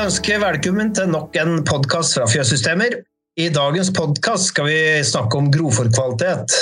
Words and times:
ønsker 0.00 0.38
velkommen 0.40 0.94
til 0.96 1.10
nok 1.12 1.34
en 1.36 1.58
podkast 1.66 2.14
fra 2.16 2.24
Fjøssystemer. 2.30 2.94
I 3.36 3.50
dagens 3.52 3.90
podkast 3.92 4.48
skal 4.48 4.64
vi 4.70 4.76
snakke 5.04 5.36
om 5.36 5.50
grovfòrkvalitet. 5.52 6.54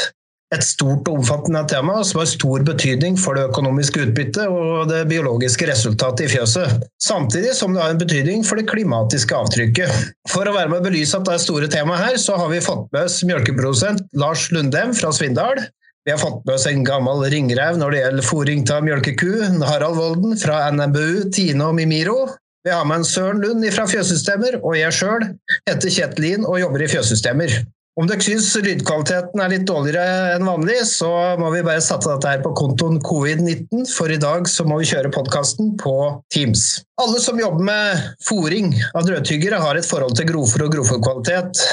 Et 0.56 0.64
stort 0.64 1.06
og 1.06 1.20
omfattende 1.20 1.60
tema 1.70 2.00
som 2.08 2.18
har 2.18 2.26
stor 2.30 2.64
betydning 2.66 3.18
for 3.20 3.38
det 3.38 3.44
økonomiske 3.50 4.08
utbyttet 4.08 4.48
og 4.48 4.88
det 4.90 5.04
biologiske 5.12 5.68
resultatet 5.70 6.24
i 6.26 6.32
fjøset, 6.32 6.88
samtidig 7.04 7.52
som 7.54 7.76
det 7.76 7.84
har 7.84 7.94
en 7.94 8.00
betydning 8.00 8.42
for 8.48 8.58
det 8.58 8.66
klimatiske 8.72 9.38
avtrykket. 9.38 10.10
For 10.32 10.48
å 10.48 10.56
være 10.56 10.72
med 10.72 10.80
å 10.80 10.88
belyse 10.88 11.20
at 11.20 11.28
det 11.28 11.36
er 11.36 11.44
store 11.44 11.70
temaet 11.70 12.08
her, 12.08 12.18
så 12.18 12.40
har 12.40 12.50
vi 12.50 12.64
fått 12.64 12.88
med 12.90 13.06
oss 13.06 13.20
mjølkeprodusent 13.28 14.02
Lars 14.18 14.48
Lundem 14.56 14.96
fra 14.98 15.12
Svindal. 15.14 15.62
Vi 16.08 16.16
har 16.16 16.18
fått 16.18 16.42
med 16.42 16.56
oss 16.56 16.66
en 16.66 16.82
gammel 16.88 17.22
ringrev 17.30 17.78
når 17.78 17.94
det 17.94 18.02
gjelder 18.02 18.30
fôring 18.32 18.66
av 18.74 18.82
mjølkeku, 18.88 19.30
Harald 19.68 20.00
Volden 20.00 20.34
fra 20.42 20.64
NMBU, 20.74 21.28
Tine 21.38 21.70
og 21.70 21.78
Mimiro. 21.78 22.20
Vi 22.68 22.72
har 22.74 22.84
med 22.84 22.98
en 23.00 23.04
Søren 23.08 23.38
Lund 23.40 23.64
fra 23.72 23.86
Fjøssystemer, 23.88 24.58
og 24.60 24.74
jeg 24.76 24.92
sjøl 24.92 25.22
heter 25.70 25.88
Kjetil 25.88 26.20
Lien 26.20 26.42
og 26.44 26.58
jobber 26.60 26.82
i 26.84 26.88
Fjøssystemer. 26.92 27.54
Om 27.96 28.10
dere 28.10 28.20
syns 28.26 28.50
lydkvaliteten 28.60 29.40
er 29.40 29.54
litt 29.54 29.64
dårligere 29.70 30.34
enn 30.34 30.44
vanlig, 30.44 30.76
så 30.90 31.08
må 31.40 31.48
vi 31.54 31.62
bare 31.64 31.80
sette 31.80 32.10
dette 32.10 32.34
her 32.34 32.44
på 32.44 32.52
kontoen 32.60 33.00
covid-19, 33.08 33.88
for 33.88 34.12
i 34.12 34.20
dag 34.20 34.44
så 34.52 34.68
må 34.68 34.82
vi 34.82 34.90
kjøre 34.90 35.14
podkasten 35.16 35.78
på 35.80 35.96
Teams. 36.34 36.82
Alle 37.00 37.24
som 37.24 37.40
jobber 37.40 37.64
med 37.70 38.04
fòring 38.28 38.74
av 38.92 39.08
drøvtyggere, 39.08 39.64
har 39.64 39.80
et 39.80 39.88
forhold 39.88 40.18
til 40.20 40.28
grovfòr 40.28 40.68
og 40.68 40.76
grovfòrkvalitet. 40.76 41.64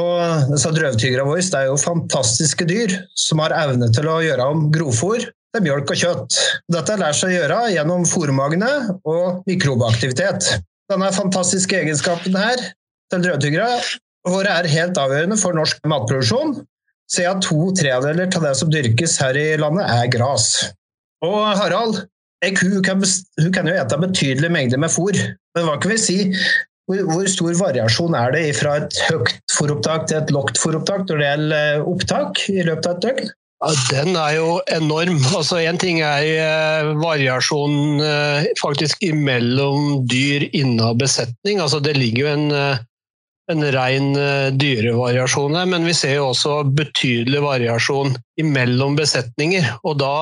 Og 0.00 0.48
disse 0.54 0.72
drøvtyggerne 0.80 1.28
våre 1.28 1.44
er 1.60 1.68
jo 1.68 1.76
fantastiske 1.80 2.64
dyr 2.72 2.96
som 3.20 3.44
har 3.44 3.52
evne 3.66 3.92
til 3.92 4.08
å 4.08 4.22
gjøre 4.24 4.48
om 4.56 4.70
grovfòr 4.72 5.28
til 5.54 5.64
mjølk 5.64 5.92
og 5.94 6.00
kjøtt. 6.02 6.40
Dette 6.72 6.96
lar 7.00 7.16
seg 7.16 7.34
gjøre 7.34 7.60
gjennom 7.72 8.04
fòrmagene 8.08 8.72
og 9.08 9.44
mikrobeaktivitet. 9.48 10.58
Denne 10.88 11.08
fantastiske 11.12 11.76
egenskapen 11.80 12.36
her 12.38 12.60
til 13.12 13.24
drøvtyggere 13.24 13.72
våre 14.28 14.58
er 14.60 14.68
helt 14.68 14.98
avgjørende 15.00 15.38
for 15.40 15.56
norsk 15.56 15.80
matproduksjon, 15.88 16.58
siden 17.08 17.42
to 17.44 17.70
tredeler 17.76 18.28
av 18.28 18.44
det 18.44 18.54
som 18.58 18.70
dyrkes 18.72 19.16
her 19.22 19.36
i 19.38 19.48
landet, 19.60 19.88
er 19.88 20.10
gras. 20.12 20.48
Og 21.24 21.38
Harald, 21.58 22.02
ei 22.44 22.52
ku 22.54 22.80
kan, 22.84 23.02
hun 23.40 23.52
kan 23.54 23.68
jo 23.68 23.76
ete 23.76 24.00
betydelige 24.00 24.52
mengder 24.52 24.80
med 24.80 24.92
fôr, 24.92 25.16
men 25.56 25.68
hva 25.68 25.78
kan 25.80 25.94
vi 25.94 26.00
si? 26.02 26.18
Hvor, 26.88 27.26
stor 27.28 27.52
variasjon 27.58 28.14
er 28.16 28.32
det 28.32 28.44
fra 28.56 28.78
et 28.80 28.94
høyt 29.10 29.34
fôropptak 29.52 30.06
til 30.08 30.22
et 30.22 30.30
lågt 30.32 30.56
fôropptak 30.56 31.04
når 31.04 31.20
det 31.20 31.26
gjelder 31.26 31.82
opptak 31.90 32.40
i 32.48 32.62
løpet 32.64 32.88
av 32.88 32.94
et 32.94 33.02
døgn? 33.04 33.34
Ja, 33.58 33.72
den 33.90 34.14
er 34.14 34.36
jo 34.36 34.50
enorm. 34.70 35.18
Altså 35.34 35.58
Én 35.58 35.80
ting 35.82 35.98
er 36.04 36.92
variasjonen 37.00 38.02
eh, 38.04 38.50
faktisk 38.60 39.02
mellom 39.14 40.04
dyr 40.06 40.46
innad 40.52 41.00
besetning. 41.02 41.58
Altså 41.58 41.80
Det 41.82 41.96
ligger 41.98 42.22
jo 42.22 42.34
en 42.36 42.52
eh, 42.54 42.84
en 43.48 43.64
ren 43.72 44.08
eh, 44.16 44.50
dyrevariasjon 44.60 45.56
her, 45.56 45.68
men 45.72 45.86
vi 45.88 45.94
ser 45.96 46.18
jo 46.18 46.28
også 46.32 46.60
betydelig 46.76 47.40
variasjon 47.44 48.14
mellom 48.44 48.96
besetninger. 48.98 49.70
Og 49.88 49.98
da, 50.02 50.12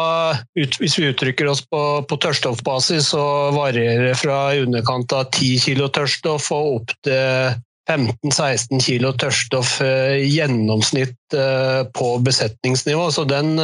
hvis 0.54 0.98
vi 0.98 1.10
uttrykker 1.10 1.50
oss 1.50 1.64
på, 1.66 1.82
på 2.06 2.20
tørrstoffbasis, 2.22 3.10
så 3.14 3.24
varierer 3.56 4.12
det 4.12 4.18
fra 4.20 4.40
i 4.54 4.62
underkant 4.62 5.14
av 5.16 5.30
10 5.34 5.58
kg 5.64 5.88
tørrstoff 5.98 6.52
og 6.54 6.74
opp 6.78 6.94
til 7.06 7.56
15-16 7.90 8.82
kilo 8.82 9.12
tørrstoff 9.20 9.78
eh, 9.84 10.18
gjennomsnitt 10.26 11.36
eh, 11.36 11.82
på 11.96 12.12
besetningsnivå. 12.26 13.08
Så 13.14 13.26
den, 13.30 13.56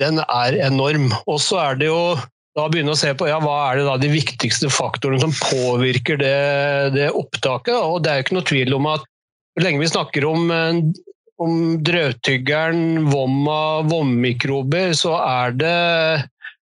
den 0.00 0.20
er 0.24 0.60
enorm. 0.66 1.10
Og 1.26 1.40
så 1.44 1.60
er 1.64 1.80
det 1.80 1.90
jo 1.90 2.02
da 2.58 2.66
begynne 2.66 2.96
å 2.96 2.98
se 2.98 3.12
på 3.14 3.28
ja, 3.30 3.38
hva 3.42 3.56
er 3.68 3.78
det 3.78 3.86
da 3.86 3.94
de 4.00 4.10
viktigste 4.10 4.70
faktorene 4.72 5.22
som 5.22 5.36
påvirker 5.36 6.18
det, 6.20 6.40
det 6.96 7.12
opptaket. 7.14 7.76
Og 7.76 8.02
det 8.02 8.10
er 8.10 8.18
jo 8.20 8.26
ikke 8.26 8.38
noe 8.40 8.50
tvil 8.50 8.76
om 8.80 8.90
at 8.90 9.06
så 9.54 9.64
lenge 9.64 9.82
vi 9.82 9.90
snakker 9.90 10.26
om, 10.28 10.50
eh, 10.54 10.80
om 11.40 11.54
drøvtyggeren, 11.84 13.06
vomma, 13.10 13.62
vommikrober, 13.90 14.94
så 14.98 15.16
er 15.20 15.56
det 15.60 15.78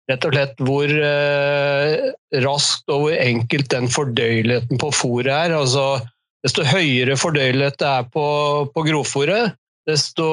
rett 0.08 0.24
og 0.24 0.32
slett 0.34 0.62
hvor 0.64 0.88
eh, 0.88 2.06
raskt 2.44 2.88
og 2.92 3.02
hvor 3.04 3.16
enkelt 3.18 3.68
den 3.74 3.90
fordøyeligheten 3.92 4.80
på 4.80 4.92
fôret 4.94 5.34
er. 5.34 5.56
Altså, 5.58 5.98
desto 6.46 6.64
høyere 6.66 7.16
fordøyelighet 7.18 7.78
det 7.80 7.88
er 7.88 8.10
på, 8.12 8.26
på 8.74 8.84
grovfòret, 8.86 9.56
desto 9.88 10.26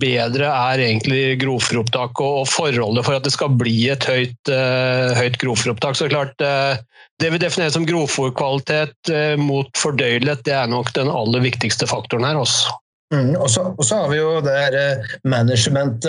bedre 0.00 0.48
er 0.48 0.82
egentlig 0.86 1.36
grovfòropptaket 1.42 2.24
og 2.24 2.48
forholdet 2.48 3.04
for 3.04 3.18
at 3.18 3.26
det 3.26 3.34
skal 3.34 3.52
bli 3.60 3.76
et 3.92 4.06
høyt, 4.08 4.38
uh, 4.48 5.12
høyt 5.18 5.36
grovfòropptak. 5.42 5.98
Så 5.98 6.08
klart, 6.12 6.40
uh, 6.40 6.78
det 7.20 7.34
vi 7.34 7.42
definerer 7.42 7.74
som 7.74 7.84
grovfòrkvalitet 7.88 9.12
uh, 9.12 9.34
mot 9.40 9.68
fordøyelighet, 9.78 10.44
det 10.48 10.56
er 10.56 10.72
nok 10.72 10.94
den 10.96 11.12
aller 11.12 11.44
viktigste 11.44 11.88
faktoren 11.90 12.24
her. 12.28 12.40
også. 12.40 12.72
Mm, 13.12 13.34
og, 13.36 13.48
så, 13.52 13.68
og, 13.74 13.84
så, 13.84 14.00
har 14.00 14.08
vi 14.10 14.18
jo 14.22 14.40
det 14.42 14.56
her 14.56 15.04
management, 15.28 16.08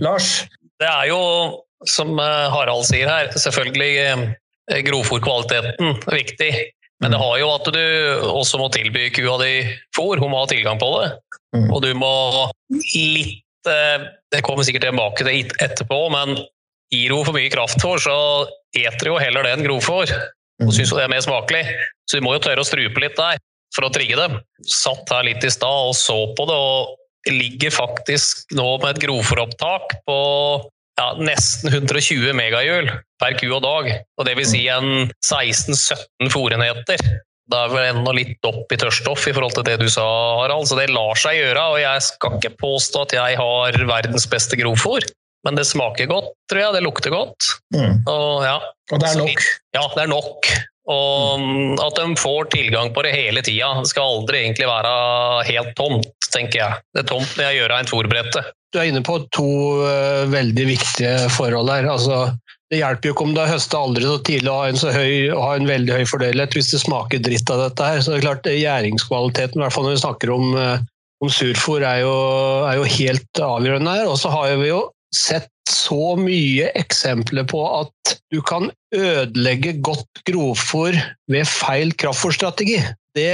Lars. 0.00 0.46
Det 0.80 0.86
er 0.86 1.10
jo, 1.10 1.18
som 1.90 2.14
Harald 2.16 2.86
sier 2.86 3.10
her, 3.10 3.34
selvfølgelig 3.34 4.30
grovfòrkvaliteten 4.86 5.98
viktig. 6.14 6.52
Men 7.02 7.14
det 7.14 7.20
har 7.20 7.38
jo 7.40 7.50
at 7.52 7.70
du 7.74 7.84
også 8.30 8.60
må 8.60 8.68
tilby 8.72 9.08
kua 9.14 9.36
di 9.42 9.54
fôr. 9.96 10.20
Hun 10.22 10.30
må 10.32 10.42
ha 10.42 10.50
tilgang 10.50 10.78
på 10.80 10.90
det. 10.98 11.10
Mm. 11.56 11.68
Og 11.70 11.82
du 11.84 11.90
må 11.98 12.12
litt 12.72 13.70
eh, 13.70 14.06
Det 14.32 14.42
kommer 14.46 14.66
sikkert 14.66 14.88
tilbake 14.88 15.26
til 15.26 15.52
etterpå, 15.62 15.98
men 16.14 16.36
gir 16.94 17.14
hun 17.14 17.26
for 17.26 17.36
mye 17.36 17.50
kraftfôr, 17.52 18.00
så 18.02 18.16
eter 18.76 19.10
jo 19.10 19.18
heller 19.18 19.46
det 19.46 19.54
enn 19.54 19.66
grovfôr. 19.66 20.10
Og 20.62 20.70
mm. 20.70 20.74
syns 20.74 20.92
jo 20.92 20.98
det 20.98 21.06
er 21.06 21.14
mer 21.14 21.24
smakelig. 21.24 21.64
Så 22.08 22.18
du 22.18 22.26
må 22.26 22.34
jo 22.36 22.44
tørre 22.44 22.62
å 22.62 22.68
strupe 22.68 23.02
litt 23.02 23.18
der 23.18 23.40
for 23.74 23.86
å 23.86 23.92
trigge 23.94 24.18
dem. 24.18 24.38
Satt 24.70 25.10
her 25.10 25.26
litt 25.26 25.44
i 25.44 25.52
stad 25.52 25.90
og 25.90 25.96
så 25.98 26.16
på 26.38 26.46
det, 26.50 26.58
og 26.58 27.32
ligger 27.34 27.72
faktisk 27.72 28.52
nå 28.54 28.66
med 28.82 28.94
et 28.94 29.04
grovfòropptak 29.06 29.98
på 30.04 30.18
ja, 31.00 31.06
nesten 31.18 31.72
120 31.72 32.34
megahjul 32.36 32.90
per 33.24 33.38
ku 33.40 33.48
og 33.52 33.62
dag. 33.64 33.90
Og 34.18 34.28
det 34.28 34.36
vil 34.38 34.48
si 34.48 34.66
en 34.72 35.08
16-17 35.24 36.32
fòrenheter. 36.32 37.00
Det 37.44 37.58
er 37.60 37.72
vel 37.72 37.90
enda 37.90 38.12
litt 38.16 38.46
opp 38.48 38.72
i 38.72 38.78
tørststoff 38.80 39.26
i 39.28 39.34
forhold 39.36 39.56
til 39.56 39.66
det 39.66 39.76
du 39.82 39.88
sa, 39.92 40.04
Harald. 40.40 40.68
Så 40.68 40.78
det 40.80 40.90
lar 40.92 41.18
seg 41.20 41.40
gjøre. 41.40 41.64
Og 41.74 41.80
jeg 41.82 42.04
skal 42.06 42.38
ikke 42.38 42.56
påstå 42.60 43.04
at 43.04 43.16
jeg 43.18 43.40
har 43.40 43.80
verdens 43.88 44.28
beste 44.30 44.58
grovfòr, 44.60 45.04
men 45.44 45.58
det 45.58 45.66
smaker 45.68 46.08
godt, 46.08 46.32
tror 46.50 46.62
jeg. 46.62 46.76
Det 46.76 46.84
lukter 46.84 47.12
godt. 47.12 47.50
Mm. 47.76 48.00
Og, 48.08 48.46
ja. 48.46 48.56
og 48.92 49.02
det 49.02 49.10
er 49.10 49.20
nok? 49.20 49.50
Ja, 49.76 49.84
det 49.92 50.06
er 50.06 50.12
nok. 50.12 50.54
Og 50.84 51.40
mm, 51.40 51.76
at 51.80 51.96
de 51.96 52.16
får 52.20 52.50
tilgang 52.52 52.90
på 52.96 53.04
det 53.04 53.14
hele 53.16 53.44
tida. 53.44 53.70
Det 53.80 53.92
skal 53.92 54.18
aldri 54.18 54.42
egentlig 54.42 54.68
være 54.68 54.94
helt 55.48 55.72
tomt, 55.78 56.10
tenker 56.32 56.60
jeg. 56.60 56.84
Det 56.92 57.04
er 57.04 57.08
tomt 57.12 57.36
når 57.36 57.48
jeg 57.48 57.60
gjør 57.60 57.76
av 57.76 57.84
en 57.84 57.92
fòrbrette. 57.92 58.44
Du 58.74 58.80
er 58.82 58.90
inne 58.90 59.04
på 59.06 59.20
to 59.32 59.50
uh, 59.84 60.24
veldig 60.32 60.66
viktige 60.66 61.14
forhold 61.36 61.70
her. 61.70 61.86
Altså, 61.92 62.24
det 62.74 62.80
hjelper 62.80 63.08
jo 63.08 63.14
ikke 63.14 63.26
om 63.28 63.34
du 63.36 63.40
har 63.40 63.52
høsta 63.52 63.78
aldri 63.78 64.08
så 64.08 64.16
tidlig 64.26 64.50
og 64.50 64.58
har 64.58 64.72
en, 64.72 64.80
så 64.80 64.90
høy, 64.94 65.30
ha 65.30 65.52
en 65.54 65.70
veldig 65.70 66.00
høy 66.00 66.08
fordøyelighet 66.10 66.56
hvis 66.58 66.72
det 66.72 66.82
smaker 66.82 67.22
dritt 67.22 67.52
av 67.54 67.62
dette 67.62 67.86
her. 67.86 68.02
Så 68.02 68.12
det 68.12 68.18
er 68.18 68.26
klart, 68.26 68.50
Gjæringskvaliteten, 68.50 69.60
i 69.60 69.64
hvert 69.64 69.76
fall 69.76 69.86
når 69.86 69.94
vi 69.94 70.02
snakker 70.02 70.34
om, 70.34 70.58
uh, 70.58 70.82
om 71.22 71.30
surfôr, 71.30 71.86
er 71.86 72.02
er 72.02 72.80
jo 72.80 72.92
helt 72.96 73.42
avgjørende 73.46 73.96
her. 74.00 74.10
Og 74.10 74.18
så 74.18 74.32
har 74.34 74.56
vi 74.58 74.72
jo 74.72 74.82
sett 75.14 75.50
så 75.70 76.16
mye 76.18 76.68
eksempler 76.76 77.46
på 77.48 77.62
at 77.68 78.16
du 78.34 78.40
kan 78.44 78.68
ødelegge 78.94 79.76
godt 79.84 80.24
grovfòr 80.28 80.98
ved 81.30 81.48
feil 81.48 81.94
kraftfòrstrategi. 82.00 82.80
Det, 83.14 83.30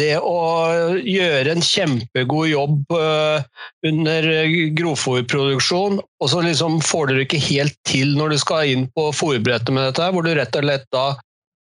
det 0.00 0.16
å 0.20 0.38
gjøre 1.00 1.54
en 1.54 1.64
kjempegod 1.64 2.50
jobb 2.50 2.96
eh, 2.96 3.44
under 3.88 4.28
grovfòrproduksjon, 4.76 6.00
og 6.00 6.30
så 6.32 6.42
liksom 6.44 6.80
får 6.84 7.12
du 7.12 7.22
ikke 7.22 7.40
helt 7.48 7.76
til 7.88 8.12
når 8.18 8.34
du 8.34 8.40
skal 8.42 8.72
inn 8.72 8.84
på 8.96 9.08
fòrbrettet 9.16 9.72
med 9.72 9.88
dette, 9.88 10.10
hvor 10.12 10.26
du 10.26 10.34
rett 10.36 10.58
og 10.58 10.68
slett 10.68 10.86
da 10.92 11.06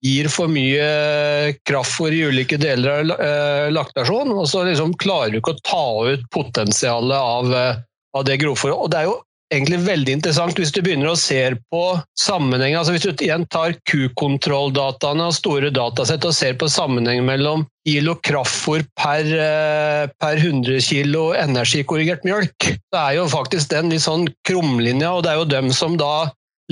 gir 0.06 0.28
for 0.30 0.52
mye 0.52 1.56
kraftfôr 1.66 2.14
i 2.14 2.26
ulike 2.30 2.60
deler 2.62 3.00
av 3.00 3.14
eh, 3.16 3.68
laktasjon, 3.74 4.34
og 4.36 4.48
så 4.52 4.66
liksom 4.68 4.94
klarer 5.02 5.34
du 5.34 5.40
ikke 5.40 5.56
å 5.56 5.64
ta 5.66 5.86
ut 6.12 6.28
potensialet 6.36 7.18
av, 7.18 7.56
eh, 7.56 7.80
av 8.18 8.28
det 8.28 8.38
grovfòret. 8.44 8.76
Og 8.76 8.92
det 8.92 9.02
er 9.02 9.10
jo 9.10 9.18
egentlig 9.56 9.80
veldig 9.86 10.14
interessant 10.18 10.60
hvis 10.60 10.74
du 10.76 10.82
begynner 10.86 11.10
å 11.12 11.20
se 11.20 11.40
på 11.74 11.84
sammenhengen. 12.20 12.80
Altså 12.80 12.94
hvis 12.96 13.08
du 13.08 13.26
igjen 13.26 13.46
tar 13.54 13.70
kukontrolldataene 13.90 15.24
og 15.30 15.38
store 15.38 15.70
datasett 15.74 16.28
og 16.28 16.38
ser 16.38 16.54
på 16.60 16.68
sammenhengen 16.72 17.28
mellom 17.28 17.66
kilo 17.86 18.14
kraftfôr 18.26 18.82
per, 18.98 19.24
eh, 19.26 20.04
per 20.22 20.36
100 20.42 20.82
kilo 20.82 21.24
energikorrigert 21.38 22.26
mjølk, 22.26 22.60
så 22.92 22.98
er 23.04 23.14
jo 23.20 23.32
faktisk 23.32 23.66
den 23.74 23.92
litt 23.94 24.06
sånn 24.06 24.26
krumlinja, 24.48 25.10
og 25.14 25.22
det 25.24 25.32
er 25.32 25.38
jo 25.42 25.54
dem 25.54 25.68
som 25.74 25.92
da 26.02 26.16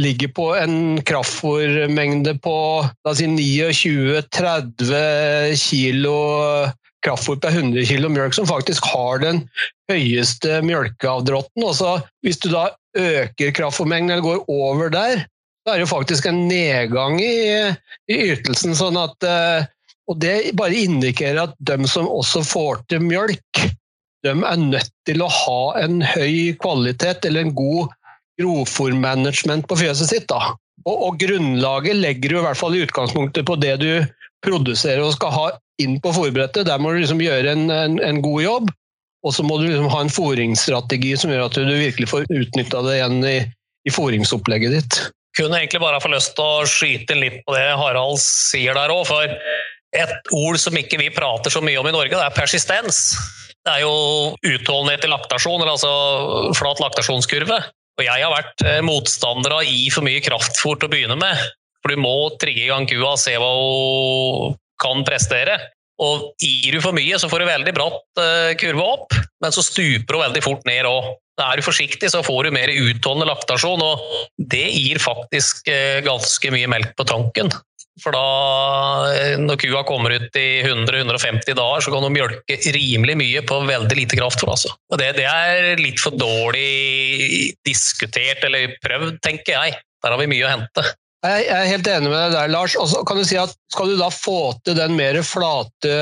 ligger 0.02 0.30
på 0.34 0.48
en 0.58 0.76
kraftfôrmengde 1.06 2.34
på 2.42 2.58
si 3.14 3.28
29-30 3.30 5.54
kilo 5.62 6.18
kraftfôr 7.04 7.40
per 7.44 7.56
100 7.56 7.86
kg 7.90 8.10
mjølk 8.12 8.38
som 8.38 8.48
faktisk 8.50 8.88
har 8.92 9.22
den 9.24 9.44
høyeste 9.92 10.62
mjølkeavdråtten. 10.66 11.68
Hvis 12.24 12.42
du 12.44 12.50
da 12.54 12.70
øker 12.98 13.56
kraftfôrmengden 13.56 14.16
eller 14.16 14.26
går 14.26 14.44
over 14.52 14.92
der, 14.94 15.26
da 15.64 15.74
er 15.74 15.80
det 15.80 15.86
jo 15.86 15.94
faktisk 15.94 16.28
en 16.28 16.46
nedgang 16.50 17.20
i, 17.24 17.72
i 18.12 18.20
ytelsen. 18.34 18.76
sånn 18.76 19.00
at 19.00 19.28
eh, 19.28 19.70
og 20.12 20.20
Det 20.20 20.52
bare 20.60 20.76
indikerer 20.76 21.46
at 21.46 21.54
de 21.64 21.88
som 21.88 22.10
også 22.12 22.44
får 22.44 22.82
til 22.92 23.06
mjølk, 23.08 23.62
de 24.24 24.34
er 24.34 24.60
nødt 24.60 24.92
til 25.08 25.24
å 25.24 25.30
ha 25.32 25.62
en 25.80 26.02
høy 26.04 26.56
kvalitet 26.60 27.24
eller 27.28 27.46
en 27.46 27.56
god 27.56 27.94
grovfòrmanagement 28.42 29.68
på 29.70 29.78
fjøset 29.80 30.12
sitt. 30.12 30.28
da. 30.28 30.56
Og, 30.84 30.96
og, 30.96 31.20
Grunnlaget 31.22 31.96
legger 31.96 32.34
du 32.34 32.40
i 32.40 32.44
hvert 32.44 32.60
fall 32.60 32.76
i 32.76 32.84
utgangspunktet 32.84 33.48
på 33.48 33.56
det 33.62 33.78
du 33.84 33.92
produserer 34.44 35.04
og 35.06 35.16
skal 35.16 35.32
ha 35.32 35.46
inn 35.82 35.98
på 36.04 36.14
fòrbrettet. 36.16 36.68
Der 36.70 36.82
må 36.82 36.94
du 36.94 37.02
liksom 37.02 37.22
gjøre 37.24 37.56
en, 37.56 37.68
en, 37.74 38.00
en 38.04 38.22
god 38.24 38.42
jobb. 38.44 38.72
Og 39.24 39.36
så 39.36 39.44
må 39.48 39.58
du 39.60 39.70
liksom 39.70 39.90
ha 39.92 40.02
en 40.04 40.12
fòringsstrategi 40.12 41.14
som 41.20 41.32
gjør 41.32 41.46
at 41.48 41.58
du 41.58 41.70
virkelig 41.72 42.10
får 42.12 42.26
utnytta 42.28 42.82
det 42.84 42.98
igjen 42.98 43.20
i, 43.28 43.38
i 43.88 43.94
fòringsopplegget 43.94 44.76
ditt. 44.76 45.00
Kunne 45.38 45.62
egentlig 45.62 45.82
bare 45.82 46.02
få 46.04 46.12
lyst 46.14 46.36
til 46.38 46.46
å 46.46 46.66
skyte 46.70 47.16
litt 47.18 47.40
på 47.46 47.56
det 47.56 47.64
Harald 47.80 48.20
sier 48.22 48.76
der 48.78 48.92
òg. 48.94 49.08
For 49.10 49.32
et 49.94 50.34
ord 50.36 50.60
som 50.62 50.78
ikke 50.78 51.00
vi 51.00 51.14
prater 51.14 51.54
så 51.54 51.64
mye 51.64 51.80
om 51.80 51.88
i 51.90 51.96
Norge, 51.96 52.14
det 52.14 52.26
er 52.26 52.36
persistens. 52.36 53.06
Det 53.64 53.78
er 53.78 53.86
jo 53.86 54.36
utholdenhet 54.44 55.08
i 55.08 55.10
laktasjon, 55.10 55.62
eller 55.62 55.78
altså 55.78 56.52
flat 56.60 56.84
laktasjonskurve. 56.84 57.62
Og 57.94 58.04
jeg 58.04 58.26
har 58.26 58.34
vært 58.34 58.66
eh, 58.68 58.82
motstander 58.84 59.54
av 59.54 59.62
å 59.62 59.68
gi 59.68 59.88
for 59.94 60.06
mye 60.06 60.22
kraftfôr 60.26 60.82
til 60.82 60.90
å 60.90 60.92
begynne 60.92 61.18
med. 61.22 61.40
For 61.84 61.94
du 61.94 62.02
må 62.04 62.16
trigge 62.42 62.66
i 62.66 62.70
gang 62.72 62.88
kua 62.90 63.14
se 63.20 63.38
hva 63.40 63.52
hun 63.56 64.60
kan 64.84 65.02
prestere. 65.08 65.58
Og 66.02 66.32
gir 66.42 66.74
du 66.74 66.82
for 66.82 66.96
mye, 66.96 67.18
så 67.22 67.30
får 67.30 67.44
du 67.44 67.50
veldig 67.50 67.74
bratt 67.78 68.22
uh, 68.22 68.54
kurve 68.60 68.86
opp, 68.96 69.14
men 69.44 69.54
så 69.54 69.64
stuper 69.66 70.18
hun 70.18 70.26
veldig 70.26 70.42
fort 70.46 70.66
ned 70.68 70.88
òg. 70.90 71.12
Er 71.42 71.58
du 71.58 71.66
forsiktig, 71.66 72.10
så 72.14 72.22
får 72.26 72.48
du 72.48 72.56
mer 72.56 72.72
utholdende 72.72 73.30
laktasjon, 73.30 73.82
og 73.82 74.02
det 74.38 74.66
gir 74.74 75.02
faktisk 75.02 75.70
uh, 75.70 76.02
ganske 76.06 76.54
mye 76.54 76.72
melk 76.72 76.96
på 76.98 77.06
tanken. 77.10 77.54
For 78.02 78.16
da, 78.16 78.26
uh, 79.06 79.36
når 79.42 79.62
kua 79.62 79.84
kommer 79.86 80.18
ut 80.18 80.42
i 80.42 80.48
100-150 80.66 81.54
dager, 81.54 81.86
så 81.86 81.94
kan 81.94 82.08
hun 82.08 82.18
mjølke 82.18 82.58
rimelig 82.74 83.20
mye 83.22 83.46
på 83.46 83.62
veldig 83.70 84.00
lite 84.02 84.18
kraftfôr. 84.18 84.56
Altså. 84.56 84.74
Og 84.90 85.02
det, 85.02 85.14
det 85.22 85.30
er 85.30 85.78
litt 85.78 86.02
for 86.02 86.18
dårlig 86.18 87.54
diskutert 87.70 88.42
eller 88.50 88.76
prøvd, 88.82 89.22
tenker 89.22 89.60
jeg. 89.60 89.78
Der 90.04 90.12
har 90.12 90.20
vi 90.20 90.32
mye 90.34 90.50
å 90.50 90.52
hente. 90.58 90.90
Jeg 91.24 91.46
er 91.48 91.70
helt 91.70 91.88
enig 91.88 92.10
med 92.12 92.20
deg 92.20 92.36
der, 92.36 92.52
Lars. 92.52 92.76
Og 92.80 92.90
så 92.92 93.04
kan 93.08 93.20
du 93.20 93.24
si 93.28 93.40
at 93.40 93.56
Skal 93.72 93.94
du 93.94 93.98
da 94.00 94.12
få 94.14 94.54
til 94.66 94.78
den 94.78 94.98
mer 95.00 95.22
flate 95.26 95.96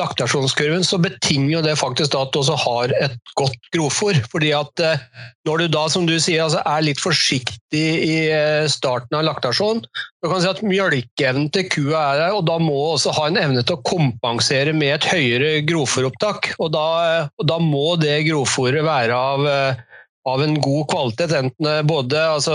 laktasjonskurven, 0.00 0.84
så 0.84 0.96
betinger 1.02 1.50
jo 1.50 1.60
det 1.66 1.74
faktisk 1.76 2.14
at 2.16 2.32
du 2.32 2.40
også 2.40 2.56
har 2.62 2.94
et 2.96 3.16
godt 3.36 3.58
grovfòr. 3.74 4.22
Fordi 4.32 4.52
at 4.56 4.80
eh, 4.80 5.02
når 5.48 5.64
du 5.64 5.74
da, 5.74 5.82
som 5.92 6.06
du 6.08 6.14
sier, 6.16 6.44
altså 6.44 6.62
er 6.64 6.86
litt 6.86 7.02
forsiktig 7.02 7.84
i 8.06 8.16
eh, 8.32 8.64
starten 8.72 9.18
av 9.18 9.26
laktasjon, 9.28 9.82
så 9.84 10.30
kan 10.30 10.40
du 10.40 10.46
si 10.46 10.50
at 10.52 10.64
mjølkeevnen 10.64 11.50
til 11.52 11.68
kua 11.72 12.06
er 12.06 12.22
der, 12.22 12.38
og 12.38 12.46
da 12.48 12.56
må 12.62 12.72
du 12.72 12.94
også 12.94 13.12
ha 13.18 13.28
en 13.28 13.40
evne 13.42 13.64
til 13.66 13.76
å 13.76 13.84
kompensere 13.84 14.72
med 14.76 14.96
et 14.96 15.08
høyere 15.12 15.54
grovfòropptak. 15.68 16.54
Og, 16.56 16.72
og 16.72 17.48
da 17.52 17.60
må 17.60 17.96
det 18.00 18.22
grovfòret 18.30 18.88
være 18.88 19.22
av 19.32 19.48
eh, 19.50 19.88
av 20.28 20.42
en 20.44 20.54
god 20.62 20.84
kvalitet. 20.92 21.34
Enten 21.34 21.88
både 21.88 22.20
altså, 22.36 22.54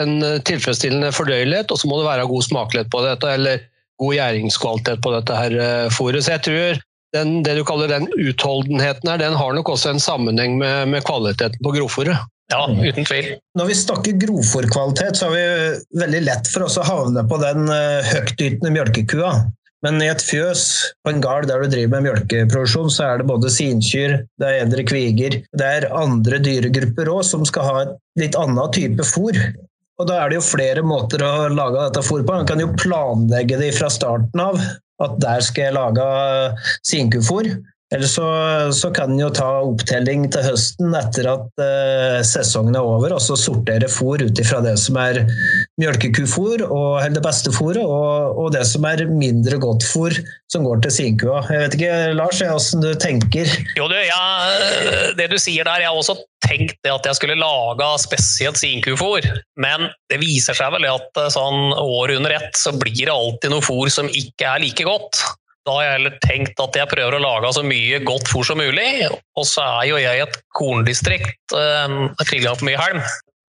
en 0.00 0.16
tilfredsstillende 0.48 1.12
fordøyelighet, 1.14 1.72
og 1.72 1.80
så 1.80 1.90
må 1.90 2.00
det 2.00 2.08
være 2.08 2.30
god 2.30 2.48
smakelighet 2.48 2.92
på 2.92 3.04
dette, 3.04 3.34
eller 3.36 3.62
god 4.02 4.16
gjæringskvalitet 4.16 5.02
på 5.04 5.14
dette 5.14 5.38
her 5.38 5.58
eh, 5.60 5.92
fôret. 5.92 6.24
Så 6.24 6.36
jeg 6.36 6.44
tror 6.48 6.82
den, 7.16 7.40
det 7.44 7.56
du 7.58 7.64
kaller 7.68 7.90
den 7.92 8.08
utholdenheten 8.16 9.10
her, 9.10 9.20
den 9.20 9.36
har 9.36 9.56
nok 9.56 9.74
også 9.74 9.92
en 9.92 10.02
sammenheng 10.02 10.56
med, 10.60 10.88
med 10.94 11.04
kvaliteten 11.06 11.60
på 11.64 11.74
grovfòret. 11.76 12.28
Ja, 12.52 12.66
uten 12.68 13.06
tvil. 13.08 13.30
Når 13.56 13.68
vi 13.70 13.76
snakker 13.78 14.18
grovfòrkvalitet, 14.20 15.16
så 15.16 15.28
har 15.28 15.36
vi 15.36 16.00
veldig 16.02 16.22
lett 16.26 16.50
for 16.52 16.66
oss 16.66 16.76
å 16.80 16.84
havne 16.84 17.24
på 17.28 17.38
den 17.40 17.68
eh, 17.72 18.12
høytytende 18.12 18.72
mjølkekua. 18.74 19.32
Men 19.82 19.98
i 19.98 20.06
et 20.06 20.22
fjøs 20.22 20.62
på 21.02 21.10
en 21.10 21.22
gard 21.22 21.48
der 21.50 21.64
du 21.64 21.72
driver 21.72 21.96
med 21.96 22.06
mjølkeproduksjon, 22.06 22.90
så 22.94 23.08
er 23.08 23.18
det 23.20 23.26
både 23.30 23.50
sinkyr, 23.50 24.20
det 24.38 24.48
er 24.48 24.60
edre 24.62 24.84
kviger, 24.86 25.40
det 25.58 25.70
er 25.78 25.88
andre 25.98 26.38
dyregrupper 26.42 27.10
òg 27.10 27.24
som 27.26 27.42
skal 27.48 27.66
ha 27.66 27.82
et 27.82 27.96
litt 28.22 28.38
annen 28.38 28.70
type 28.74 29.06
fôr. 29.10 29.40
Og 30.00 30.08
da 30.08 30.20
er 30.20 30.30
det 30.30 30.38
jo 30.38 30.46
flere 30.46 30.84
måter 30.86 31.22
å 31.26 31.50
lage 31.52 31.82
dette 31.82 32.04
fôret 32.06 32.26
på. 32.26 32.38
Man 32.38 32.48
kan 32.48 32.62
jo 32.62 32.70
planlegge 32.78 33.58
det 33.60 33.74
fra 33.76 33.90
starten 33.92 34.42
av. 34.42 34.58
At 35.02 35.16
der 35.22 35.42
skal 35.42 35.66
jeg 35.66 35.74
lage 35.74 36.06
sinkufôr. 36.86 37.48
Eller 37.92 38.08
så, 38.08 38.26
så, 38.72 38.90
kan 38.94 39.12
en 39.12 39.20
jo 39.20 39.28
ta 39.34 39.48
opptelling 39.66 40.24
til 40.32 40.46
høsten 40.46 40.94
etter 40.96 41.28
at 41.28 41.60
eh, 41.60 42.20
sesongen 42.24 42.76
er 42.78 42.88
over, 42.88 43.12
og 43.12 43.20
så 43.20 43.36
sortere 43.36 43.90
fôr 43.92 44.24
ut 44.24 44.40
ifra 44.40 44.62
det 44.64 44.78
som 44.80 44.96
er 45.00 45.22
mjølkekufôr, 45.80 46.64
og, 46.68 47.02
eller 47.02 47.18
det 47.18 47.24
beste 47.26 47.52
fôret, 47.52 47.82
og, 47.84 48.38
og, 48.38 48.50
det 48.56 48.64
som 48.68 48.86
er 48.88 49.04
mindre 49.10 49.60
godt 49.60 49.84
fôr 49.84 50.16
som 50.52 50.64
går 50.64 50.80
til 50.86 50.96
sinkua. 50.96 51.42
Jeg 51.52 51.64
vet 51.66 51.76
ikke, 51.78 51.94
Lars, 52.16 52.40
hvordan 52.40 52.84
du 52.84 52.92
tenker? 53.00 53.52
Jo, 53.76 53.88
du, 53.92 53.96
jeg, 53.96 55.12
Det 55.20 55.28
du 55.32 55.38
sier 55.40 55.68
der, 55.68 55.84
jeg 55.84 55.92
har 55.92 56.00
også 56.00 56.16
tenkt 56.42 56.80
det 56.84 56.92
at 56.92 57.06
jeg 57.06 57.18
skulle 57.18 57.38
lage 57.38 57.90
spesielt 58.02 58.60
sinkufôr, 58.60 59.28
men 59.60 59.88
det 60.10 60.20
viser 60.22 60.56
seg 60.56 60.72
vel 60.74 60.88
at 60.90 61.20
eh, 61.20 61.30
sånn 61.32 61.76
år 61.76 62.16
under 62.16 62.40
ett 62.40 62.56
så 62.58 62.72
blir 62.76 63.04
det 63.04 63.12
alltid 63.12 63.52
noe 63.52 63.64
fôr 63.64 63.92
som 63.92 64.08
ikke 64.08 64.48
er 64.48 64.64
like 64.64 64.88
godt. 64.88 65.20
Da 65.62 65.74
har 65.76 65.84
jeg 65.84 65.94
heller 65.94 66.14
tenkt 66.24 66.62
at 66.62 66.74
jeg 66.74 66.90
prøver 66.90 67.16
å 67.16 67.22
lage 67.22 67.52
så 67.54 67.62
mye 67.66 68.00
godt 68.02 68.26
fôr 68.30 68.46
som 68.48 68.58
mulig. 68.58 69.06
Og 69.38 69.46
så 69.46 69.62
er 69.62 69.90
jo 69.92 70.00
jeg 70.02 70.18
i 70.18 70.24
et 70.24 70.40
korndistrikt, 70.58 71.38
med 71.54 72.16
har 72.18 72.30
tilgang 72.30 72.58
på 72.58 72.66
mye 72.66 72.80
halm. 72.80 73.04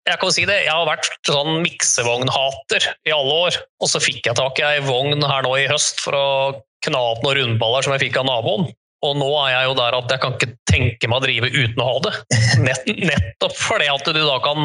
Jeg 0.04 0.20
kan 0.20 0.32
si 0.36 0.44
det, 0.44 0.58
jeg 0.66 0.74
har 0.74 0.84
vært 0.84 1.08
sånn 1.24 1.62
miksevognhater 1.64 2.90
i 3.08 3.14
alle 3.16 3.38
år. 3.46 3.56
Og 3.80 3.88
så 3.88 4.02
fikk 4.04 4.28
jeg 4.28 4.36
tak 4.36 4.60
i 4.60 4.66
ei 4.68 4.84
vogn 4.84 5.24
her 5.24 5.46
nå 5.46 5.54
i 5.56 5.68
høst 5.70 6.02
for 6.04 6.18
å 6.18 6.26
kna 6.84 7.00
opp 7.14 7.24
noen 7.24 7.38
rundballer 7.40 7.86
som 7.86 7.94
jeg 7.96 8.10
fikk 8.10 8.20
av 8.20 8.28
naboen. 8.28 8.68
Og 9.04 9.16
nå 9.20 9.30
er 9.42 9.54
jeg 9.54 9.68
jo 9.68 9.78
der 9.80 9.96
at 9.96 10.12
jeg 10.12 10.20
kan 10.20 10.36
ikke 10.36 10.52
tenke 10.68 11.08
meg 11.08 11.18
å 11.18 11.24
drive 11.24 11.50
uten 11.52 11.80
å 11.80 11.88
ha 11.88 11.96
det. 12.04 12.12
Nett, 12.64 12.86
nettopp 13.08 13.56
fordi 13.56 13.88
at 13.92 14.12
du 14.12 14.20
da 14.20 14.36
kan 14.44 14.60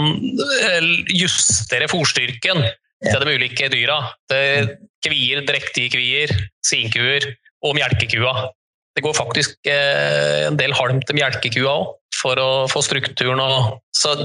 eh, 0.67 0.91
justere 1.15 1.87
fòrstyrken 1.91 2.63
til 3.05 3.23
de 3.23 3.35
ulike 3.39 3.69
dyra. 3.71 3.99
Det 4.31 4.77
kvier, 5.05 5.43
drektige 5.47 5.91
kvier, 5.93 6.33
sinkuer 6.65 7.29
og 7.65 7.75
melkekua. 7.77 8.49
Det 8.95 9.03
går 9.05 9.15
faktisk 9.15 9.55
eh, 9.69 10.47
en 10.49 10.57
del 10.59 10.73
halm 10.75 11.01
til 11.05 11.19
melkekua 11.19 11.75
òg, 11.77 11.93
for 12.19 12.41
å 12.41 12.49
få 12.71 12.83
strukturen 12.83 13.39
og 13.43 13.77
Så 13.95 14.15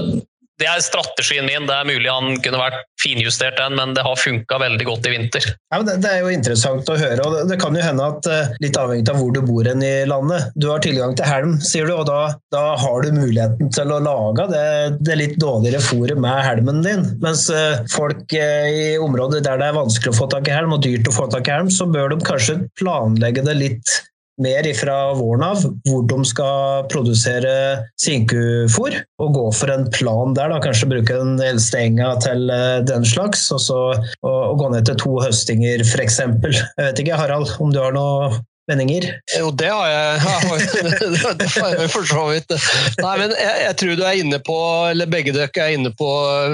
det 0.61 0.67
er 0.69 0.83
strategien 0.83 1.47
min. 1.47 1.67
Det 1.67 1.75
er 1.75 1.87
mulig 1.87 2.11
han 2.11 2.37
kunne 2.43 2.59
vært 2.61 2.85
finjustert 3.01 3.57
den, 3.59 3.75
men 3.77 3.93
det 3.95 4.05
har 4.05 4.19
funka 4.19 4.59
veldig 4.61 4.87
godt 4.87 5.09
i 5.09 5.11
vinter. 5.11 5.47
Ja, 5.73 5.81
det, 5.83 5.97
det, 6.03 6.11
er 6.11 6.23
jo 6.23 6.31
interessant 6.31 6.89
å 6.89 6.95
høre. 6.99 7.25
og 7.25 7.49
det, 7.49 7.57
kan 7.61 7.75
jo 7.75 7.83
hende 7.83 8.07
at 8.07 8.29
uh, 8.31 8.55
litt 8.63 8.79
avhengig 8.79 9.11
av 9.11 9.19
hvor 9.19 9.33
du 9.35 9.41
bor 9.45 9.67
i 9.67 9.93
landet. 10.07 10.49
Du 10.55 10.69
har 10.71 10.83
tilgang 10.83 11.15
til 11.17 11.27
helm, 11.27 11.57
sier 11.59 11.89
du, 11.89 11.95
og 11.97 12.07
da, 12.09 12.21
da 12.55 12.63
har 12.79 13.03
du 13.03 13.11
muligheten 13.15 13.71
til 13.75 13.91
å 13.91 13.99
lage 14.03 14.47
det, 14.53 14.65
det 15.05 15.19
litt 15.19 15.37
dårligere 15.41 15.83
fôret 15.83 16.19
med 16.21 16.41
helmen 16.47 16.83
din. 16.85 17.05
Mens 17.25 17.47
uh, 17.51 17.83
folk 17.91 18.23
uh, 18.31 18.67
i 18.71 18.95
områder 19.01 19.43
der 19.45 19.59
det 19.61 19.69
er 19.69 19.79
vanskelig 19.79 20.15
å 20.15 20.19
få 20.23 20.31
tak 20.31 20.49
i 20.49 20.55
helm, 20.55 20.75
og 20.77 20.83
dyrt 20.85 21.11
å 21.11 21.15
få 21.15 21.29
tak 21.33 21.49
i 21.49 21.57
helm, 21.57 21.71
så 21.73 21.87
bør 21.89 22.13
de 22.13 22.21
kanskje 22.25 22.61
planlegge 22.79 23.43
det 23.45 23.59
litt 23.59 23.99
mer 24.41 24.67
fra 24.75 24.95
våren 25.15 25.43
av 25.45 25.61
hvor 25.87 26.05
de 26.09 26.17
skal 26.27 26.87
produsere 26.91 27.53
sinkufôr, 28.01 28.97
og 29.21 29.37
gå 29.37 29.45
for 29.55 29.71
en 29.71 29.87
plan 29.95 30.35
der. 30.35 30.51
da, 30.51 30.59
Kanskje 30.63 30.89
bruke 30.91 31.19
den 31.19 31.39
eldste 31.43 31.83
enga 31.85 32.15
til 32.23 32.49
eh, 32.51 32.81
den 32.87 33.07
slags, 33.07 33.47
og 33.55 33.61
så 33.63 33.79
og, 33.95 34.35
og 34.35 34.59
gå 34.59 34.73
ned 34.73 34.89
til 34.89 34.99
to 35.01 35.15
høstinger 35.23 35.85
f.eks. 35.85 36.19
Jeg 36.19 36.67
vet 36.81 37.01
ikke, 37.03 37.19
Harald, 37.19 37.55
om 37.61 37.71
du 37.73 37.81
har 37.83 37.95
noe 37.95 38.43
meninger? 38.71 39.07
Jo, 39.37 39.51
det 39.51 39.69
har 39.69 39.87
jeg. 39.89 40.19
det 41.41 41.49
har 41.55 41.75
jeg 41.77 41.91
for 41.93 42.07
så 42.09 42.25
vidt. 42.31 42.55
Nei, 43.01 43.13
men 43.21 43.33
jeg, 43.37 43.55
jeg, 43.65 43.77
tror 43.81 43.99
du 43.99 44.03
er 44.05 44.21
inne 44.21 44.39
på, 44.45 44.57
eller 44.91 45.11
begge 45.11 45.33
dere 45.35 45.65
er 45.65 45.75
inne 45.77 45.91
på 45.95 46.09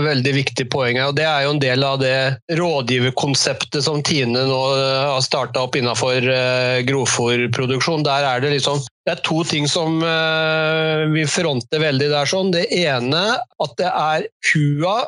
veldig 0.05 0.33
viktige 0.35 0.69
poeng 0.71 0.99
og 1.01 1.15
Det 1.17 1.25
er 1.27 1.45
jo 1.45 1.53
en 1.55 1.61
del 1.61 1.85
av 1.87 1.99
det 2.01 2.15
rådgiverkonseptet 2.59 3.83
som 3.85 4.01
Tine 4.05 4.45
nå 4.47 4.61
har 4.75 5.21
starta 5.23 5.63
opp 5.65 5.77
innenfor 5.79 6.27
uh, 6.27 6.81
grovfòrproduksjon. 6.87 8.05
Der 8.07 8.27
er 8.27 8.43
det 8.43 8.55
liksom 8.57 8.81
det 9.07 9.15
er 9.15 9.23
to 9.25 9.39
ting 9.47 9.65
som 9.69 10.01
uh, 10.03 11.07
vi 11.13 11.25
fronter 11.29 11.81
veldig 11.81 12.11
der. 12.11 12.29
sånn. 12.29 12.53
Det 12.53 12.67
ene 12.75 13.23
at 13.41 13.73
det 13.79 13.89
er 13.89 14.27
kua 14.51 14.99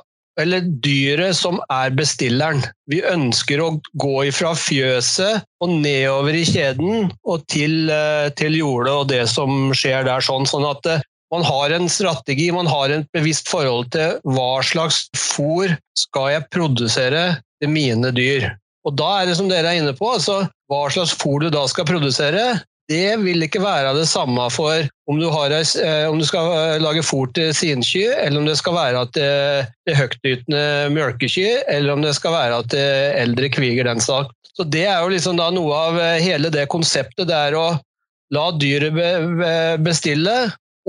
eller 0.42 0.66
dyret 0.84 1.38
som 1.38 1.60
er 1.72 1.94
bestilleren. 1.96 2.64
Vi 2.90 3.02
ønsker 3.06 3.62
å 3.62 3.70
gå 4.02 4.14
ifra 4.30 4.54
fjøset 4.58 5.44
og 5.64 5.74
nedover 5.84 6.38
i 6.38 6.46
kjeden 6.48 7.12
og 7.24 7.46
til, 7.52 7.90
eh, 7.94 8.30
til 8.40 8.58
jordet 8.58 8.94
og 8.94 9.08
det 9.12 9.24
som 9.32 9.74
skjer 9.78 10.08
der. 10.10 10.26
Sånn, 10.26 10.48
sånn 10.50 10.66
at 10.70 10.90
eh, 10.90 11.06
man 11.34 11.46
har 11.46 11.74
en 11.74 11.90
strategi, 11.90 12.52
man 12.54 12.70
har 12.70 12.92
et 12.94 13.08
bevisst 13.16 13.50
forhold 13.50 13.92
til 13.96 14.20
hva 14.36 14.62
slags 14.66 15.08
fôr 15.18 15.74
skal 15.98 16.30
jeg 16.36 16.50
produsere 16.54 17.24
til 17.62 17.74
mine 17.74 18.12
dyr. 18.14 18.52
Og 18.84 18.98
da 19.00 19.22
er 19.22 19.30
det 19.30 19.38
som 19.40 19.50
dere 19.50 19.72
er 19.72 19.82
inne 19.82 19.96
på, 19.98 20.12
altså 20.18 20.44
hva 20.70 20.84
slags 20.94 21.16
fôr 21.18 21.42
du 21.42 21.50
da 21.54 21.64
skal 21.72 21.88
produsere, 21.88 22.60
det 22.92 23.16
vil 23.22 23.46
ikke 23.46 23.62
være 23.64 23.94
det 23.96 24.08
samme 24.12 24.50
for 24.52 24.84
om 25.10 25.20
du, 25.20 25.28
har, 25.32 25.54
eh, 25.56 26.06
om 26.10 26.20
du 26.20 26.26
skal 26.28 26.50
eh, 26.52 26.82
lage 26.84 27.04
fôr 27.06 27.30
til 27.36 27.54
sinky, 27.56 28.06
eller 28.12 28.42
om 28.42 28.48
det 28.48 28.58
skal 28.60 28.76
være 28.76 29.06
til, 29.16 29.70
til 29.88 30.00
høytytende 30.00 30.66
mjølkekyr, 30.96 31.64
eller 31.72 31.96
om 31.96 32.04
det 32.04 32.16
skal 32.18 32.36
være 32.36 32.62
til 32.74 33.20
eldre 33.24 33.52
kviger. 33.52 33.88
den 33.88 34.04
sak. 34.04 34.32
Så 34.54 34.64
Det 34.64 34.86
er 34.86 35.02
jo 35.02 35.10
liksom 35.12 35.40
noe 35.40 35.74
av 35.76 35.98
hele 36.22 36.52
det 36.54 36.68
konseptet. 36.70 37.28
Det 37.28 37.36
er 37.36 37.56
å 37.58 37.74
la 38.34 38.46
dyret 38.58 38.94
bestille, 39.84 40.36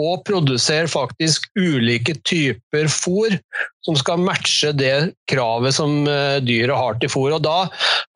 og 0.01 0.25
produserer 0.27 0.89
faktisk 0.91 1.47
ulike 1.59 2.17
typer 2.27 2.89
fôr 2.91 3.37
som 3.85 3.97
skal 3.99 4.23
matche 4.25 4.73
det 4.75 5.13
kravet 5.31 5.77
som 5.77 6.09
eh, 6.09 6.41
dyret 6.43 6.75
har 6.75 6.97
til 7.01 7.13
fôr. 7.13 7.35
Og 7.37 7.43
da 7.45 7.69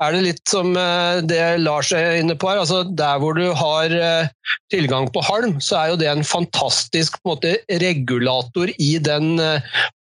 er 0.03 0.17
det 0.17 0.25
litt 0.25 0.43
som 0.49 0.73
eh, 0.79 1.21
det 1.29 1.43
Lars 1.63 1.93
er 1.95 2.19
inne 2.23 2.35
på 2.39 2.51
her. 2.51 2.63
altså 2.63 2.83
Der 2.89 3.21
hvor 3.23 3.37
du 3.39 3.47
har 3.53 3.93
eh, 3.93 4.33
tilgang 4.73 5.11
på 5.13 5.23
halm, 5.29 5.59
så 5.61 5.79
er 5.83 5.93
jo 5.93 6.01
det 6.01 6.11
en 6.11 6.27
fantastisk 6.27 7.21
en 7.21 7.31
måte, 7.35 7.55
regulator 7.85 8.73
i 8.79 8.97
den, 8.99 9.39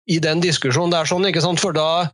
i 0.07 0.19
den 0.23 0.41
diskusjonen. 0.43 0.93
Det 0.93 1.01
er 1.01 1.11
sånn, 1.11 1.27
ikke 1.29 1.43
sant? 1.43 1.61
For 1.61 1.75
da 1.75 2.07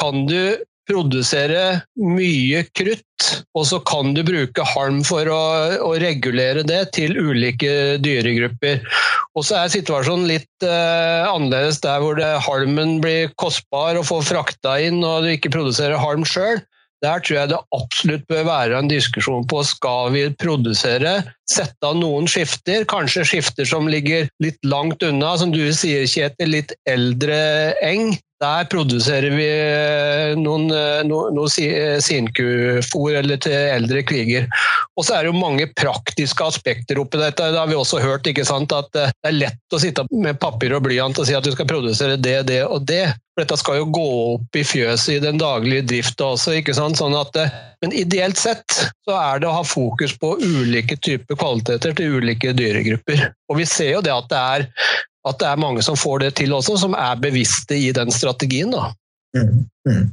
kan 0.00 0.24
du 0.30 0.54
produsere 0.90 1.80
mye 1.94 2.64
krutt, 2.74 3.06
og 3.54 3.66
så 3.68 3.78
kan 3.86 4.14
du 4.16 4.22
bruke 4.26 4.64
halm 4.72 5.02
for 5.06 5.28
å, 5.30 5.42
å 5.86 5.92
regulere 6.02 6.64
det 6.66 6.82
til 6.96 7.14
ulike 7.18 8.00
dyregrupper. 8.02 8.82
Og 9.38 9.46
så 9.46 9.60
er 9.60 9.72
situasjonen 9.72 10.26
litt 10.30 10.66
uh, 10.66 11.30
annerledes 11.30 11.78
der 11.84 12.02
hvor 12.02 12.18
det, 12.18 12.28
halmen 12.46 12.98
blir 13.04 13.30
kostbar 13.40 13.98
å 14.00 14.06
få 14.06 14.20
frakta 14.26 14.78
inn, 14.82 15.04
og 15.06 15.24
du 15.24 15.34
ikke 15.34 15.52
produserer 15.54 16.00
halm 16.00 16.26
sjøl. 16.26 16.58
Der 17.00 17.22
tror 17.24 17.38
jeg 17.38 17.52
det 17.52 17.60
absolutt 17.72 18.26
bør 18.28 18.42
være 18.48 18.80
en 18.80 18.90
diskusjon 18.90 19.46
på 19.48 19.62
skal 19.64 20.10
vi 20.12 20.26
produsere, 20.42 21.20
sette 21.50 21.86
av 21.86 21.98
noen 21.98 22.28
skifter, 22.30 22.86
kanskje 22.90 23.26
skifter 23.26 23.68
som 23.68 23.88
ligger 23.90 24.28
litt 24.42 24.60
langt 24.66 25.02
unna, 25.06 25.36
som 25.40 25.52
du 25.54 25.62
sier 25.76 26.06
Kjetil, 26.10 26.54
litt 26.54 26.74
eldre 26.88 27.40
eng, 27.84 28.14
der 28.40 28.64
produserer 28.72 29.34
vi 29.36 29.46
eh, 29.46 30.32
noen, 30.40 30.70
eh, 30.72 31.02
no, 31.04 31.26
no 31.34 31.44
eh, 31.60 31.98
sinkufôr 32.00 33.18
eller 33.20 33.40
til 33.44 33.52
eldre 33.52 34.00
kviger. 34.08 34.46
Og 34.96 35.04
så 35.04 35.16
er 35.16 35.26
det 35.26 35.32
jo 35.32 35.40
mange 35.42 35.66
praktiske 35.76 36.46
aspekter 36.46 37.00
oppi 37.02 37.20
dette. 37.20 37.50
Det 37.52 37.60
har 37.60 37.68
vi 37.68 37.76
også 37.76 38.00
hørt, 38.00 38.28
ikke 38.30 38.46
sant? 38.48 38.72
at 38.72 38.88
det 38.96 39.10
er 39.28 39.36
lett 39.36 39.76
å 39.76 39.80
sitte 39.82 40.06
med 40.14 40.40
papir 40.40 40.72
og 40.76 40.86
blyant 40.86 41.20
og 41.20 41.28
si 41.28 41.36
at 41.36 41.44
du 41.44 41.52
skal 41.52 41.68
produsere 41.68 42.16
det, 42.16 42.38
det 42.48 42.62
og 42.64 42.86
det. 42.88 43.10
For 43.34 43.44
dette 43.44 43.60
skal 43.60 43.82
jo 43.82 43.90
gå 43.92 44.08
opp 44.34 44.56
i 44.56 44.64
fjøset 44.66 45.18
i 45.18 45.22
den 45.22 45.40
daglige 45.40 45.84
drifta 45.92 46.32
også. 46.32 46.56
ikke 46.60 46.76
sant? 46.76 46.96
Sånn 47.00 47.16
at, 47.20 47.36
men 47.84 47.92
ideelt 47.96 48.40
sett 48.40 48.80
så 49.04 49.20
er 49.20 49.40
det 49.40 49.50
å 49.50 49.58
ha 49.58 49.64
fokus 49.66 50.16
på 50.20 50.38
ulike 50.40 50.96
typer 50.96 51.36
kvaliteter 51.40 51.96
til 51.96 52.18
ulike 52.20 52.52
dyregrupper. 52.56 53.30
Og 53.50 53.58
vi 53.60 53.66
ser 53.68 53.96
jo 53.96 54.04
det 54.04 54.12
at 54.14 54.28
det 54.30 54.40
er 54.40 54.68
at 55.28 55.36
det 55.40 55.48
er 55.50 55.60
mange 55.60 55.82
som 55.84 55.98
får 56.00 56.22
det 56.24 56.30
til 56.40 56.54
også, 56.56 56.78
som 56.80 56.94
er 56.96 57.18
bevisste 57.20 57.76
i 57.76 57.90
den 57.92 58.12
strategien. 58.12 58.72
Da. 58.72 58.88
Mm, 59.36 59.66
mm. 59.88 60.06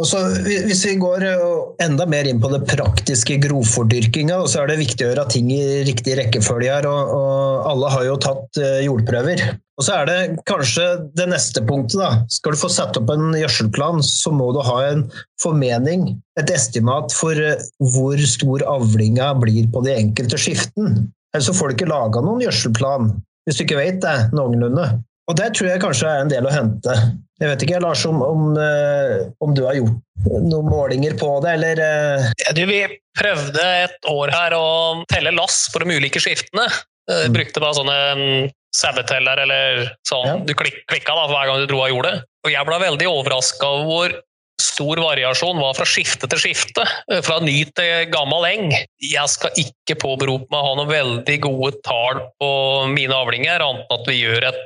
Og 0.00 0.08
så, 0.08 0.22
hvis 0.42 0.86
vi 0.88 0.94
går 0.98 1.24
eh, 1.28 1.42
enda 1.84 2.06
mer 2.08 2.26
inn 2.26 2.40
på 2.40 2.48
det 2.50 2.62
praktiske 2.70 3.36
grovfordyrkinga, 3.42 4.38
så 4.48 4.62
er 4.62 4.72
det 4.72 4.80
viktig 4.80 5.04
å 5.04 5.10
gjøre 5.10 5.26
ting 5.30 5.50
i 5.52 5.60
riktig 5.86 6.16
rekkefølge 6.18 6.72
her. 6.72 6.88
Og, 6.88 7.12
og 7.18 7.68
alle 7.70 7.90
har 7.92 8.06
jo 8.08 8.16
tatt 8.24 8.60
eh, 8.62 8.80
jordprøver. 8.86 9.44
Og 9.76 9.86
så 9.86 9.98
er 9.98 10.08
det 10.08 10.18
kanskje 10.48 10.86
det 11.18 11.28
neste 11.30 11.62
punktet. 11.68 12.00
da. 12.00 12.24
Skal 12.32 12.56
du 12.56 12.62
få 12.62 12.72
satt 12.72 12.96
opp 12.98 13.12
en 13.12 13.36
gjødselplan, 13.36 14.00
så 14.06 14.32
må 14.34 14.48
du 14.56 14.62
ha 14.64 14.78
en 14.88 15.06
formening, 15.42 16.08
et 16.40 16.52
estimat 16.54 17.12
for 17.14 17.36
eh, 17.36 17.60
hvor 17.92 18.26
stor 18.26 18.64
avlinga 18.72 19.34
blir 19.44 19.68
på 19.72 19.84
de 19.84 19.96
enkelte 19.98 20.40
skiften. 20.40 21.04
Ellers 21.36 21.52
får 21.58 21.68
du 21.68 21.78
ikke 21.78 21.92
laga 21.92 22.24
noen 22.24 22.42
gjødselplan, 22.46 23.12
hvis 23.44 23.60
du 23.60 23.66
ikke 23.66 23.80
vet 23.80 24.00
det 24.04 24.18
noenlunde. 24.32 24.88
Og 25.30 25.36
der 25.38 25.52
tror 25.54 25.70
jeg 25.70 25.82
kanskje 25.82 26.08
er 26.08 26.24
en 26.24 26.30
del 26.32 26.46
å 26.48 26.52
hente. 26.52 26.94
Jeg 27.42 27.50
vet 27.50 27.64
ikke, 27.64 27.82
Lars, 27.82 28.02
om, 28.06 28.20
om, 28.22 28.48
eh, 28.58 29.28
om 29.42 29.54
du 29.54 29.64
har 29.66 29.78
gjort 29.78 30.26
noen 30.46 30.68
målinger 30.70 31.14
på 31.18 31.28
det, 31.42 31.56
eller 31.58 31.82
eh? 31.82 32.26
ja, 32.44 32.54
du, 32.54 32.62
Vi 32.68 32.80
prøvde 33.18 33.62
et 33.84 34.10
år 34.10 34.32
her 34.34 34.56
å 34.56 34.66
telle 35.10 35.34
lass 35.34 35.64
på 35.72 35.82
de 35.82 35.98
ulike 35.98 36.22
skiftene. 36.22 36.66
Eh, 37.10 37.26
mm. 37.26 37.36
Brukte 37.36 37.62
bare 37.62 37.78
sånne 37.78 37.96
mm, 38.18 38.50
saueteller 38.74 39.44
eller 39.44 39.86
sånn. 40.08 40.28
Ja. 40.28 40.36
Du 40.46 40.54
klik, 40.58 40.82
klikka 40.90 41.16
da 41.18 41.30
hver 41.30 41.48
gang 41.50 41.62
du 41.62 41.70
dro 41.70 41.82
av 41.86 41.90
jordet. 41.94 42.14
Og 42.46 42.54
jeg 42.54 42.68
ble 42.68 42.82
veldig 42.82 43.10
overraska 43.10 43.72
over 43.78 43.88
hvor 43.88 44.20
stor 44.62 45.00
variasjon 45.02 45.58
var 45.58 45.74
fra 45.74 45.86
skifte 45.88 46.28
til 46.30 46.38
skifte, 46.38 46.84
fra 47.26 47.38
ny 47.42 47.56
til 47.74 48.06
gammel 48.12 48.46
eng. 48.46 48.70
Jeg 49.02 49.30
skal 49.30 49.54
ikke 49.58 49.98
påberope 50.00 50.46
meg 50.52 50.60
å 50.60 50.68
ha 50.68 50.76
noen 50.78 50.92
veldig 50.92 51.38
gode 51.42 51.72
tall 51.86 52.22
på 52.38 52.50
mine 52.92 53.16
avlinger, 53.16 53.64
annet 53.64 53.82
enn 53.88 53.98
at 53.98 54.06
vi 54.08 54.20
gjør 54.20 54.46
et 54.52 54.62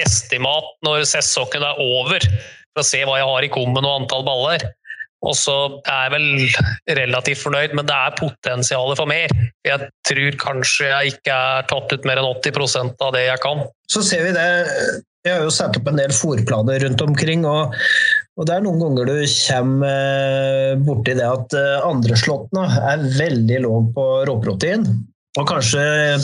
estimat 0.00 0.70
når 0.86 1.04
sesongen 1.08 1.66
er 1.66 1.82
over, 1.82 2.24
for 2.74 2.82
å 2.82 2.88
se 2.88 3.02
hva 3.06 3.20
jeg 3.20 3.28
har 3.30 3.46
i 3.46 3.52
kummen 3.54 3.84
og 3.84 4.02
antall 4.02 4.26
baller. 4.26 4.66
Og 5.24 5.32
så 5.38 5.54
er 5.88 6.02
jeg 6.04 6.12
vel 6.12 6.26
relativt 6.98 7.40
fornøyd, 7.40 7.72
men 7.78 7.88
det 7.88 7.96
er 7.96 8.18
potensialet 8.18 9.00
for 9.00 9.08
mer. 9.08 9.32
Jeg 9.64 9.88
tror 10.04 10.36
kanskje 10.42 10.90
jeg 10.90 11.14
ikke 11.14 11.32
er 11.32 11.64
tatt 11.70 11.94
ut 11.94 12.08
mer 12.08 12.20
enn 12.20 12.28
80% 12.28 13.00
av 13.06 13.14
det 13.16 13.24
jeg 13.30 13.40
kan. 13.44 13.64
Så 13.88 14.04
ser 14.04 14.26
vi 14.26 14.34
det. 14.36 14.44
Jeg 15.24 15.38
har 15.38 15.46
jo 15.46 15.54
satt 15.56 15.78
opp 15.78 15.88
en 15.88 15.96
del 15.96 16.12
fòrplaner 16.12 16.84
rundt 16.84 17.06
omkring. 17.06 17.46
og 17.48 17.72
og 18.34 18.48
Det 18.48 18.56
er 18.56 18.64
noen 18.64 18.80
ganger 18.82 19.06
du 19.06 19.18
kommer 19.30 19.90
eh, 19.94 20.78
borti 20.82 21.14
det 21.14 21.26
at 21.26 21.54
eh, 21.54 21.84
andreslåttene 21.86 22.64
er 22.90 23.04
veldig 23.14 23.60
lav 23.62 23.90
på 23.94 24.06
råprotein. 24.26 24.88
Og 25.34 25.48
kanskje 25.50 25.80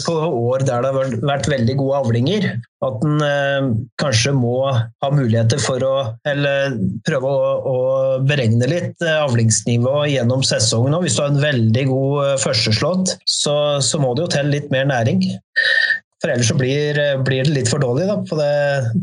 på 0.06 0.14
år 0.14 0.62
der 0.62 0.84
det 0.84 0.90
har 0.94 1.14
vært 1.26 1.48
veldig 1.50 1.74
gode 1.80 2.02
avlinger, 2.04 2.44
at 2.86 3.06
en 3.06 3.24
eh, 3.26 3.70
kanskje 3.98 4.32
må 4.36 4.70
ha 4.70 5.08
muligheter 5.10 5.58
for 5.62 5.82
å 5.82 5.94
eller 6.30 6.76
prøve 7.08 7.30
å, 7.30 7.48
å 7.72 7.78
beregne 8.22 8.68
litt 8.70 9.02
avlingsnivå 9.02 10.04
gjennom 10.12 10.44
sesongen. 10.46 10.94
òg. 10.94 11.08
hvis 11.08 11.18
du 11.18 11.24
har 11.24 11.32
en 11.34 11.42
veldig 11.42 11.84
god 11.90 12.44
førsteslått, 12.44 13.16
så, 13.26 13.56
så 13.82 13.98
må 13.98 14.14
det 14.14 14.28
jo 14.28 14.30
til 14.36 14.54
litt 14.54 14.70
mer 14.70 14.86
næring. 14.92 15.26
For 16.20 16.30
ellers 16.30 16.50
så 16.52 16.56
blir, 16.58 16.98
blir, 17.24 17.48
det 17.48 17.54
litt 17.56 17.70
for 17.72 17.80
dårlig 17.80 18.06
da, 18.06 18.18
på, 18.28 18.36
det, 18.36 18.54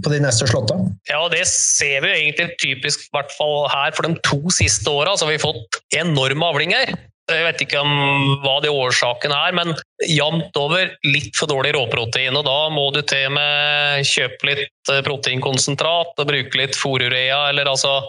på 0.05 0.13
de 0.13 0.21
neste 0.21 0.47
slåtta. 0.49 0.77
Ja, 1.09 1.23
det 1.33 1.43
ser 1.49 2.03
vi 2.05 2.13
egentlig 2.13 2.51
typisk 2.61 3.07
hvert 3.11 3.33
fall 3.33 3.65
her 3.73 3.95
for 3.97 4.05
de 4.05 4.19
to 4.23 4.39
siste 4.53 4.93
åra. 4.93 5.17
Har 5.17 5.31
vi 5.31 5.41
fått 5.41 5.81
enorme 5.97 6.51
avlinger. 6.53 6.93
Jeg 7.27 7.43
vet 7.43 7.61
ikke 7.65 7.81
om 7.83 8.37
hva 8.39 8.57
det 8.63 8.71
årsaken 8.71 9.33
er, 9.35 9.55
men 9.57 9.73
jevnt 10.07 10.55
over 10.59 10.93
litt 11.03 11.35
for 11.35 11.51
dårlig 11.51 11.73
råprotein. 11.75 12.35
og 12.39 12.45
Da 12.47 12.59
må 12.71 12.85
du 12.95 13.01
til 13.03 13.33
med 13.35 14.07
kjøpe 14.07 14.47
litt 14.47 14.91
eh, 14.93 15.01
proteinkonsentrat 15.03 16.15
og 16.15 16.29
bruke 16.29 16.61
litt 16.61 16.77
fòrurea, 16.79 17.49
eller 17.49 17.67
altså 17.67 17.99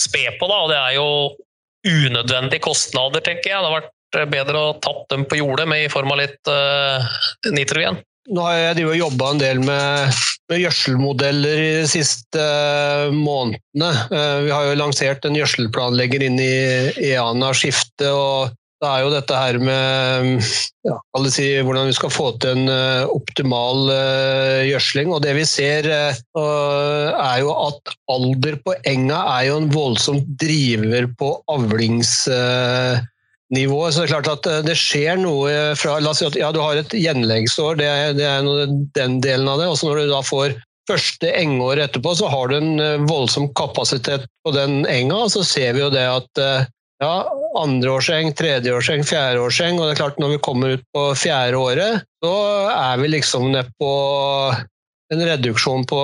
spe 0.00 0.24
på. 0.38 0.48
da, 0.48 0.62
og 0.64 0.70
Det 0.72 0.78
er 0.78 0.94
jo 0.96 1.08
unødvendige 1.82 2.64
kostnader, 2.64 3.20
tenker 3.20 3.52
jeg. 3.52 3.60
Det 3.60 3.68
har 3.68 3.82
vært 3.82 4.32
bedre 4.32 4.62
å 4.62 4.78
tatt 4.80 5.04
dem 5.12 5.26
på 5.28 5.42
jordet 5.42 5.68
med 5.68 5.84
i 5.84 5.92
form 5.92 6.14
av 6.14 6.22
litt 6.22 6.48
uh, 6.48 7.04
nitrogen. 7.52 8.00
Nå 8.32 8.44
har 8.46 8.76
jeg 8.78 9.00
jobba 9.00 9.32
en 9.32 9.40
del 9.40 9.60
med, 9.66 10.18
med 10.48 10.60
gjødselmodeller 10.62 11.62
de 11.82 11.86
siste 11.90 12.38
uh, 12.38 13.12
månedene. 13.12 13.90
Uh, 14.12 14.38
vi 14.46 14.52
har 14.54 14.68
jo 14.68 14.78
lansert 14.78 15.26
en 15.26 15.36
gjødselplanlegger 15.36 16.28
inn 16.28 16.38
i 16.40 16.52
EANA-skiftet. 17.12 18.08
og 18.12 18.52
det 18.82 18.90
er 18.90 19.04
jo 19.04 19.10
dette 19.12 19.36
her 19.38 19.56
med 19.62 20.40
ja, 20.88 20.96
si, 21.30 21.44
hvordan 21.62 21.86
vi 21.86 21.94
skal 21.94 22.10
få 22.10 22.32
til 22.42 22.56
en 22.56 22.66
uh, 22.66 23.06
optimal 23.14 23.86
gjødsling. 24.66 25.12
Og 25.14 25.22
det 25.22 25.36
vi 25.38 25.44
ser, 25.46 25.86
er 25.86 27.38
jo 27.38 27.52
at 27.54 27.94
alder 28.10 28.56
på 28.64 28.74
enga 28.90 29.20
er 29.36 29.44
jo 29.48 29.60
en 29.60 29.70
voldsom 29.72 30.18
driver 30.40 31.06
på 31.18 31.28
avlingsnivået. 31.52 33.94
Så 33.94 34.00
det 34.00 34.08
er 34.08 34.14
klart 34.16 34.32
at 34.32 34.46
eh, 34.50 34.66
det 34.66 34.76
skjer 34.80 35.16
noe 35.22 35.54
fra 35.78 35.98
La 36.02 36.10
oss 36.12 36.22
si 36.22 36.28
at 36.28 36.38
ja, 36.38 36.50
du 36.54 36.60
har 36.62 36.80
et 36.80 36.96
gjenleggsår, 36.96 37.80
det 37.80 37.88
er, 37.88 38.12
det 38.18 38.26
er 38.28 38.44
noe, 38.46 38.66
den 38.98 39.18
delen 39.24 39.50
av 39.50 39.62
det. 39.62 39.70
Og 39.70 39.76
når 39.86 40.02
du 40.02 40.12
da 40.12 40.22
får 40.26 40.58
første 40.90 41.28
engår 41.38 41.84
etterpå, 41.84 42.10
så 42.18 42.30
har 42.32 42.50
du 42.50 42.58
en 42.58 42.72
eh, 42.82 43.02
voldsom 43.08 43.50
kapasitet 43.58 44.28
på 44.44 44.54
den 44.56 44.82
enga. 44.90 45.24
Og 45.26 45.34
så 45.34 45.42
ser 45.46 45.76
vi 45.76 45.84
jo 45.84 45.90
det 45.94 46.06
at 46.08 46.42
eh, 46.42 46.70
ja, 47.02 47.14
andreårseng, 47.58 48.32
tredjeårseng, 48.38 49.04
fjerdeårseng. 49.06 49.80
Og 49.80 49.88
det 49.88 49.94
er 49.96 50.02
klart 50.04 50.20
når 50.22 50.36
vi 50.36 50.42
kommer 50.44 50.76
ut 50.76 50.84
på 50.94 51.06
fjerde 51.18 51.58
året, 51.58 52.04
så 52.22 52.34
er 52.70 53.00
vi 53.02 53.10
liksom 53.16 53.50
nede 53.52 53.72
på 53.80 53.92
en 55.12 55.24
reduksjon 55.28 55.84
på 55.88 55.98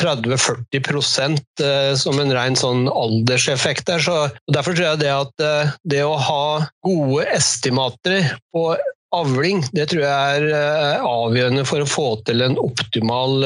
30-40 0.00 1.40
eh, 1.60 1.90
som 1.98 2.20
en 2.22 2.32
ren 2.32 2.56
sånn 2.56 2.86
alderseffekt 2.88 3.90
der. 3.90 4.00
Så 4.00 4.16
derfor 4.52 4.76
tror 4.76 4.92
jeg 4.92 5.02
det 5.02 5.12
at 5.12 5.44
eh, 5.44 5.74
det 5.92 6.00
å 6.06 6.16
ha 6.16 6.46
gode 6.86 7.26
estimater 7.34 8.32
på 8.54 8.70
avling, 9.16 9.64
det 9.74 9.88
tror 9.90 10.04
jeg 10.04 10.40
er 10.40 10.46
eh, 10.54 11.06
avgjørende 11.06 11.64
for 11.68 11.82
å 11.82 11.88
få 11.88 12.08
til 12.28 12.44
en 12.46 12.58
optimal 12.62 13.42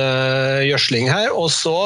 gjødsling 0.66 1.08
her. 1.12 1.30
Og 1.32 1.48
så, 1.54 1.76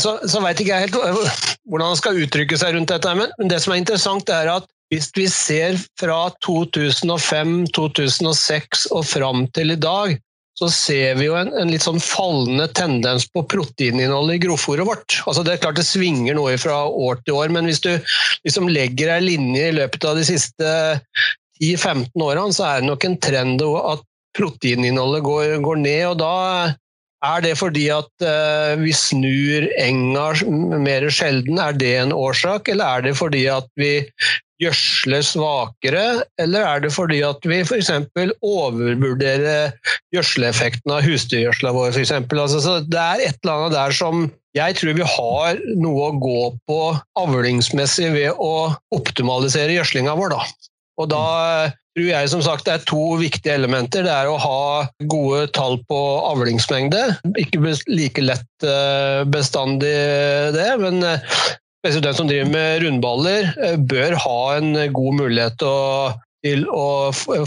så, 0.00 0.16
så 0.24 0.42
veit 0.44 0.62
ikke 0.62 0.78
jeg 0.78 0.88
helt 0.88 0.96
hvordan 1.68 1.92
man 1.92 2.00
skal 2.00 2.22
uttrykke 2.22 2.58
seg 2.60 2.76
rundt 2.76 2.94
dette, 2.94 3.14
men 3.18 3.52
det 3.52 3.60
som 3.62 3.74
er 3.74 3.82
interessant, 3.82 4.32
er 4.32 4.52
at 4.56 4.70
hvis 4.94 5.10
vi 5.16 5.26
ser 5.30 5.80
fra 5.98 6.28
2005, 6.46 7.56
2006 7.74 8.86
og 8.94 9.02
fram 9.08 9.46
til 9.56 9.74
i 9.74 9.80
dag, 9.82 10.14
så 10.56 10.68
ser 10.72 11.18
vi 11.18 11.26
jo 11.26 11.34
en, 11.36 11.50
en 11.58 11.68
litt 11.68 11.84
sånn 11.84 12.00
fallende 12.00 12.64
tendens 12.76 13.26
på 13.28 13.42
proteininnholdet 13.50 14.38
i 14.38 14.42
grovfòret 14.46 14.88
vårt. 14.88 15.18
Altså 15.26 15.44
det 15.44 15.56
er 15.56 15.64
klart 15.66 15.80
det 15.80 15.84
svinger 15.84 16.38
noe 16.38 16.54
fra 16.60 16.84
år 16.88 17.20
til 17.26 17.36
år, 17.36 17.52
men 17.52 17.68
hvis 17.68 17.82
du 17.84 17.90
liksom 18.46 18.70
legger 18.72 19.12
ei 19.16 19.24
linje 19.24 19.66
i 19.68 19.74
løpet 19.76 20.06
av 20.08 20.16
de 20.16 20.24
siste 20.28 20.70
10-15 21.62 22.26
årene, 22.26 22.54
så 22.54 22.66
er 22.68 22.82
det 22.82 22.90
nok 22.90 23.06
en 23.08 23.20
trend 23.22 23.62
at 23.62 24.04
proteininnholdet 24.36 25.22
går, 25.24 25.54
går 25.64 25.80
ned. 25.80 26.02
og 26.10 26.18
da 26.20 26.74
er 27.24 27.42
det 27.42 27.56
fordi 27.58 27.86
at 27.90 28.10
uh, 28.22 28.76
vi 28.80 28.92
snur 28.94 29.66
enga 29.80 30.26
mer 30.82 31.08
sjelden? 31.10 31.58
Er 31.58 31.72
det 31.72 31.94
en 32.02 32.12
årsak, 32.12 32.68
eller 32.68 32.84
er 32.84 33.06
det 33.08 33.16
fordi 33.16 33.46
at 33.50 33.68
vi 33.80 34.06
gjødsler 34.62 35.24
svakere, 35.24 36.04
eller 36.40 36.64
er 36.64 36.80
det 36.84 36.92
fordi 36.94 37.20
at 37.26 37.44
vi 37.44 37.60
f.eks. 37.64 37.90
overvurderer 38.44 39.74
gjødsleeffekten 40.14 40.94
av 40.94 41.04
husdyrgjødsla 41.04 41.72
vår? 41.76 41.90
For 41.92 42.04
eksempel? 42.04 42.40
altså, 42.40 42.78
det 42.84 43.00
er 43.00 43.26
et 43.26 43.40
eller 43.42 43.56
annet 43.56 43.76
der 43.76 43.96
som 43.96 44.28
jeg 44.56 44.78
tror 44.78 44.96
vi 44.96 45.04
har 45.04 45.58
noe 45.76 46.06
å 46.06 46.16
gå 46.16 46.44
på 46.68 46.80
avlingsmessig 47.20 48.08
ved 48.14 48.40
å 48.40 48.72
optimalisere 48.96 49.76
gjødslinga 49.76 50.16
vår. 50.16 50.32
Da. 50.32 50.70
Og 50.96 51.10
da 51.12 51.26
tror 51.96 52.08
jeg 52.10 52.30
som 52.32 52.42
sagt 52.44 52.66
det 52.68 52.74
er 52.74 52.88
to 52.88 53.16
viktige 53.20 53.56
elementer. 53.56 54.04
Det 54.04 54.12
er 54.12 54.28
å 54.28 54.40
ha 54.40 54.60
gode 55.08 55.46
tall 55.56 55.78
på 55.88 56.00
avlingsmengde. 56.28 57.02
Ikke 57.40 57.76
like 57.88 58.24
lett 58.24 58.66
eh, 58.66 59.24
bestandig 59.32 59.96
det, 60.56 60.68
men 60.82 61.00
spesielt 61.80 62.04
eh, 62.04 62.06
den 62.10 62.20
som 62.20 62.28
driver 62.28 62.52
med 62.52 62.84
rundballer, 62.84 63.50
eh, 63.56 63.80
bør 63.80 64.18
ha 64.26 64.38
en 64.58 64.76
god 64.92 65.18
mulighet 65.22 65.58
til 65.62 65.72
å, 65.72 66.12
til 66.44 66.68
å 66.68 66.88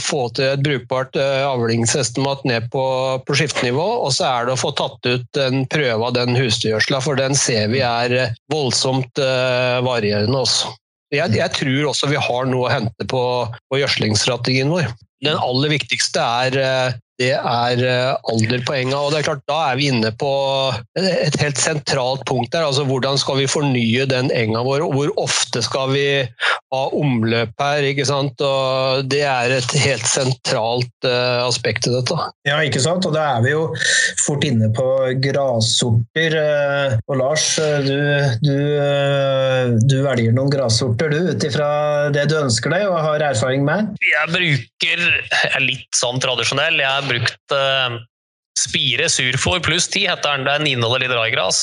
få 0.01 0.23
til 0.35 0.49
et 0.49 0.65
brukbart 0.65 1.15
avlingsestimat 1.21 2.41
ned 2.49 2.67
på, 2.73 2.83
på 3.25 3.37
skiftenivå. 3.37 3.87
Og 4.01 4.11
så 4.17 4.27
er 4.31 4.49
det 4.49 4.57
å 4.57 4.63
få 4.65 4.73
tatt 4.81 5.09
ut 5.09 5.41
en 5.45 5.63
prøve 5.69 6.09
av 6.09 6.17
den 6.17 6.33
husdyrgjødsla, 6.37 7.05
for 7.05 7.21
den 7.21 7.37
ser 7.37 7.69
vi 7.71 7.85
er 7.85 8.35
voldsomt 8.51 9.21
varierende 9.85 10.41
også. 10.41 10.73
Jeg, 11.09 11.33
jeg, 11.33 11.51
tror 11.57 11.89
også 11.89 12.09
vi 12.11 12.19
har 12.21 12.49
noe 12.49 12.67
å 12.67 12.71
hente 12.71 13.05
på, 13.09 13.21
på 13.71 13.79
gjødslingsstrategien 13.81 14.69
vår. 14.69 14.91
Den 15.25 15.39
aller 15.41 15.73
viktigste 15.73 16.21
er 16.21 16.57
eh, 16.61 16.97
det 17.19 17.33
er 17.35 17.81
alderpoenga. 18.31 18.95
Og 18.97 19.11
det 19.11 19.19
er 19.19 19.27
klart, 19.27 19.43
da 19.49 19.59
er 19.71 19.79
vi 19.79 19.89
inne 19.91 20.11
på 20.15 20.31
et 20.99 21.35
helt 21.41 21.59
sentralt 21.59 22.23
punkt 22.29 22.53
der. 22.53 22.65
altså 22.67 22.85
Hvordan 22.87 23.19
skal 23.19 23.41
vi 23.41 23.49
fornye 23.49 24.07
den 24.09 24.31
enga 24.35 24.63
vår, 24.65 24.85
og 24.87 24.95
hvor 24.95 25.11
ofte 25.25 25.63
skal 25.65 25.91
vi 25.93 26.05
ha 26.71 26.81
omløp 26.95 27.51
her? 27.59 27.87
ikke 27.91 28.07
sant? 28.07 28.39
Og 28.39 29.09
Det 29.11 29.23
er 29.27 29.55
et 29.57 29.75
helt 29.83 30.07
sentralt 30.07 31.07
uh, 31.07 31.43
aspekt 31.47 31.89
i 31.89 31.93
dette. 31.93 32.15
Ja, 32.47 32.61
ikke 32.63 32.81
sant. 32.83 33.07
Og 33.09 33.15
da 33.15 33.25
er 33.35 33.43
vi 33.43 33.53
jo 33.55 33.67
fort 34.23 34.45
inne 34.47 34.71
på 34.75 34.87
grassorter. 35.23 36.37
Og 37.09 37.19
Lars, 37.19 37.49
du, 37.83 37.99
du, 38.45 38.55
du 39.89 39.97
velger 40.05 40.35
noen 40.35 40.51
grassorter 40.53 41.11
du, 41.11 41.19
ut 41.33 41.47
ifra 41.49 41.69
det 42.15 42.29
du 42.31 42.37
ønsker 42.39 42.71
deg 42.73 42.87
og 42.87 42.99
har 43.03 43.27
erfaring 43.31 43.65
med? 43.67 43.91
Jeg 44.03 44.31
bruker, 44.31 45.03
jeg 45.03 45.51
er 45.51 45.65
litt 45.65 45.99
sånn 45.99 46.21
tradisjonell. 46.23 46.79
jeg 46.79 47.08
brukt 47.09 47.55
uh, 47.55 47.99
Spire 48.59 49.07
surfòr 49.11 49.61
pluss 49.63 49.87
10, 49.87 50.09
heter 50.09 50.35
den. 50.35 50.47
Den 50.47 50.67
inneholder 50.73 51.05
litt 51.05 51.15
raigras. 51.15 51.61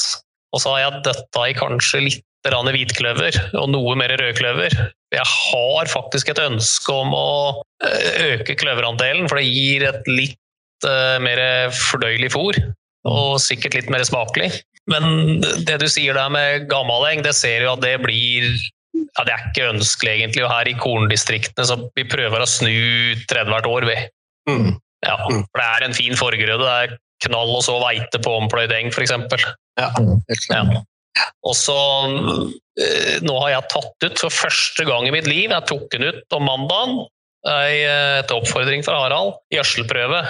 Og 0.55 0.63
så 0.63 0.73
har 0.73 0.85
jeg 0.85 1.05
døtta 1.11 1.51
i 1.51 1.57
kanskje 1.59 2.07
litt 2.07 2.23
hvitkløver 2.47 3.35
og 3.59 3.73
noe 3.73 3.97
mer 3.99 4.13
rødkløver. 4.21 4.75
Jeg 5.11 5.27
har 5.27 5.89
faktisk 5.91 6.31
et 6.31 6.39
ønske 6.39 6.93
om 6.95 7.11
å 7.11 7.31
eh, 7.83 8.37
øke 8.37 8.55
kløverandelen, 8.55 9.27
for 9.27 9.41
det 9.41 9.49
gir 9.49 9.83
et 9.89 10.07
litt 10.07 10.87
uh, 10.87 11.19
mer 11.19 11.73
fordøyelig 11.75 12.31
fôr. 12.37 12.61
Og 13.07 13.41
sikkert 13.43 13.75
litt 13.75 13.91
mer 13.91 14.07
smakelig. 14.07 14.53
Men 14.91 15.43
det 15.67 15.81
du 15.83 15.89
sier 15.91 16.15
der 16.15 16.31
med 16.31 16.69
gammaleng, 16.71 17.25
det 17.27 17.35
ser 17.35 17.67
jo 17.67 17.75
at 17.75 17.83
det 17.83 17.97
blir 18.03 18.47
ja, 18.95 19.25
Det 19.27 19.33
er 19.33 19.45
ikke 19.51 19.71
ønskelig, 19.75 20.13
egentlig. 20.13 20.45
Og 20.47 20.53
her 20.53 20.71
i 20.71 20.79
korndistriktene 20.79 21.67
så 21.69 21.77
vi 21.99 22.07
prøver 22.09 22.43
å 22.43 22.49
snu 22.49 22.73
30 23.29 23.53
hvert 23.53 23.69
år, 23.71 23.87
vi. 23.91 23.97
Mm. 24.51 24.77
Ja, 25.07 25.17
mm. 25.31 25.45
for 25.47 25.63
det 25.63 25.67
er 25.67 25.87
en 25.87 25.97
fin 25.97 26.19
forgrøde. 26.19 26.59
Det 26.63 26.75
er 26.85 26.97
knall 27.27 27.55
og 27.55 27.65
så 27.65 27.79
veite 27.81 28.21
på 28.23 28.35
ompløyd 28.43 28.75
eng, 28.77 28.93
f.eks. 28.93 29.15
Ja, 29.81 29.91
ja. 30.53 30.63
Og 31.47 31.55
så 31.57 31.77
eh, 32.77 33.15
Nå 33.25 33.39
har 33.41 33.55
jeg 33.55 33.71
tatt 33.73 34.09
ut 34.09 34.21
for 34.21 34.35
første 34.35 34.85
gang 34.89 35.07
i 35.09 35.15
mitt 35.15 35.29
liv, 35.31 35.49
jeg 35.49 35.69
tok 35.71 35.87
den 35.95 36.11
ut 36.11 36.37
om 36.37 36.45
mandagen 36.45 36.99
eh, 37.49 38.21
etter 38.21 38.37
oppfordring 38.37 38.85
fra 38.85 38.99
Harald, 39.07 39.39
gjødselprøve. 39.55 40.21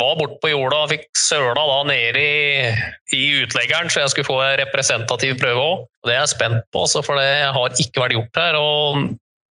Var 0.00 0.14
borte 0.16 0.38
på 0.40 0.50
jorda 0.50 0.80
og 0.86 0.90
fikk 0.94 1.04
søla 1.20 1.62
da 1.68 1.78
nede 1.84 2.20
i, 2.20 2.70
i, 3.12 3.24
utleggeren, 3.44 3.92
så 3.92 4.02
jeg 4.02 4.14
skulle 4.14 4.30
få 4.30 4.38
en 4.40 4.56
representativ 4.62 5.36
prøve 5.38 5.66
òg. 5.66 5.84
Det 6.08 6.14
er 6.14 6.22
jeg 6.22 6.32
spent 6.32 6.64
på, 6.74 6.86
for 6.96 7.20
det 7.20 7.28
har 7.54 7.76
ikke 7.84 8.02
vært 8.02 8.16
gjort 8.16 8.40
her. 8.40 8.58
og 8.58 9.12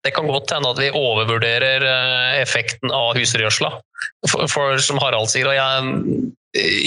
det 0.03 0.12
kan 0.17 0.27
godt 0.31 0.55
hende 0.55 0.73
at 0.73 0.81
vi 0.83 0.91
overvurderer 0.99 1.87
eh, 1.87 2.41
effekten 2.43 2.93
av 2.95 3.15
husdyrgjødsla. 3.19 3.73
For, 4.27 4.49
for, 4.51 4.83
som 4.83 4.99
Harald 5.03 5.31
sier, 5.31 5.47
og 5.47 5.55
jeg, 5.55 6.27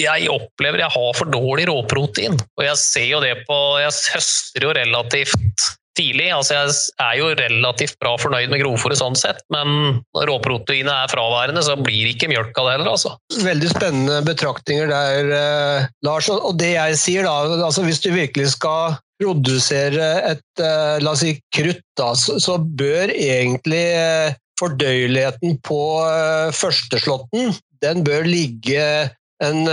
jeg 0.01 0.27
opplever 0.33 0.83
jeg 0.83 0.93
har 0.97 1.15
for 1.15 1.31
dårlig 1.31 1.69
råprotein. 1.71 2.35
Og 2.59 2.67
jeg 2.67 2.81
ser 2.81 3.07
jo 3.13 3.23
det 3.23 3.37
på 3.47 3.57
Jeg 3.79 3.95
høster 4.15 4.67
jo 4.67 4.75
relativt 4.75 5.71
tidlig. 5.95 6.27
altså 6.35 6.57
Jeg 6.57 6.73
er 7.05 7.19
jo 7.21 7.29
relativt 7.39 7.95
bra 8.03 8.15
fornøyd 8.19 8.51
med 8.51 8.61
grovfòret 8.61 8.99
sånn 8.99 9.15
sett, 9.15 9.39
men 9.53 10.01
når 10.15 10.29
råproteinet 10.31 10.91
er 10.91 11.11
fraværende, 11.11 11.63
så 11.63 11.77
blir 11.79 12.11
ikke 12.11 12.29
mjølka 12.31 12.65
det 12.67 12.75
heller, 12.75 12.91
altså. 12.97 13.15
Veldig 13.45 13.71
spennende 13.71 14.19
betraktninger 14.27 14.91
der, 14.91 15.31
eh, 15.39 15.87
Lars. 16.05 16.29
Og 16.35 16.51
det 16.59 16.73
jeg 16.75 16.99
sier 16.99 17.27
da, 17.27 17.39
altså 17.69 17.85
hvis 17.87 18.03
du 18.03 18.11
virkelig 18.11 18.51
skal 18.57 18.99
produsere 19.21 20.07
et 20.31 20.61
eh, 20.61 20.97
la 21.03 21.11
oss 21.15 21.21
si, 21.23 21.31
krutt, 21.55 21.83
da, 21.97 22.13
så, 22.15 22.57
bør 22.59 23.09
egentlig 23.11 23.95
eh, 23.95 24.33
fordøyeligheten 24.59 25.57
på 25.65 26.01
eh, 26.03 26.51
førsteslåtten 26.55 27.53
den 27.83 28.03
bør 28.07 28.23
ligge 28.27 29.09
en, 29.43 29.67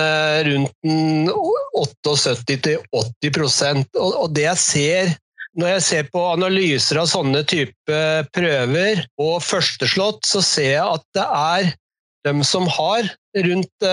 rundt 0.46 0.72
78-80 1.78 2.76
og, 2.90 3.04
og 4.10 4.28
det 4.34 4.44
jeg 4.48 4.58
ser 4.58 5.12
når 5.58 5.68
jeg 5.76 5.82
ser 5.86 6.04
på 6.10 6.20
analyser 6.32 6.98
av 6.98 7.06
sånne 7.10 7.42
type 7.48 7.98
prøver 8.34 8.94
og 9.20 9.42
førsteslått, 9.44 10.26
så 10.26 10.40
ser 10.44 10.72
jeg 10.72 10.86
at 10.96 11.04
det 11.14 11.26
er 11.28 11.72
dem 12.26 12.42
som 12.46 12.68
har 12.72 13.02
rundt 13.46 13.86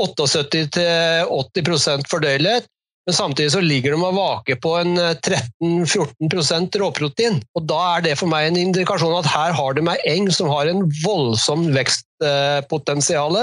78-80% 0.00 2.10
fordøyelighet, 2.10 2.66
men 3.06 3.14
samtidig 3.14 3.52
så 3.54 3.60
ligger 3.62 3.94
de 3.94 4.02
og 4.02 4.16
vaker 4.16 4.58
på 4.62 4.72
en 4.80 4.96
13-14 4.98 6.26
eh, 6.26 6.80
råprotein. 6.82 7.38
Og 7.54 7.68
Da 7.70 7.78
er 7.96 8.08
det 8.08 8.16
for 8.18 8.30
meg 8.30 8.48
en 8.48 8.58
indikasjon 8.64 9.14
at 9.20 9.30
her 9.30 9.54
har 9.54 9.76
de 9.78 9.86
ei 9.92 10.16
eng 10.16 10.26
som 10.34 10.50
har 10.50 10.66
en 10.70 10.82
voldsom 11.04 11.68
vekstpotensial. 11.76 13.38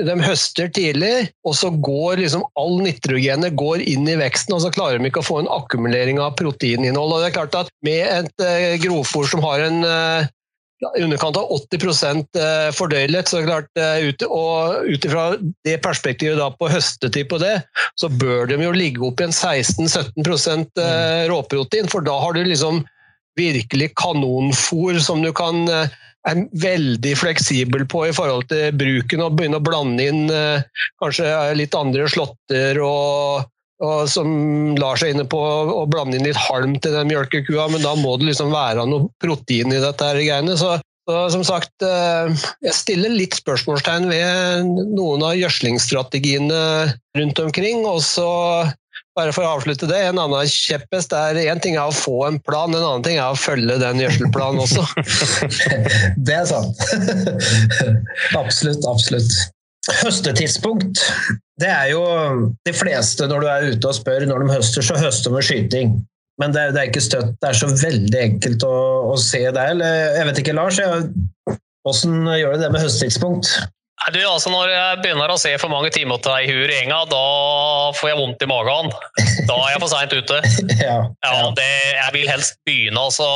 De 0.00 0.14
høster 0.22 0.70
tidlig, 0.72 1.26
og 1.42 1.56
så 1.58 1.72
går 1.74 2.22
liksom 2.22 2.46
all 2.56 2.78
nitrogenet 2.86 3.58
går 3.58 3.82
inn 3.82 4.06
i 4.08 4.16
veksten, 4.20 4.54
og 4.54 4.62
så 4.62 4.70
klarer 4.72 5.02
de 5.02 5.10
ikke 5.10 5.24
å 5.24 5.26
få 5.26 5.40
en 5.42 5.50
akkumulering 5.58 6.22
av 6.22 6.38
proteininnhold. 6.38 7.16
Og 7.16 7.24
det 7.24 7.32
er 7.32 7.38
klart 7.40 7.58
at 7.64 7.74
Med 7.84 8.04
et 8.04 8.82
grovfòr 8.84 9.26
som 9.26 9.42
har 9.42 9.66
en 9.66 9.82
eh, 9.88 10.30
i 10.96 11.02
underkant 11.04 11.36
av 11.36 11.50
80 11.52 12.38
eh, 12.40 12.68
fordøyelighet. 12.76 13.28
Så 13.28 13.42
klart, 13.44 13.68
eh, 13.78 14.08
ut, 14.08 14.24
og 14.26 14.86
ut 14.88 15.04
ifra 15.04 15.24
det 15.66 15.76
perspektivet 15.84 16.40
da 16.40 16.50
på 16.54 16.70
høstetid 16.72 17.28
på 17.30 17.40
det, 17.42 17.58
så 18.00 18.08
bør 18.08 18.48
de 18.50 18.60
jo 18.64 18.72
ligge 18.74 19.04
opp 19.06 19.20
i 19.20 19.28
en 19.28 19.36
16-17 19.36 20.24
eh, 20.80 21.28
råprotein, 21.30 21.90
for 21.92 22.04
da 22.06 22.16
har 22.22 22.36
du 22.36 22.44
liksom 22.44 22.84
virkelig 23.38 23.92
kanonfôr 23.96 24.98
som 25.00 25.22
du 25.22 25.30
kan 25.32 25.62
er 25.70 26.40
veldig 26.60 27.12
fleksibel 27.16 27.86
på 27.88 28.02
i 28.08 28.12
forhold 28.12 28.50
til 28.50 28.74
bruken, 28.76 29.22
og 29.24 29.38
begynne 29.38 29.60
å 29.60 29.64
blande 29.64 30.04
inn 30.04 30.26
kanskje 31.00 31.30
litt 31.56 31.76
andre 31.78 32.08
slåtter 32.12 32.82
og 32.84 33.46
og 33.80 34.04
som 34.12 34.28
lar 34.76 35.00
seg 35.00 35.14
inne 35.14 35.24
på 35.28 35.40
å 35.40 35.86
blande 35.88 36.18
inn 36.18 36.26
litt 36.28 36.38
halm 36.48 36.76
til 36.82 36.94
den 36.96 37.08
mjølkekua, 37.08 37.70
men 37.72 37.84
da 37.84 37.94
må 37.96 38.16
det 38.20 38.28
liksom 38.28 38.52
være 38.52 38.84
noe 38.88 39.08
protein 39.22 39.72
i 39.72 39.80
dette 39.80 40.08
her 40.10 40.20
greiene. 40.20 40.56
Så, 40.60 40.74
så, 41.08 41.20
som 41.32 41.44
sagt, 41.48 41.72
eh, 41.86 42.28
jeg 42.66 42.76
stiller 42.76 43.14
litt 43.14 43.38
spørsmålstegn 43.40 44.10
ved 44.10 44.68
noen 44.92 45.24
av 45.24 45.38
gjødslingsstrategiene 45.38 46.60
rundt 47.16 47.40
omkring. 47.40 47.86
Og 47.88 48.02
så, 48.04 48.28
bare 49.16 49.32
for 49.32 49.46
å 49.46 49.54
avslutte 49.56 49.88
det, 49.88 50.02
en 50.10 50.20
annen 50.20 50.52
kjepphest 50.52 51.16
er 51.16 51.40
én 51.46 51.62
ting 51.64 51.78
er 51.78 51.88
å 51.88 51.96
få 51.96 52.18
en 52.28 52.36
plan, 52.44 52.68
en 52.68 52.84
annen 52.84 53.06
ting 53.06 53.16
er 53.16 53.32
å 53.32 53.40
følge 53.40 53.78
den 53.80 54.04
gjødselplanen 54.04 54.60
også. 54.66 54.84
det 56.28 56.36
er 56.36 56.46
sant. 56.52 56.84
absolutt, 58.42 58.84
absolutt. 58.92 59.40
Høstetidspunkt. 60.00 61.02
Det 61.60 61.68
er 61.68 61.90
jo 61.92 62.04
de 62.66 62.72
fleste 62.74 63.26
når 63.28 63.42
du 63.42 63.48
er 63.50 63.66
ute 63.74 63.90
og 63.90 63.96
spør 63.98 64.24
når 64.28 64.44
de 64.44 64.54
høster, 64.54 64.86
så 64.86 64.96
høster 65.00 65.34
med 65.34 65.44
skyting. 65.46 65.98
men 66.40 66.54
det, 66.54 66.70
det, 66.72 66.80
er 66.80 66.88
ikke 66.88 67.04
støtt 67.04 67.34
det 67.36 67.50
er 67.50 67.58
så 67.58 67.68
veldig 67.68 68.20
enkelt 68.20 68.64
å, 68.64 68.76
å 69.12 69.16
se 69.20 69.42
det. 69.52 69.66
Jeg 69.82 70.28
vet 70.30 70.40
ikke, 70.40 70.56
Lars. 70.56 70.80
Hvordan 71.84 72.32
gjør 72.38 72.56
du 72.56 72.64
det 72.64 72.72
med 72.72 72.84
høsttidspunkt? 72.86 73.52
Du, 74.14 74.18
altså 74.24 74.48
Når 74.48 74.70
jeg 74.72 75.00
begynner 75.04 75.30
å 75.30 75.38
se 75.38 75.52
for 75.60 75.68
mange 75.68 75.90
timer 75.92 76.20
til 76.24 76.32
ei 76.32 76.46
huer 76.48 76.72
i 76.72 76.78
enga, 76.80 77.02
da 77.10 77.24
får 77.98 78.08
jeg 78.10 78.18
vondt 78.18 78.42
i 78.42 78.48
magen. 78.48 78.88
Da 79.44 79.58
er 79.58 79.74
jeg 79.74 79.82
for 79.82 79.92
seint 79.92 80.14
ute. 80.16 80.40
ja, 80.80 80.96
ja. 81.04 81.32
Ja, 81.34 81.48
det, 81.56 81.70
jeg 81.98 82.14
vil 82.16 82.30
helst 82.32 82.56
begynne. 82.64 82.96
altså 82.96 83.28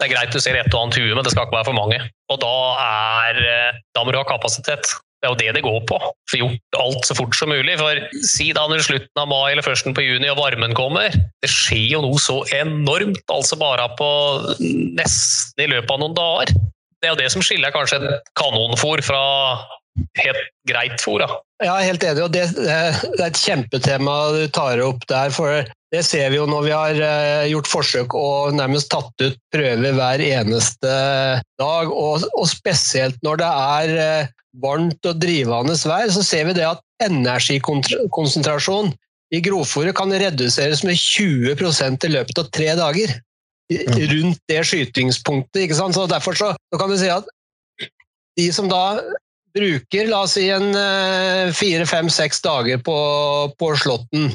det 0.00 0.08
er 0.08 0.14
greit 0.16 0.32
du 0.34 0.40
ser 0.42 0.56
et 0.58 0.72
og 0.74 0.80
annet 0.80 0.98
hue, 0.98 1.12
men 1.14 1.22
det 1.22 1.30
skal 1.30 1.46
ikke 1.46 1.54
være 1.54 1.68
for 1.68 1.76
mange. 1.76 2.00
Og 2.32 2.40
da, 2.42 2.54
er, 2.82 3.38
da 3.94 4.02
må 4.02 4.10
du 4.10 4.18
ha 4.18 4.24
kapasitet. 4.26 4.90
Det 5.24 5.30
er 5.30 5.32
jo 5.32 5.40
det 5.40 5.52
det 5.56 5.64
går 5.64 5.78
på. 5.88 5.98
Få 6.28 6.38
gjort 6.42 6.76
alt 6.76 7.06
så 7.08 7.14
fort 7.16 7.36
som 7.38 7.48
mulig. 7.48 7.78
For 7.80 8.00
si 8.28 8.50
da 8.52 8.66
når 8.68 8.82
slutten 8.84 9.22
av 9.22 9.30
mai 9.30 9.54
eller 9.54 9.64
førsten 9.64 9.96
på 9.96 10.04
juni 10.04 10.28
og 10.28 10.36
varmen 10.36 10.76
kommer 10.76 11.14
Det 11.40 11.48
skjer 11.48 11.94
jo 11.94 12.02
noe 12.04 12.20
så 12.20 12.42
enormt, 12.52 13.22
altså 13.32 13.56
bare 13.56 13.86
på 13.96 14.10
nesten 14.60 15.64
i 15.64 15.70
løpet 15.72 15.94
av 15.94 16.02
noen 16.02 16.18
dager. 16.18 16.52
Det 17.00 17.08
er 17.08 17.14
jo 17.14 17.20
det 17.22 17.30
som 17.32 17.44
skiller 17.44 17.72
kanskje 17.72 18.02
et 18.02 18.28
kanonfôr 18.36 19.00
fra 19.04 19.22
helt 20.20 20.44
greit 20.68 21.00
fôr. 21.00 21.24
Ja, 21.64 21.78
helt 21.80 22.04
enig. 22.04 22.20
og 22.26 22.32
det, 22.34 22.44
det, 22.58 22.68
er 22.68 23.30
et 23.30 23.40
kjempetema 23.40 24.18
du 24.36 24.44
tar 24.52 24.82
opp 24.84 25.08
der. 25.08 25.32
for 25.32 25.64
Det 25.94 26.02
ser 26.02 26.32
vi 26.32 26.40
jo 26.40 26.46
når 26.50 26.64
vi 26.66 26.72
har 26.74 27.00
eh, 27.06 27.48
gjort 27.52 27.68
forsøk 27.70 28.14
og 28.18 28.56
nærmest 28.58 28.90
tatt 28.90 29.14
ut 29.22 29.36
prøver 29.54 29.94
hver 29.94 30.22
eneste 30.26 30.94
dag. 31.60 31.92
Og, 31.92 32.24
og 32.34 32.48
spesielt 32.50 33.20
når 33.22 33.42
det 33.42 33.50
er 33.50 33.94
eh, 34.06 34.32
varmt 34.62 35.06
og 35.06 35.20
drivende 35.22 35.76
vær, 35.86 36.10
så 36.10 36.24
ser 36.26 36.48
vi 36.48 36.56
det 36.58 36.66
at 36.66 36.82
energikonsentrasjon 37.04 38.90
i 39.34 39.40
grovfòret 39.42 39.96
kan 39.98 40.12
reduseres 40.12 40.82
med 40.86 40.98
20% 40.98 42.06
i 42.06 42.12
løpet 42.12 42.42
av 42.42 42.50
tre 42.54 42.70
dager. 42.78 43.14
Rundt 43.70 44.42
det 44.50 44.60
skytingspunktet. 44.68 45.62
ikke 45.64 45.78
sant? 45.78 45.96
Så 45.96 46.06
Derfor 46.10 46.36
så, 46.38 46.52
så 46.58 46.80
kan 46.80 46.90
du 46.90 46.98
si 47.00 47.10
at 47.10 47.28
de 48.38 48.50
som 48.52 48.66
da 48.70 48.98
bruker 49.54 50.10
la 50.10 50.24
oss 50.26 50.34
si 50.38 50.48
en 50.50 50.74
eh, 50.74 51.52
fire, 51.54 51.86
fem, 51.86 52.10
seks 52.10 52.42
dager 52.42 52.82
på, 52.82 52.96
på 53.58 53.70
Slåtten, 53.78 54.32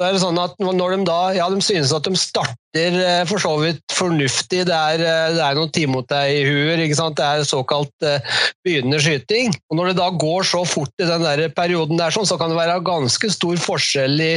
så 0.00 0.06
er 0.06 0.14
det 0.14 0.22
sånn 0.22 0.38
at 0.40 0.54
når 0.58 0.96
de 0.96 1.04
da 1.06 1.18
ja, 1.36 1.46
de 1.52 1.62
synes 1.62 1.92
at 1.94 2.06
de 2.08 2.18
starter 2.18 2.96
eh, 2.98 3.24
for 3.28 3.42
så 3.42 3.52
vidt 3.60 3.82
fornuftig, 3.94 4.64
det 4.66 4.74
er, 4.76 5.02
eh, 5.04 5.34
det 5.36 5.42
er 5.44 5.58
noen 5.58 5.72
timotei-huer, 5.74 6.80
det 6.80 7.26
er 7.26 7.44
såkalt 7.46 8.06
uh, 8.06 8.38
begynnende 8.66 8.98
skyting. 9.04 9.52
Og 9.70 9.78
Når 9.78 9.92
det 9.92 9.98
da 10.00 10.08
går 10.10 10.48
så 10.48 10.64
fort 10.66 10.90
i 10.98 11.06
den 11.06 11.22
der 11.22 11.44
perioden, 11.54 12.00
der, 12.00 12.14
sånn, 12.14 12.26
så 12.26 12.38
kan 12.40 12.50
det 12.50 12.58
være 12.58 12.80
ganske 12.86 13.30
stor 13.30 13.60
forskjell 13.62 14.24
i 14.24 14.32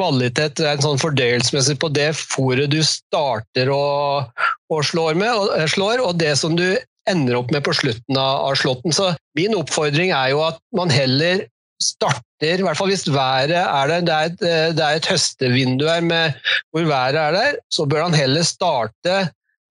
kvalitet 0.00 0.62
en 0.64 0.84
sånn 0.84 1.00
fordøyelsesmessig 1.00 1.76
på 1.80 1.90
det 1.92 2.12
fôret 2.16 2.70
du 2.72 2.80
starter 2.86 3.72
og, 3.74 4.30
og 4.72 4.86
slår 4.86 5.18
med, 5.18 5.32
og, 5.34 5.56
slår, 5.68 6.04
og 6.04 6.16
det 6.20 6.36
som 6.40 6.54
du 6.56 6.68
ender 7.10 7.40
opp 7.40 7.50
med 7.52 7.64
på 7.66 7.74
slutten 7.76 8.16
av, 8.16 8.46
av 8.50 8.58
slåtten. 8.60 8.94
Så 8.94 9.10
min 9.38 9.56
oppfordring 9.58 10.14
er 10.14 10.32
jo 10.34 10.44
at 10.46 10.60
man 10.76 10.92
heller 10.92 11.48
starter, 11.80 12.60
i 12.60 12.64
hvert 12.64 12.78
fall 12.78 12.90
hvis 12.92 13.08
været 13.08 13.56
er 13.56 13.90
der, 13.90 14.04
det 14.04 14.14
er 14.14 14.30
et, 14.30 14.40
eh, 14.44 14.70
det 14.76 14.84
er 14.84 15.00
et 15.00 15.10
høstevindu 15.10 15.86
her 15.88 16.04
med, 16.04 16.38
hvor 16.70 16.88
været 16.88 17.20
er 17.20 17.36
der, 17.36 17.60
så 17.72 17.86
bør 17.88 18.08
han 18.08 18.16
heller 18.16 18.44
starte 18.46 19.20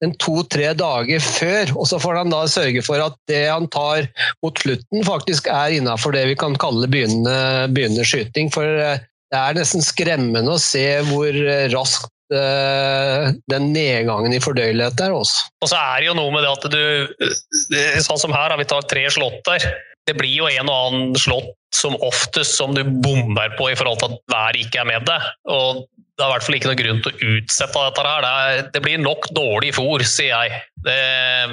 en 0.03 0.13
to-tre 0.15 0.71
dager 0.79 1.19
før. 1.19 1.73
Og 1.75 1.89
så 1.89 1.99
får 1.99 2.21
han 2.21 2.31
da 2.31 2.45
sørge 2.47 2.83
for 2.85 3.03
at 3.03 3.17
det 3.29 3.43
han 3.49 3.67
tar 3.71 4.07
mot 4.43 4.61
slutten, 4.61 5.03
faktisk 5.05 5.49
er 5.51 5.75
innafor 5.75 6.15
det 6.15 6.25
vi 6.31 6.37
kan 6.39 6.55
kalle 6.59 6.87
begynnende, 6.87 7.67
begynnende, 7.75 8.07
skyting. 8.07 8.49
For 8.53 8.65
eh, 8.65 9.03
det 9.29 9.41
er 9.41 9.59
nesten 9.59 9.85
skremmende 9.85 10.55
å 10.55 10.61
se 10.61 10.87
hvor 11.05 11.35
raskt 11.69 12.09
uh, 12.33 13.29
den 13.53 13.67
nedgangen 13.75 14.33
i 14.33 14.39
fordøyelighet 14.41 15.03
er 15.05 15.13
også. 15.13 15.43
Og 15.61 15.69
så 15.69 15.77
er 15.77 15.99
det 16.01 16.07
jo 16.07 16.15
noe 16.17 16.33
med 16.33 16.41
det 16.41 16.55
at 16.55 16.65
du 16.73 18.01
Sånn 18.01 18.17
som 18.23 18.33
her, 18.33 18.55
vi 18.57 18.65
tar 18.65 18.87
tre 18.89 19.03
slått 19.13 19.43
der 19.45 19.67
det 20.09 20.17
blir 20.17 20.35
jo 20.41 20.49
en 20.49 20.69
og 20.69 20.87
annen 20.87 21.17
slått 21.19 21.53
som 21.75 21.95
oftest 22.05 22.57
som 22.57 22.73
du 22.75 22.81
bomber 22.83 23.53
på 23.57 23.69
i 23.71 23.77
forhold 23.77 24.01
til 24.01 24.13
at 24.13 24.21
været 24.33 24.61
ikke 24.63 24.81
er 24.81 24.89
med 24.89 25.05
deg. 25.07 25.29
Og 25.53 25.85
det 26.19 26.25
er 26.25 26.27
i 26.27 26.33
hvert 26.33 26.45
fall 26.45 26.57
ikke 26.57 26.69
noe 26.71 26.79
grunn 26.81 27.01
til 27.05 27.13
å 27.13 27.33
utsette 27.37 27.85
dette 27.85 28.05
her. 28.07 28.25
Det, 28.25 28.31
er, 28.31 28.69
det 28.73 28.83
blir 28.83 29.01
nok 29.01 29.29
dårlig 29.37 29.71
fôr, 29.77 30.03
sier 30.03 30.33
jeg. 30.33 30.61
Det, 30.83 30.99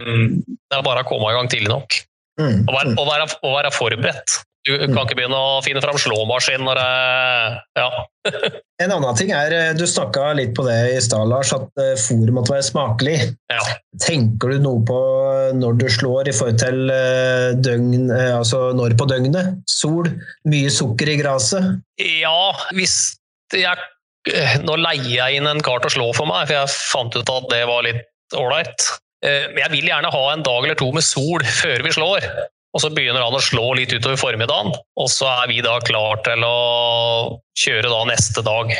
det, 0.02 0.74
er 0.74 0.86
bare 0.86 1.04
å 1.04 1.08
komme 1.08 1.30
i 1.30 1.36
gang 1.36 1.50
tidlig 1.52 1.70
nok. 1.70 1.98
Mm. 2.40 2.64
Og, 2.64 2.72
være, 2.74 2.94
og, 2.96 3.04
være, 3.08 3.28
og 3.46 3.54
være 3.54 3.72
forberedt. 3.76 4.40
Du 4.66 4.74
kan 4.74 5.04
ikke 5.04 5.14
begynne 5.20 5.38
å 5.38 5.58
finne 5.62 5.80
fram 5.82 5.98
slåmaskin 6.00 6.64
når 6.66 6.80
det 6.80 6.86
Ja. 7.78 7.88
en 8.82 8.92
annen 8.96 9.18
ting 9.18 9.30
er, 9.30 9.52
eh, 9.54 9.74
du 9.78 9.84
snakka 9.86 10.32
litt 10.34 10.56
på 10.56 10.64
det 10.66 10.78
i 10.96 11.02
stad, 11.04 11.28
Lars, 11.30 11.52
at 11.54 11.68
eh, 11.78 11.94
fôret 12.02 12.34
måtte 12.34 12.50
være 12.56 12.66
smakelig. 12.66 13.14
Ja. 13.52 13.62
Tenker 14.02 14.50
du 14.50 14.64
noe 14.64 14.82
på 14.86 14.98
når 15.54 15.78
du 15.78 15.86
slår 15.92 16.32
i 16.32 16.34
forhold 16.34 16.58
til 16.64 16.90
eh, 16.90 17.52
døgn, 17.62 18.10
altså 18.10 18.72
når 18.74 18.96
på 18.98 19.06
døgnet? 19.12 19.54
Sol, 19.70 20.10
mye 20.50 20.72
sukker 20.74 21.14
i 21.14 21.18
gresset? 21.22 21.76
Ja, 22.02 22.50
hvis 22.74 23.14
jeg 23.54 23.92
Nå 24.66 24.74
leier 24.80 25.06
jeg 25.06 25.36
inn 25.38 25.46
en 25.46 25.60
kar 25.62 25.78
til 25.78 25.86
å 25.86 25.94
slå 25.94 26.06
for 26.16 26.26
meg, 26.26 26.48
for 26.48 26.56
jeg 26.56 26.70
fant 26.74 27.14
ut 27.14 27.28
at 27.30 27.44
det 27.52 27.60
var 27.70 27.84
litt 27.86 28.34
ålreit. 28.34 28.88
Men 29.22 29.60
jeg 29.60 29.70
vil 29.76 29.86
gjerne 29.86 30.10
ha 30.10 30.22
en 30.32 30.42
dag 30.42 30.66
eller 30.66 30.74
to 30.80 30.88
med 30.96 31.06
sol 31.06 31.44
før 31.46 31.84
vi 31.86 31.92
slår. 31.94 32.26
Og 32.76 32.82
så 32.82 32.90
begynner 32.92 33.24
han 33.24 33.32
å 33.32 33.40
slå 33.40 33.70
litt 33.78 33.94
utover 33.94 34.18
formiddagen, 34.20 34.74
og 34.76 35.08
så 35.08 35.30
er 35.30 35.48
vi 35.48 35.62
da 35.64 35.78
klar 35.80 36.20
til 36.26 36.44
å 36.44 37.38
kjøre 37.56 37.88
da 37.88 38.02
neste 38.10 38.44
dag. 38.44 38.74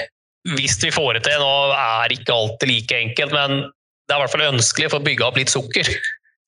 Hvis 0.52 0.76
vi 0.82 0.92
får 0.92 1.16
det 1.16 1.22
til, 1.30 1.40
nå 1.40 1.72
er 1.72 2.12
ikke 2.12 2.34
alltid 2.34 2.70
like 2.70 2.98
enkelt, 3.00 3.32
men 3.32 3.64
det 3.64 4.12
er 4.12 4.20
i 4.20 4.22
hvert 4.26 4.34
fall 4.34 4.44
ønskelig 4.50 4.92
for 4.92 5.00
å 5.00 5.06
bygge 5.06 5.24
opp 5.24 5.40
litt 5.40 5.54
sukker. 5.54 5.88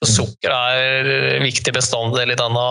Sukker 0.07 0.53
er 0.53 1.09
en 1.39 1.43
viktig 1.43 1.73
bestanddel 1.75 2.31
i, 2.31 2.37
denne, 2.39 2.67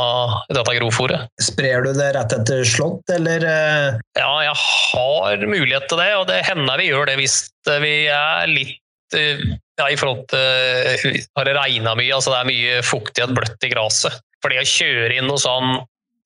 i 0.48 0.56
dette 0.56 0.76
grovfòret. 0.78 1.26
Sprer 1.44 1.84
du 1.84 1.90
det 1.98 2.14
rett 2.16 2.38
etter 2.38 2.62
slått, 2.70 3.10
eller? 3.18 3.44
Eh? 3.44 3.98
Ja, 4.22 4.32
jeg 4.46 4.54
har 4.62 5.48
mulighet 5.50 5.90
til 5.90 6.00
det, 6.00 6.12
og 6.22 6.30
det 6.30 6.44
hender 6.48 6.80
vi 6.80 6.92
gjør 6.92 7.10
det 7.10 7.18
hvis 7.20 7.42
vi 7.84 7.96
er 8.14 8.48
litt 8.54 9.18
eh, 9.18 9.44
ja, 9.82 9.90
i 9.90 9.98
forhold 10.00 10.24
til 10.32 11.20
Har 11.36 11.50
det 11.50 11.58
regna 11.58 11.98
mye, 12.00 12.14
altså 12.16 12.32
det 12.32 12.40
er 12.40 12.50
mye 12.54 12.80
fuktighet 12.86 13.36
bløtt 13.36 13.68
i 13.68 13.74
gresset. 13.74 14.22
For 14.48 14.56
det 14.56 14.64
å 14.64 14.70
kjøre 14.72 15.16
inn 15.20 15.26
noe 15.28 15.42
sånn 15.44 15.74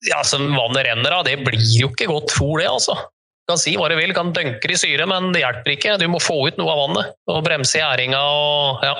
ja, 0.06 0.20
som 0.22 0.44
vannet 0.54 0.84
renner 0.86 1.10
av, 1.16 1.24
det 1.26 1.40
blir 1.42 1.58
jo 1.58 1.88
ikke 1.90 2.06
godt 2.06 2.30
fôr, 2.30 2.60
det, 2.60 2.68
altså. 2.70 2.94
Du 3.42 3.50
kan 3.50 3.58
si 3.58 3.72
hva 3.74 3.88
du 3.90 3.96
vil, 3.98 4.12
kan 4.14 4.30
dønke 4.30 4.70
i 4.70 4.76
syre, 4.78 5.08
men 5.10 5.32
det 5.34 5.42
hjelper 5.42 5.74
ikke. 5.74 5.96
Du 5.98 6.06
må 6.06 6.20
få 6.22 6.36
ut 6.46 6.60
noe 6.60 6.70
av 6.70 6.78
vannet 6.84 7.16
og 7.34 7.40
bremse 7.42 7.80
gjæringa 7.80 8.20
og 8.22 8.84
ja. 8.86 8.94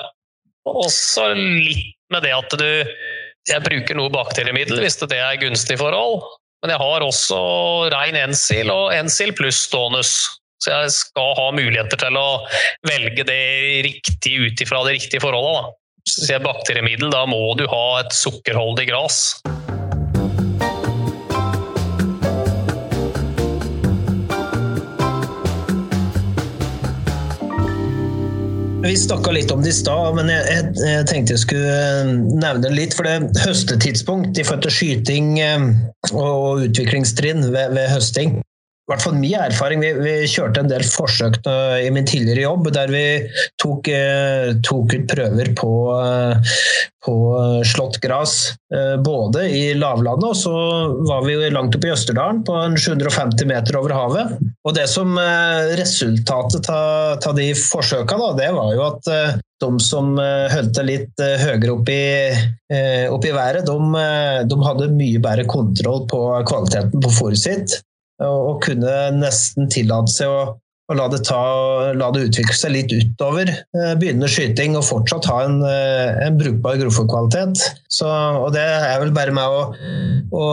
Også 0.67 1.29
litt 1.35 1.95
med 2.11 2.23
det 2.23 2.31
at 2.35 2.53
du 2.55 2.67
Jeg 3.47 3.63
bruker 3.65 3.97
noe 3.99 4.11
bakteriemiddel 4.11 4.79
hvis 4.79 4.95
det 5.01 5.17
er 5.19 5.39
gunstig 5.41 5.75
forhold, 5.79 6.21
men 6.63 6.71
jeg 6.71 6.79
har 6.79 7.03
også 7.03 7.39
rein 7.91 8.15
Ensil 8.15 8.71
og 8.71 8.91
Ensil 8.95 9.33
pluss 9.35 9.65
stånus. 9.69 10.13
Så 10.63 10.71
jeg 10.71 10.91
skal 10.95 11.33
ha 11.39 11.47
muligheter 11.55 11.99
til 11.99 12.19
å 12.19 12.27
velge 12.87 13.23
det 13.27 13.41
riktig 13.87 14.35
ut 14.39 14.63
ifra 14.63 14.83
det 14.87 14.97
riktige 14.99 15.23
forholdet. 15.23 15.75
Sier 16.03 16.41
bakteriemiddel, 16.43 17.11
da 17.13 17.23
må 17.25 17.39
du 17.55 17.63
ha 17.71 17.83
et 18.01 18.11
sukkerholdig 18.11 18.89
gras. 18.89 19.39
Vi 28.83 28.97
snakka 28.99 29.31
litt 29.31 29.51
om 29.55 29.63
det 29.63 29.71
i 29.71 29.77
stad, 29.77 30.17
men 30.19 30.27
jeg, 30.27 30.43
jeg, 30.51 30.71
jeg, 30.83 31.05
tenkte 31.07 31.37
jeg 31.37 31.45
skulle 31.45 31.77
eh, 31.79 32.11
nevne 32.35 32.73
litt. 32.75 32.93
For 32.97 33.07
det 33.07 33.45
høstetidspunkt 33.45 34.35
i 34.35 34.43
forhold 34.43 34.67
til 34.67 34.75
skyting 34.75 35.37
eh, 35.39 35.69
og 36.11 36.67
utviklingstrinn 36.67 37.47
ved, 37.47 37.77
ved 37.79 37.87
høsting 37.95 38.41
hvert 38.93 39.03
fall 39.03 39.19
min 39.19 39.39
erfaring, 39.41 39.81
vi, 39.83 39.91
vi, 39.99 40.13
kjørte 40.29 40.63
en 40.63 40.69
del 40.71 40.85
forsøk 40.87 41.41
i 41.83 41.89
min 41.93 42.07
tidligere 42.07 42.45
jobb 42.45 42.69
der 42.73 42.91
vi 42.93 43.05
tok, 43.61 43.89
eh, 43.89 44.53
tok 44.65 44.93
ut 44.93 45.05
prøver 45.09 45.51
på, 45.57 45.71
eh, 45.97 46.55
på 47.03 47.15
slått 47.67 47.99
gress. 48.03 48.53
Eh, 48.73 48.95
både 49.03 49.45
i 49.51 49.63
lavlandet 49.77 50.29
og 50.29 50.37
så 50.37 50.55
var 51.07 51.25
vi 51.27 51.37
langt 51.53 51.75
oppe 51.77 51.89
i 51.89 51.93
Østerdalen, 51.93 52.43
på 52.47 52.57
750 52.77 53.49
meter 53.49 53.79
over 53.79 53.95
havet. 53.97 54.35
Og 54.63 54.75
det 54.77 54.87
som 54.91 55.17
Resultatet 55.77 56.69
av 56.71 57.33
de 57.37 57.49
forsøkene 57.57 58.29
det 58.37 58.49
var 58.55 58.69
jo 58.73 58.83
at 58.85 59.09
de 59.63 59.69
som 59.83 60.13
holdt 60.17 60.73
det 60.77 60.85
litt 60.87 61.21
høyere 61.21 61.73
opp 61.73 61.89
i, 61.91 62.03
opp 63.11 63.27
i 63.27 63.33
været, 63.35 63.67
de, 63.67 64.05
de, 64.49 64.59
hadde 64.67 64.91
mye 64.95 65.21
bedre 65.23 65.45
kontroll 65.49 66.05
på 66.11 66.21
kvaliteten 66.49 67.03
på 67.03 67.11
fôret 67.13 67.43
sitt 67.43 67.77
og 68.27 68.61
kunne 68.63 68.93
nesten 69.17 69.69
tillate 69.71 70.11
seg 70.13 70.31
å, 70.31 70.43
å 70.91 70.95
la 70.97 71.05
det, 71.11 71.21
ta, 71.27 71.39
la 71.95 72.09
det, 72.11 72.25
utvikle 72.27 72.55
seg 72.57 72.73
litt 72.75 72.91
utover 72.91 73.49
eh, 73.49 73.93
begynnende 73.99 74.29
skyting 74.31 74.75
og 74.75 74.85
fortsatt 74.87 75.27
ha 75.31 75.37
en, 75.45 75.59
eh, 75.67 76.23
en 76.25 76.39
brukbar 76.39 76.79
grovfòrkvalitet. 76.81 77.61
Det 78.53 78.63
er 78.63 78.97
vel 79.01 79.13
bare 79.15 79.35
med 79.35 79.47
å, 79.47 79.61
å, 80.35 80.47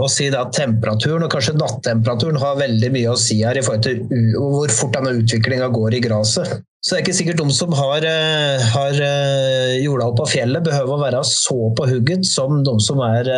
å 0.00 0.06
si 0.12 0.30
at 0.32 0.54
temperaturen, 0.56 1.26
og 1.26 1.34
kanskje 1.34 1.56
nattemperaturen, 1.58 2.40
har 2.40 2.60
veldig 2.60 2.92
mye 2.94 3.10
å 3.12 3.18
si 3.20 3.42
her 3.44 3.58
i 3.58 3.64
forhold 3.64 3.84
til 3.84 4.04
hvor 4.38 4.72
fort 4.72 4.96
denne 4.96 5.16
utviklinga 5.20 5.68
går 5.74 5.98
i 5.98 6.04
gresset. 6.04 6.62
Så 6.84 6.92
det 6.92 6.98
er 6.98 7.04
ikke 7.06 7.16
sikkert 7.16 7.40
de 7.40 7.56
som 7.56 7.72
har, 7.76 8.04
eh, 8.04 8.64
har 8.74 9.02
jorda 9.80 10.08
opp 10.08 10.24
av 10.24 10.32
fjellet, 10.32 10.64
behøver 10.64 10.96
å 10.96 11.04
være 11.04 11.20
så 11.28 11.68
på 11.76 11.88
hugget 11.88 12.24
som 12.28 12.64
de 12.64 12.78
som 12.84 13.00
er 13.04 13.28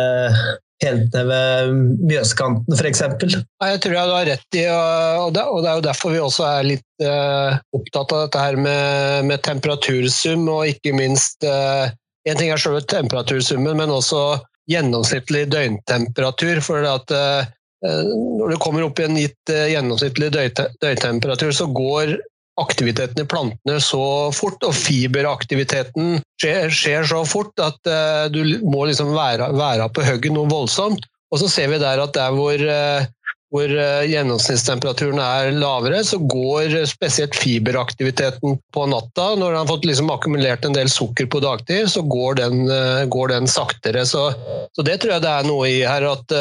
helt 0.83 1.13
ned 1.13 1.29
ved 1.29 1.71
Mjøskanten 2.05 2.77
f.eks. 2.77 3.01
Jeg 3.01 3.81
tror 3.83 3.95
jeg 3.95 4.09
du 4.09 4.15
har 4.15 4.27
rett 4.29 4.57
i, 4.57 4.63
det, 4.63 4.71
og 4.73 5.33
det, 5.33 5.43
er 5.71 5.79
jo 5.79 5.85
derfor 5.87 6.13
vi 6.13 6.21
også 6.21 6.45
er 6.49 6.69
litt 6.71 7.05
uh, 7.05 7.57
opptatt 7.77 8.13
av 8.13 8.25
dette 8.25 8.43
her 8.43 8.59
med, 8.61 9.27
med 9.31 9.43
temperatursum, 9.45 10.45
og 10.53 10.73
ikke 10.73 10.95
minst 10.97 11.47
uh, 11.47 11.87
En 12.27 12.35
ting 12.35 12.49
er 12.51 12.59
selve 12.59 12.81
temperatursummen, 12.91 13.77
men 13.79 13.91
også 13.93 14.41
gjennomsnittlig 14.67 15.45
døgntemperatur. 15.47 16.59
for 16.59 16.83
at 16.83 17.13
uh, 17.15 17.47
når 17.87 18.51
du 18.51 18.57
kommer 18.59 18.83
opp 18.83 18.99
i 18.99 19.05
en 19.05 19.15
gitt 19.15 19.53
gjennomsnittlig 19.71 20.33
døgntemperatur, 20.35 21.53
så 21.55 21.69
går 21.71 22.17
aktiviteten 22.61 23.23
i 23.23 23.27
plantene 23.29 23.77
så 23.83 24.31
fort, 24.35 24.63
og 24.65 24.75
fiberaktiviteten 24.75 26.17
skjer, 26.41 26.71
skjer 26.73 27.05
så 27.07 27.21
fort 27.27 27.53
at 27.61 27.77
uh, 27.89 28.25
du 28.33 28.41
må 28.65 28.87
liksom 28.89 29.13
være, 29.15 29.51
være 29.57 29.89
på 29.93 30.05
hugget 30.07 30.33
noe 30.35 30.49
voldsomt. 30.51 31.05
Og 31.33 31.41
så 31.41 31.51
ser 31.51 31.69
vi 31.73 31.81
der 31.81 32.01
at 32.01 32.15
der 32.15 32.33
hvor, 32.33 32.55
uh, 32.57 33.05
hvor 33.53 33.73
uh, 33.77 34.07
gjennomsnittstemperaturen 34.09 35.21
er 35.21 35.51
lavere, 35.53 36.01
så 36.07 36.19
går 36.23 36.79
spesielt 36.89 37.37
fiberaktiviteten 37.37 38.57
på 38.73 38.87
natta. 38.89 39.29
Når 39.35 39.53
den 39.53 39.61
har 39.61 39.69
fått 39.69 39.85
liksom 39.89 40.09
akkumulert 40.13 40.65
en 40.65 40.77
del 40.77 40.89
sukker 40.91 41.29
på 41.29 41.43
dagtid, 41.45 41.91
så 41.93 42.01
går 42.07 42.41
den, 42.41 42.65
går 43.13 43.35
den 43.35 43.51
saktere. 43.51 44.05
Så, 44.09 44.31
så, 44.73 44.87
det 44.87 44.99
tror 45.03 45.17
jeg 45.17 45.25
det 45.27 45.35
er 45.35 45.47
noe 45.51 45.69
i 45.69 45.79
her. 45.85 46.09
at 46.15 46.37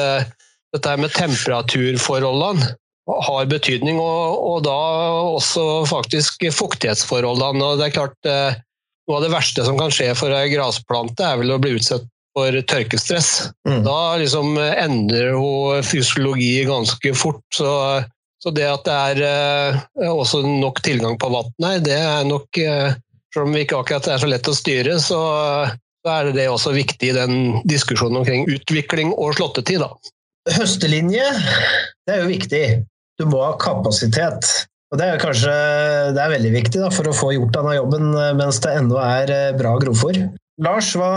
dette 0.74 0.96
med 1.00 1.12
temperaturforholdene 1.14 2.74
har 3.06 3.46
betydning, 3.50 4.00
og, 4.02 4.38
og, 4.42 4.58
da 4.66 4.76
også 5.36 5.84
faktisk 5.88 6.48
fuktighetsforholdene. 6.54 7.62
Og 7.64 7.80
det 7.80 7.90
er 7.90 7.98
klart, 8.00 8.18
eh, 8.28 8.62
Noe 9.06 9.20
av 9.20 9.22
det 9.22 9.30
verste 9.30 9.62
som 9.62 9.76
kan 9.78 9.92
skje 9.94 10.08
for 10.18 10.34
ei 10.34 10.48
grasplante, 10.50 11.22
er 11.22 11.36
vel 11.38 11.52
å 11.54 11.60
bli 11.62 11.76
utsatt 11.76 12.02
for 12.34 12.56
tørkestress. 12.66 13.52
Mm. 13.62 13.84
Da 13.86 13.98
liksom 14.18 14.56
endrer 14.58 15.36
hun 15.38 15.86
fysiologi 15.86 16.64
ganske 16.66 17.12
fort. 17.14 17.44
Så, 17.54 17.70
så, 18.42 18.50
det 18.50 18.66
at 18.66 18.82
det 18.88 18.96
er 19.12 19.22
eh, 19.28 20.10
også 20.10 20.42
nok 20.42 20.82
tilgang 20.82 21.14
på 21.22 21.30
vann 21.30 21.54
her, 21.62 21.78
det 21.86 21.94
er 22.00 22.26
nok 22.26 22.58
eh, 22.58 22.96
Selv 23.34 23.50
om 23.50 23.54
det 23.54 23.66
ikke 23.66 23.78
akkurat 23.82 24.06
er 24.08 24.20
så 24.22 24.28
lett 24.30 24.48
å 24.48 24.56
styre, 24.56 24.98
så, 25.02 25.22
så 26.02 26.12
er 26.14 26.30
det 26.32 26.46
også 26.48 26.70
viktig 26.72 27.10
i 27.10 27.16
den 27.16 27.34
diskusjonen 27.68 28.22
omkring 28.22 28.46
utvikling 28.48 29.10
og 29.12 29.34
slåttetid. 29.36 29.82
Da. 29.82 29.90
Høstelinje, 30.56 31.26
det 32.08 32.14
er 32.14 32.22
jo 32.22 32.30
viktig 32.30 32.62
du 33.20 33.26
må 33.30 33.42
ha 33.44 33.54
kapasitet. 33.60 34.48
Og 34.92 35.00
Det 35.00 35.06
er 35.06 35.20
kanskje 35.20 35.54
det 36.14 36.22
er 36.22 36.34
veldig 36.36 36.52
viktig 36.54 36.82
da, 36.82 36.90
for 36.94 37.08
å 37.10 37.16
få 37.16 37.32
gjort 37.34 37.54
denne 37.56 37.74
jobben 37.78 38.12
eh, 38.14 38.34
mens 38.38 38.60
det 38.62 38.76
ennå 38.78 39.00
er 39.02 39.32
eh, 39.34 39.56
bra 39.58 39.74
grovfòr. 39.82 40.20
Lars, 40.62 40.92
hva, 40.96 41.08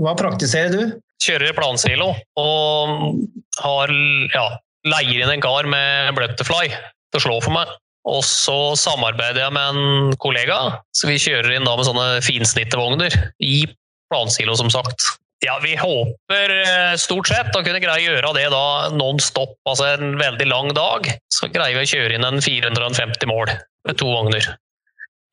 hva, 0.00 0.14
praktiserer 0.16 0.72
du? 0.72 0.94
Kjører 1.24 1.56
plansilo 1.56 2.12
og 2.38 3.18
har, 3.64 3.92
ja, 4.32 4.46
leier 4.86 5.24
inn 5.24 5.32
en 5.32 5.42
kar 5.42 5.68
med 5.68 6.14
butterfly 6.16 6.70
til 6.70 7.20
å 7.20 7.24
slå 7.26 7.40
for 7.42 7.56
meg. 7.56 7.72
Og 8.06 8.22
så 8.22 8.76
samarbeider 8.78 9.42
jeg 9.42 9.54
med 9.56 9.80
en 9.80 10.16
kollega, 10.22 10.58
så 10.94 11.10
vi 11.10 11.18
kjører 11.18 11.56
inn 11.56 11.66
da 11.66 11.74
med 11.74 11.88
sånne 11.88 12.06
finsnittevogner 12.22 13.16
i 13.42 13.64
plansilo, 14.12 14.54
som 14.54 14.70
sagt. 14.70 15.08
Ja, 15.44 15.58
vi 15.62 15.74
håper 15.76 16.52
eh, 16.56 16.94
stort 16.96 17.28
sett 17.28 17.56
å 17.56 17.62
kunne 17.64 17.80
greie 17.82 18.00
å 18.00 18.14
gjøre 18.14 18.32
det 18.38 18.46
da 18.54 18.88
non 18.94 19.18
stop, 19.20 19.58
altså 19.68 19.90
en 19.92 20.14
veldig 20.16 20.46
lang 20.48 20.70
dag. 20.76 21.10
Så 21.32 21.50
greier 21.52 21.76
vi 21.76 21.84
å 21.84 21.90
kjøre 21.90 22.16
inn 22.16 22.24
en 22.24 22.40
450 22.40 23.28
mål 23.28 23.52
med 23.52 23.98
to 24.00 24.08
vogner. 24.08 24.48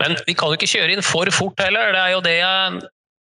Men 0.04 0.18
vi 0.28 0.36
kan 0.36 0.52
jo 0.52 0.58
ikke 0.60 0.72
kjøre 0.74 0.98
inn 0.98 1.06
for 1.06 1.30
fort 1.32 1.62
heller. 1.64 1.94
Det 1.96 2.02
er 2.02 2.12
jo 2.16 2.24
det 2.26 2.40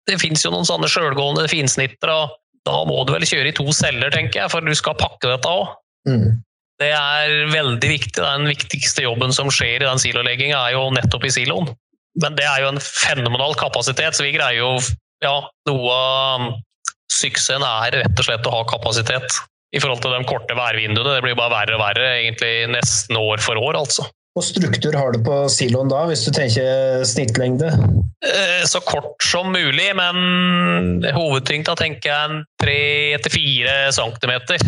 Det 0.10 0.18
fins 0.22 0.46
jo 0.46 0.50
noen 0.54 0.66
sånne 0.66 0.88
sjølgående 0.90 1.50
finsnitter, 1.52 2.10
og 2.10 2.38
da 2.66 2.80
må 2.88 3.04
du 3.06 3.12
vel 3.14 3.28
kjøre 3.28 3.52
i 3.52 3.58
to 3.58 3.68
celler, 3.76 4.10
tenker 4.14 4.42
jeg, 4.42 4.52
for 4.54 4.64
du 4.66 4.74
skal 4.78 4.98
pakke 4.98 5.30
dette 5.30 5.52
òg. 5.52 5.76
Mm. 6.08 6.40
Det 6.80 6.90
er 6.96 7.52
veldig 7.52 7.92
viktig. 7.92 8.16
Det 8.16 8.24
er 8.24 8.40
Den 8.40 8.50
viktigste 8.50 9.04
jobben 9.04 9.36
som 9.36 9.52
skjer 9.52 9.84
i 9.84 9.86
den 9.86 10.02
silolegginga, 10.02 10.64
er 10.64 10.78
jo 10.78 10.88
nettopp 10.96 11.28
i 11.28 11.34
siloen. 11.36 11.70
Men 12.24 12.40
det 12.40 12.48
er 12.48 12.64
jo 12.64 12.72
en 12.72 12.82
fenomenal 12.82 13.54
kapasitet, 13.60 14.16
så 14.16 14.26
vi 14.26 14.34
greier 14.34 14.64
jo 14.64 14.72
ja, 15.22 15.36
noe 15.68 16.00
Suksessen 17.10 17.66
er 17.66 18.02
rett 18.04 18.22
og 18.22 18.28
slett 18.28 18.48
å 18.48 18.54
ha 18.54 18.66
kapasitet 18.70 19.40
i 19.76 19.82
forhold 19.82 20.02
til 20.04 20.14
de 20.14 20.22
korte 20.30 20.56
værvinduene. 20.58 21.18
Det 21.18 21.26
blir 21.26 21.38
bare 21.38 21.54
verre 21.54 21.78
og 21.78 21.84
verre 21.84 22.08
egentlig 22.22 22.54
nesten 22.74 23.20
år 23.20 23.42
for 23.44 23.60
år, 23.60 23.78
altså. 23.82 24.08
Og 24.38 24.46
struktur 24.46 24.96
har 24.96 25.12
du 25.12 25.20
på 25.26 25.42
siloen 25.52 25.90
da, 25.92 26.04
hvis 26.08 26.24
du 26.28 26.32
tenker 26.36 27.02
snittlengde? 27.08 27.72
Eh, 28.24 28.62
så 28.70 28.80
kort 28.86 29.18
som 29.26 29.50
mulig, 29.52 29.90
men 29.98 31.02
hovedtyngda 31.16 31.76
tenker 31.80 32.12
jeg 32.14 32.44
tre 32.62 32.80
til 33.26 33.34
fire 33.34 33.76
centimeter. 33.96 34.64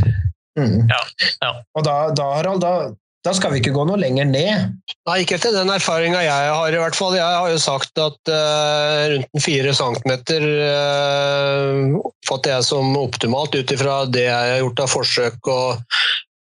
Mm. 0.59 0.89
Ja, 0.91 1.01
ja. 1.45 1.51
Og 1.77 1.85
da, 1.87 1.95
da, 2.17 2.27
Harald, 2.39 2.65
da, 2.65 2.73
da 3.21 3.33
skal 3.37 3.53
vi 3.53 3.59
ikke 3.61 3.73
gå 3.75 3.83
noe 3.85 3.99
lenger 4.01 4.25
ned? 4.25 4.71
Nei, 5.05 5.17
ikke 5.21 5.37
etter 5.37 5.53
den 5.53 5.69
erfaringa 5.69 6.23
jeg 6.25 6.53
har, 6.55 6.73
i 6.73 6.79
hvert 6.81 6.97
fall. 6.97 7.13
Jeg 7.17 7.37
har 7.37 7.51
jo 7.51 7.59
sagt 7.61 8.01
at 8.01 8.31
uh, 8.33 9.13
rundt 9.13 9.45
fire 9.45 9.75
centimeter 9.77 10.45
uh, 10.65 12.41
jeg 12.41 12.65
som 12.65 12.97
optimalt, 12.97 13.53
ut 13.53 13.73
ifra 13.75 14.01
det 14.09 14.25
jeg 14.25 14.33
har 14.55 14.61
gjort 14.63 14.83
av 14.85 14.93
forsøk 14.95 15.51
og 15.53 15.97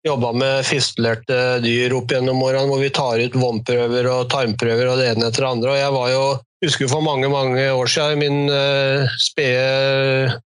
jobba 0.08 0.32
med 0.40 0.64
fistelerte 0.64 1.60
dyr 1.64 1.98
opp 1.98 2.14
gjennom 2.14 2.40
årene, 2.48 2.70
hvor 2.72 2.80
vi 2.80 2.94
tar 2.96 3.20
ut 3.20 3.36
vomprøver 3.36 4.08
og 4.14 4.30
tarmprøver 4.32 4.94
og 4.94 5.02
det 5.02 5.10
ene 5.12 5.28
etter 5.28 5.44
det 5.44 5.52
andre. 5.52 5.74
Og 5.74 5.82
jeg 5.82 5.96
var 5.98 6.12
jo, 6.14 6.26
husker 6.64 6.92
for 6.92 7.04
mange 7.04 7.32
mange 7.32 7.66
år 7.76 7.92
siden, 7.92 8.24
min 8.24 8.48
uh, 8.48 9.20
spede 9.20 10.40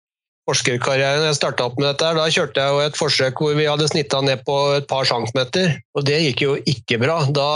forskerkarrieren 0.49 1.27
jeg 1.27 1.37
starta 1.37 1.67
opp 1.69 1.79
med 1.79 1.91
dette, 1.91 2.13
da 2.17 2.29
kjørte 2.33 2.63
jeg 2.63 2.87
et 2.89 2.99
forsøk 2.99 3.41
hvor 3.41 3.57
vi 3.57 3.67
hadde 3.69 3.89
snitta 3.91 4.21
ned 4.25 4.41
på 4.47 4.57
et 4.77 4.87
par 4.89 5.07
centimeter. 5.09 5.75
Og 5.97 6.07
det 6.07 6.21
gikk 6.25 6.45
jo 6.45 6.55
ikke 6.69 6.99
bra. 7.01 7.19
Da, 7.29 7.49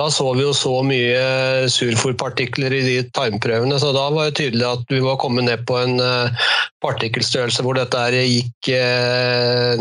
da 0.00 0.08
så 0.10 0.32
vi 0.34 0.44
jo 0.44 0.54
så 0.56 0.74
mye 0.86 1.68
surforpartikler 1.70 2.74
i 2.74 2.82
de 2.88 2.96
tarmprøvene, 3.14 3.78
så 3.80 3.92
da 3.96 4.08
var 4.14 4.30
det 4.30 4.38
tydelig 4.40 4.66
at 4.66 4.88
vi 4.90 5.02
var 5.04 5.20
kommet 5.22 5.46
ned 5.46 5.62
på 5.68 5.78
en 5.78 6.00
uh, 6.02 6.48
partikkelstørrelse 6.84 7.64
hvor 7.64 7.78
dette 7.78 8.02
gikk 8.18 8.72
uh, 8.74 9.78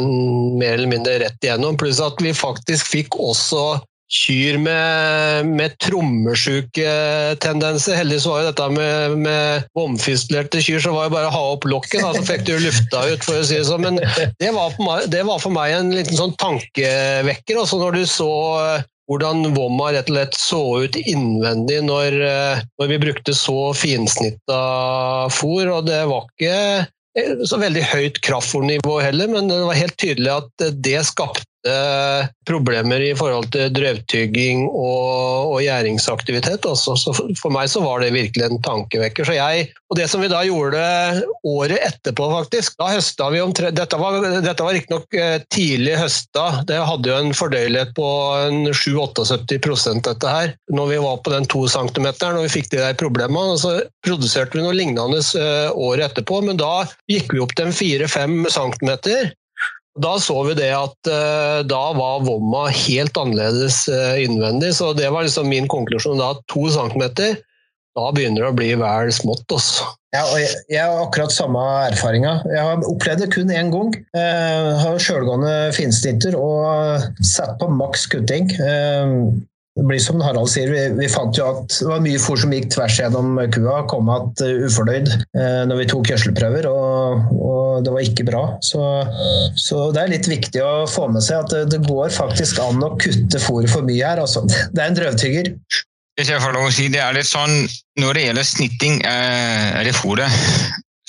mer 0.59 0.77
eller 0.77 0.91
mindre 0.93 1.17
rett 1.25 1.41
igjennom. 1.41 1.79
Pluss 1.81 2.03
at 2.03 2.21
vi 2.21 2.35
faktisk 2.37 2.93
fikk 2.93 3.17
også 3.17 3.81
kyr 4.13 4.59
med, 4.61 5.47
med 5.57 5.73
trommesjuketendenser. 5.81 7.95
Heldigvis 7.97 8.27
var 8.29 8.41
jo 8.41 8.45
dette 8.51 8.67
med, 8.75 9.15
med 9.25 9.63
bomfistlerte 9.77 10.61
kyr, 10.63 10.79
så 10.83 10.91
var 10.93 11.03
det 11.07 11.15
bare 11.15 11.29
å 11.31 11.35
ha 11.35 11.43
opp 11.55 11.63
lokket, 11.69 12.01
så 12.05 12.21
fikk 12.27 12.43
du 12.49 12.53
lufta 12.61 12.99
ut, 13.09 13.21
for 13.25 13.33
å 13.39 13.43
si 13.47 13.55
det 13.57 13.69
sånn. 13.69 13.85
Men 13.85 13.95
det 14.41 14.51
var, 14.53 14.67
meg, 14.77 14.99
det 15.13 15.23
var, 15.27 15.37
for 15.43 15.51
meg 15.55 15.67
en 15.79 15.95
liten 15.95 16.17
sånn 16.19 16.37
tankevekker. 16.41 17.55
Også 17.63 17.77
når 17.81 17.91
du 17.97 18.03
så 18.09 18.33
eh, 18.61 18.81
hvordan 19.11 19.37
Vomma 19.57 19.87
rett 19.95 20.09
og 20.11 20.15
slett 20.15 20.35
så 20.39 20.63
ut 20.85 20.95
innvendig 21.01 21.79
når, 21.87 22.09
eh, 22.27 22.57
når 22.79 22.87
vi 22.93 23.03
brukte 23.07 23.31
så 23.37 23.59
finsnitta 23.77 24.61
fôr. 25.33 25.65
Og 25.73 25.81
det 25.89 26.03
var 26.11 26.21
ikke 26.29 26.57
så 27.45 27.55
veldig 27.61 27.83
høyt 27.91 28.17
kraftfôrnivå 28.25 28.95
heller, 29.03 29.27
men 29.29 29.49
det 29.49 29.57
var 29.61 29.75
helt 29.77 29.97
tydelig 30.01 30.31
at 30.33 30.49
det 30.81 31.01
skapte 31.05 31.43
Eh, 31.43 31.52
problemer 32.47 32.99
i 32.99 33.13
forhold 33.15 33.47
til 33.53 33.71
drøvtygging 33.71 34.65
og, 34.67 35.53
og 35.53 35.59
gjæringsaktivitet. 35.63 36.65
Altså. 36.67 36.95
Så 36.99 37.13
for 37.15 37.53
meg 37.53 37.69
så 37.71 37.83
var 37.83 38.03
det 38.03 38.13
virkelig 38.15 38.49
en 38.49 38.61
tankevekker. 38.63 39.31
Jeg, 39.33 39.69
og 39.89 39.97
det 39.99 40.09
som 40.11 40.23
vi 40.23 40.31
da 40.31 40.41
gjorde 40.45 40.81
året 41.47 41.79
etterpå, 41.79 42.27
faktisk 42.33 42.77
da 42.81 42.91
høsta 42.93 43.29
vi 43.33 43.41
omtrent, 43.43 43.77
Dette 43.77 43.97
var, 43.99 44.19
dette 44.43 44.65
var 44.65 44.75
riktignok 44.75 45.17
eh, 45.17 45.37
tidlig 45.53 45.95
høsta. 46.01 46.63
Det 46.67 46.79
hadde 46.83 47.09
jo 47.09 47.19
en 47.19 47.35
fordøyelighet 47.37 47.93
på 47.97 48.09
7-78 48.75 50.03
dette 50.03 50.33
her. 50.35 50.53
Når 50.73 50.91
vi 50.91 50.99
var 51.03 51.21
på 51.23 51.33
den 51.33 51.47
to 51.49 51.65
centimeteren 51.71 52.39
og 52.39 52.47
vi 52.47 52.53
fikk 52.57 52.71
de 52.73 52.81
der 52.81 52.97
problemene, 52.99 53.57
så 53.61 53.79
produserte 54.05 54.57
vi 54.57 54.65
noe 54.65 54.75
lignende 54.77 55.21
eh, 55.39 55.69
året 55.71 56.11
etterpå, 56.11 56.41
men 56.47 56.59
da 56.59 56.83
gikk 57.11 57.33
vi 57.33 57.43
opp 57.43 57.55
til 57.57 57.71
4-5 57.73 58.51
centimeter. 58.53 59.33
Da 60.01 60.15
så 60.17 60.39
vi 60.47 60.55
det 60.57 60.71
at 60.73 61.09
uh, 61.09 61.61
da 61.69 61.81
var 61.93 62.23
Vomma 62.25 62.65
helt 62.73 63.17
annerledes 63.19 63.83
uh, 63.91 64.17
innvendig, 64.17 64.71
så 64.79 64.89
det 64.97 65.11
var 65.13 65.27
liksom 65.27 65.49
min 65.51 65.69
konklusjon 65.69 66.21
da. 66.21 66.33
To 66.53 66.65
centimeter. 66.73 67.37
da 67.93 68.07
begynner 68.09 68.41
det 68.41 68.49
å 68.49 68.57
bli 68.57 68.71
vel 68.81 69.11
smått. 69.13 69.45
Også. 69.53 69.85
Ja, 70.15 70.23
og 70.25 70.39
jeg, 70.41 70.49
jeg, 70.69 70.81
har 70.81 71.03
akkurat 71.03 71.33
samme 71.33 71.61
erfaringa. 71.91 72.39
Jeg 72.49 72.65
har 72.65 72.81
opplevd 72.89 73.21
det 73.21 73.29
kun 73.35 73.53
én 73.53 73.69
gang. 73.73 73.93
Jeg 74.17 74.75
har 74.81 74.97
sjølgående 75.01 75.53
finstinter 75.77 76.37
og 76.37 77.05
satt 77.21 77.59
på 77.61 77.69
maks 77.69 78.07
kutting. 78.09 78.49
Det 79.73 79.83
blir 79.89 79.97
som 79.97 80.21
Harald 80.21 80.51
sier, 80.53 80.69
vi, 80.69 80.81
vi, 80.99 81.07
fant 81.09 81.33
jo 81.33 81.47
at 81.49 81.71
det 81.79 81.87
var 81.89 82.01
mye 82.03 82.19
fôr 82.21 82.37
som 82.37 82.51
gikk 82.53 82.67
tvers 82.75 82.99
gjennom 82.99 83.39
kua. 83.55 83.79
Kom 83.89 84.11
igjen 84.11 84.67
ufornøyd 84.67 85.07
eh, 85.09 85.63
når 85.65 85.79
vi 85.79 85.87
tok 85.89 86.11
gjødselprøver, 86.11 86.67
og, 86.69 87.23
og, 87.33 87.79
det 87.85 87.93
var 87.95 88.05
ikke 88.05 88.27
bra. 88.27 88.43
Så, 88.61 88.83
så, 89.57 89.87
det 89.95 90.03
er 90.03 90.13
litt 90.13 90.29
viktig 90.29 90.61
å 90.61 90.85
få 90.89 91.07
med 91.09 91.25
seg 91.25 91.41
at 91.41 91.55
det, 91.55 91.63
det 91.73 91.81
går 91.87 92.13
faktisk 92.13 92.61
an 92.61 92.85
å 92.85 92.91
kutte 93.01 93.41
fôret 93.41 93.73
for 93.73 93.85
mye 93.87 94.03
her. 94.05 94.21
Altså. 94.21 94.45
Det 94.45 94.77
er 94.77 94.91
en 94.91 94.99
drøvtygger. 94.99 95.49
Hvis 96.19 96.29
jeg 96.29 96.43
får 96.43 96.53
lov 96.53 96.67
å 96.67 96.73
si 96.75 96.85
det 96.93 97.01
er 97.01 97.15
litt 97.17 97.25
sånn, 97.25 97.63
Når 97.97 98.17
det 98.17 98.27
gjelder 98.27 98.45
snitting 98.45 98.99
eh, 99.09 99.71
eller 99.79 99.97
fôret, 99.97 100.37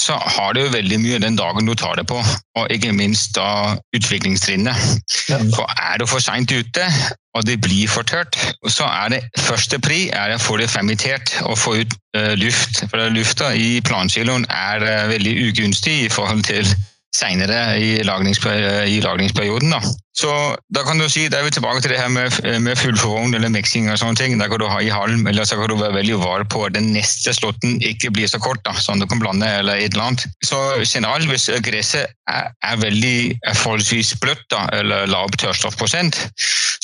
så 0.00 0.16
har 0.16 0.56
det 0.56 0.64
jo 0.64 0.72
veldig 0.72 0.98
mye 1.02 1.20
den 1.22 1.36
dagen 1.36 1.68
du 1.68 1.74
tar 1.78 2.00
det 2.00 2.06
på, 2.08 2.16
og 2.58 2.72
ikke 2.72 2.92
minst 2.96 3.36
da 3.36 3.76
utviklingstrinnet. 3.96 5.04
Ja. 5.30 5.38
For 5.54 5.68
er 5.76 6.00
du 6.00 6.06
for 6.10 6.24
seint 6.24 6.52
ute, 6.52 6.88
og 7.34 7.46
det 7.46 7.60
blir 7.60 7.88
fortørt, 7.90 8.38
så 8.70 8.86
er 8.86 9.08
det 9.14 9.20
første 9.42 9.78
pri 9.82 10.08
er 10.14 10.34
å 10.34 10.40
få 10.42 10.56
det 10.60 10.70
fermitert 10.70 11.34
og 11.42 11.58
få 11.58 11.76
ut 11.82 11.96
uh, 12.16 12.32
luft. 12.38 12.84
For 12.90 13.10
lufta 13.10 13.50
i 13.58 13.80
plankiloen 13.84 14.46
er 14.50 14.84
uh, 14.86 15.08
veldig 15.10 15.34
ugunstig 15.48 15.96
i 16.04 16.12
forhold 16.12 16.46
til 16.46 16.68
seinere 17.14 17.76
i, 17.78 17.92
i, 18.00 18.04
lagringsperioden. 18.04 19.70
Da. 19.70 19.80
Så 20.14 20.30
da 20.74 20.82
kan 20.86 20.98
du 20.98 21.08
si, 21.10 21.26
da 21.30 21.40
er 21.40 21.46
vi 21.46 21.54
tilbake 21.54 21.82
til 21.82 21.90
det 21.94 21.98
her 21.98 22.10
med, 22.12 22.34
med 22.62 22.78
fullforvogn 22.78 23.34
eller 23.34 23.50
miksing 23.54 23.88
og 23.90 23.98
sånne 23.98 24.18
ting. 24.18 24.36
Da 24.38 24.48
kan 24.50 24.62
du 24.62 24.66
ha 24.70 24.80
i 24.82 24.92
halm, 24.92 25.26
eller 25.30 25.46
så 25.46 25.58
kan 25.58 25.70
du 25.70 25.76
være 25.78 25.96
veldig 25.96 26.18
var 26.22 26.44
på 26.50 26.64
at 26.66 26.76
den 26.76 26.92
neste 26.94 27.34
slåtten 27.34 27.80
ikke 27.86 28.12
blir 28.14 28.30
så 28.30 28.38
kort, 28.42 28.62
da, 28.66 28.74
sånn 28.78 29.02
du 29.02 29.08
kan 29.10 29.22
blande 29.22 29.48
eller 29.60 29.78
et 29.78 29.94
eller 29.94 30.10
annet. 30.10 30.26
Så 30.46 30.60
generelt, 30.82 31.26
hvis 31.30 31.48
gresset 31.66 32.14
er, 32.30 32.52
er 32.66 32.82
veldig 32.82 33.16
er 33.42 33.58
forholdsvis 33.62 34.14
bløtt 34.22 34.46
da, 34.54 34.66
eller 34.74 35.10
lav 35.10 35.34
tørrstoffprosent, 35.38 36.20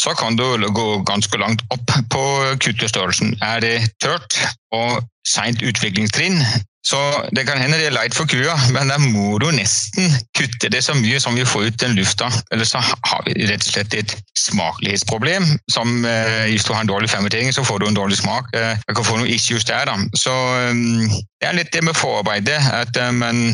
så 0.00 0.14
kan 0.18 0.38
du 0.38 0.46
gå 0.74 0.88
ganske 1.08 1.38
langt 1.42 1.62
opp 1.74 1.94
på 2.10 2.24
kuttestørrelsen. 2.62 3.36
Er 3.46 3.62
det 3.62 3.76
tørt 4.02 4.38
og 4.74 5.02
seint 5.28 5.62
utviklingstrinn, 5.62 6.40
så 6.86 6.98
det 7.36 7.44
kan 7.44 7.60
hende 7.60 7.76
det 7.76 7.90
er 7.90 7.94
leit 7.94 8.16
for 8.16 8.28
kua, 8.30 8.54
men 8.72 8.88
da 8.88 8.96
må 9.02 9.36
du 9.42 9.50
nesten 9.52 10.14
kutte 10.36 10.70
det 10.72 10.80
så 10.84 10.94
mye 10.96 11.20
som 11.20 11.36
vi 11.36 11.44
får 11.44 11.68
ut 11.68 11.80
den 11.82 11.96
lufta. 11.98 12.30
Eller 12.52 12.64
så 12.68 12.80
har 12.80 13.20
vi 13.26 13.34
rett 13.50 13.66
og 13.66 13.74
slett 13.74 13.96
et 13.98 14.14
smakelighetsproblem. 14.38 15.44
som 15.68 16.04
eh, 16.08 16.48
Hvis 16.48 16.64
du 16.64 16.72
har 16.72 16.80
en 16.80 16.92
dårlig 16.92 17.10
fermentering, 17.12 17.52
så 17.52 17.64
får 17.64 17.78
du 17.78 17.88
en 17.88 18.00
dårlig 18.00 18.16
smak. 18.22 18.48
Eh, 18.56 18.72
jeg 18.88 18.96
kan 18.96 19.04
få 19.04 19.20
noen 19.20 19.28
issues 19.28 19.68
der, 19.68 19.84
da. 19.92 19.98
Så 20.16 20.32
um, 20.72 21.04
det 21.40 21.50
er 21.50 21.58
litt 21.58 21.72
det 21.72 21.84
med 21.84 21.98
forarbeidet. 21.98 22.58
At 22.72 22.96
uh, 22.96 23.12
man 23.12 23.52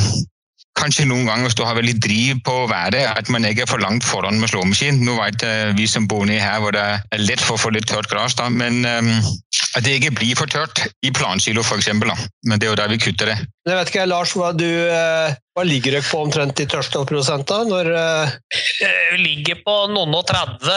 Kanskje 0.76 1.06
noen 1.08 1.24
ganger 1.24 1.48
hvis 1.48 1.56
du 1.56 1.64
har 1.64 1.78
veldig 1.78 1.96
driv 2.04 2.42
på 2.44 2.52
å 2.62 2.68
være 2.68 3.06
at 3.08 3.30
man 3.32 3.46
ikke 3.48 3.64
er 3.64 3.70
for 3.70 3.80
langt 3.80 4.04
foran 4.04 4.36
med 4.42 4.52
slåmaskin. 4.52 5.00
Nå 5.06 5.16
vet 5.18 5.44
vi 5.78 5.88
som 5.88 6.08
bor 6.10 6.26
nede 6.28 6.44
her 6.44 6.60
hvor 6.60 6.76
det 6.76 6.84
er 6.84 7.24
lett 7.24 7.40
for 7.40 7.56
å 7.56 7.62
få 7.64 7.72
litt 7.72 7.88
tørt 7.88 8.10
gress, 8.12 8.36
men 8.52 8.84
um, 8.84 9.12
at 9.76 9.86
det 9.86 9.96
ikke 9.98 10.14
blir 10.18 10.36
for 10.38 10.52
tørt 10.52 10.84
i 11.00 11.12
plansilo 11.16 11.64
f.eks. 11.64 11.88
Men 11.96 12.58
det 12.60 12.68
er 12.68 12.74
jo 12.74 12.80
der 12.82 12.92
vi 12.92 13.00
kutter 13.00 13.32
det. 13.32 13.38
Jeg 13.66 13.74
vet 13.74 13.88
ikke, 13.90 14.04
Lars, 14.06 14.30
hva, 14.38 14.52
du, 14.54 14.62
eh, 14.64 15.32
hva 15.56 15.62
ligger 15.66 15.96
dere 15.96 16.06
på 16.06 16.20
omtrent 16.22 16.60
i 16.62 16.68
da? 16.70 17.56
Når, 17.66 17.88
uh... 17.90 18.36
Vi 19.10 19.18
ligger 19.18 19.58
på 19.66 19.74
noen 19.90 20.14
og 20.14 20.22
30. 20.28 20.70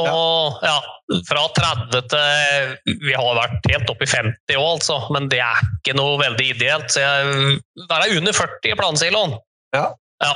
Og 0.00 0.56
ja. 0.64 0.70
ja. 0.70 1.18
fra 1.28 1.42
30 1.58 2.08
til 2.14 2.96
Vi 3.04 3.12
har 3.12 3.36
vært 3.36 3.68
helt 3.68 3.92
opp 3.92 4.00
i 4.00 4.08
50 4.08 4.56
òg, 4.56 4.70
altså. 4.70 4.96
Men 5.12 5.28
det 5.28 5.42
er 5.44 5.60
ikke 5.82 5.98
noe 6.00 6.16
veldig 6.22 6.48
ideelt. 6.54 6.88
Så 6.88 7.04
jeg, 7.04 7.60
der 7.84 8.06
er 8.06 8.16
under 8.16 8.38
40 8.40 8.72
i 8.72 8.80
plansiloen. 8.80 9.36
Ja. 9.76 9.90
ja. 10.24 10.32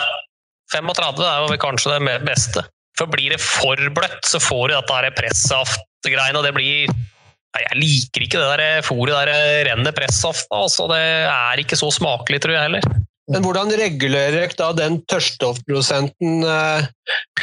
35 0.77 1.25
er 1.25 1.49
jo 1.49 1.59
kanskje 1.65 1.97
det 1.97 2.21
beste. 2.29 2.67
For 2.99 3.09
blir 3.11 3.33
det 3.33 3.41
for 3.41 3.81
bløtt, 3.97 4.21
så 4.29 4.43
får 4.45 4.69
du 4.69 4.77
dette 4.77 5.17
pressaftgreiene, 5.23 6.37
og 6.37 6.45
det 6.45 6.53
blir 6.53 6.93
jeg 7.63 7.79
liker 7.79 8.25
ikke 8.27 8.41
det 8.43 8.55
der 8.61 8.87
fôret 8.87 9.15
der 9.15 9.69
renner 9.69 9.95
pressaft 9.95 10.51
altså, 10.51 10.89
Det 10.91 11.01
er 11.01 11.63
ikke 11.63 11.79
så 11.79 11.91
smakelig, 11.95 12.41
tror 12.43 12.57
jeg 12.57 12.67
heller. 12.67 12.89
Men 13.33 13.41
hvordan 13.41 13.71
regulerer 13.81 14.35
dere 14.37 14.57
da 14.59 14.73
den 14.77 14.99
tørststoffprosenten 15.09 16.43
eh, 16.45 16.89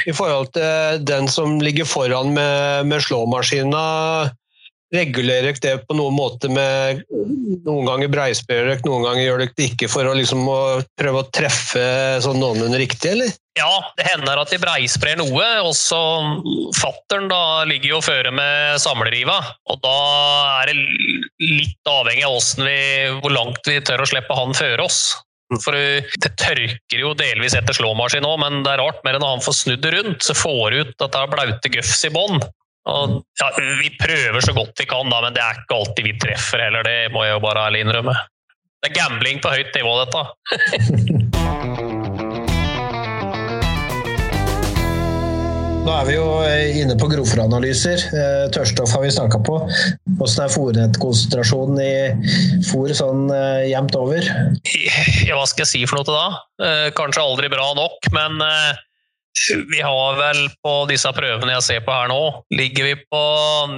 i 0.05 0.13
forhold 0.13 0.51
til 0.53 1.01
den 1.07 1.29
som 1.31 1.57
ligger 1.63 1.89
foran 1.89 2.35
med, 2.35 2.85
med 2.91 3.01
slåmaskina? 3.01 3.81
Regulerer 4.91 5.53
dere 5.55 5.61
det 5.63 5.87
på 5.87 5.95
noen 5.95 6.15
måte 6.17 6.49
med 6.51 7.05
Noen 7.63 7.85
ganger 7.87 8.09
breisprer 8.11 8.65
dere, 8.67 8.81
noen 8.83 9.05
ganger 9.05 9.23
gjør 9.23 9.43
dere 9.43 9.55
det 9.55 9.67
ikke 9.69 9.87
for 9.91 10.07
å, 10.07 10.15
liksom, 10.17 10.41
å 10.49 10.59
prøve 10.99 11.21
å 11.21 11.29
treffe 11.31 11.83
sånn 12.23 12.39
noenlunde 12.41 12.79
riktig, 12.81 13.13
eller? 13.13 13.31
Ja, 13.59 13.71
det 13.99 14.07
hender 14.07 14.39
at 14.41 14.51
de 14.51 14.59
breisprer 14.61 15.17
noe. 15.19 15.47
Også 15.67 15.99
fattern 16.79 17.27
ligger 17.69 17.93
jo 17.93 17.99
og 17.99 18.05
fører 18.07 18.31
med 18.35 18.79
samleriva. 18.81 19.37
Og 19.71 19.81
da 19.83 19.97
er 20.61 20.71
det 20.71 20.77
litt 21.43 21.91
avhengig 21.91 22.27
av 22.27 22.39
vi, 22.63 22.77
hvor 23.19 23.35
langt 23.35 23.67
vi 23.67 23.81
tør 23.83 24.03
å 24.03 24.09
slippe 24.09 24.39
han 24.39 24.55
føre 24.57 24.87
oss. 24.87 25.03
For 25.59 25.75
Det 25.75 26.31
tørker 26.39 26.99
jo 27.01 27.11
delvis 27.19 27.57
etter 27.59 27.75
slåmaskin 27.75 28.27
òg, 28.27 28.39
men 28.39 28.63
det 28.63 28.71
er 28.73 28.83
rart. 28.85 29.03
Mer 29.03 29.19
enn 29.19 29.27
han 29.27 29.43
får 29.43 29.57
snudd 29.59 29.83
det 29.83 29.93
rundt, 29.97 30.23
så 30.23 30.35
får 30.37 30.63
du 30.71 30.81
ut 30.81 30.97
dette 31.03 31.27
blaute 31.33 31.73
gufs 31.75 32.05
i 32.07 32.13
bånn. 32.15 32.39
Ja, 32.85 33.47
vi 33.81 33.91
prøver 33.99 34.41
så 34.41 34.53
godt 34.57 34.79
vi 34.81 34.87
kan, 34.89 35.09
da, 35.11 35.21
men 35.21 35.35
det 35.37 35.43
er 35.43 35.59
ikke 35.61 35.77
alltid 35.77 36.07
vi 36.07 36.17
treffer 36.21 36.63
heller. 36.65 36.83
Det 36.87 37.11
må 37.13 37.25
jeg 37.27 37.37
jo 37.37 37.45
bare 37.45 37.67
ærlig 37.69 37.85
innrømme. 37.85 38.15
Det 38.81 38.89
er 38.89 38.97
gambling 38.97 39.37
på 39.43 39.53
høyt 39.53 39.71
nivå, 39.77 39.93
dette. 40.01 40.21
Nå 45.81 45.89
er 45.97 46.03
vi 46.05 46.13
jo 46.13 46.25
eh, 46.45 46.77
inne 46.77 46.93
på 46.99 47.07
grovfòranalyser. 47.09 48.03
Eh, 48.13 48.43
tørrstoff 48.53 48.91
har 48.93 49.01
vi 49.01 49.09
snakka 49.15 49.39
på. 49.47 49.55
Hvordan 50.19 50.43
er 50.43 50.53
fòrnettkonsentrasjonen 50.53 51.79
i 51.81 52.61
fòr 52.69 52.93
sånn 52.97 53.23
eh, 53.33 53.71
jevnt 53.71 53.97
over? 53.97 54.21
Ja, 54.21 55.39
hva 55.39 55.47
skal 55.49 55.65
jeg 55.65 55.71
si 55.71 55.81
for 55.89 55.97
noe 55.97 56.05
til 56.05 56.17
da? 56.17 56.85
Kanskje 56.97 57.25
aldri 57.25 57.49
bra 57.49 57.71
nok, 57.77 58.11
men 58.13 58.37
vi 59.71 59.81
har 59.81 60.17
vel 60.19 60.41
på 60.63 60.73
disse 60.89 61.11
prøvene 61.15 61.53
jeg 61.55 61.67
ser 61.67 61.85
på 61.85 61.93
her 61.95 62.11
nå, 62.11 62.21
ligger 62.53 62.89
vi 62.91 62.95
på 63.11 63.21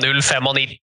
0,95 0.02 0.80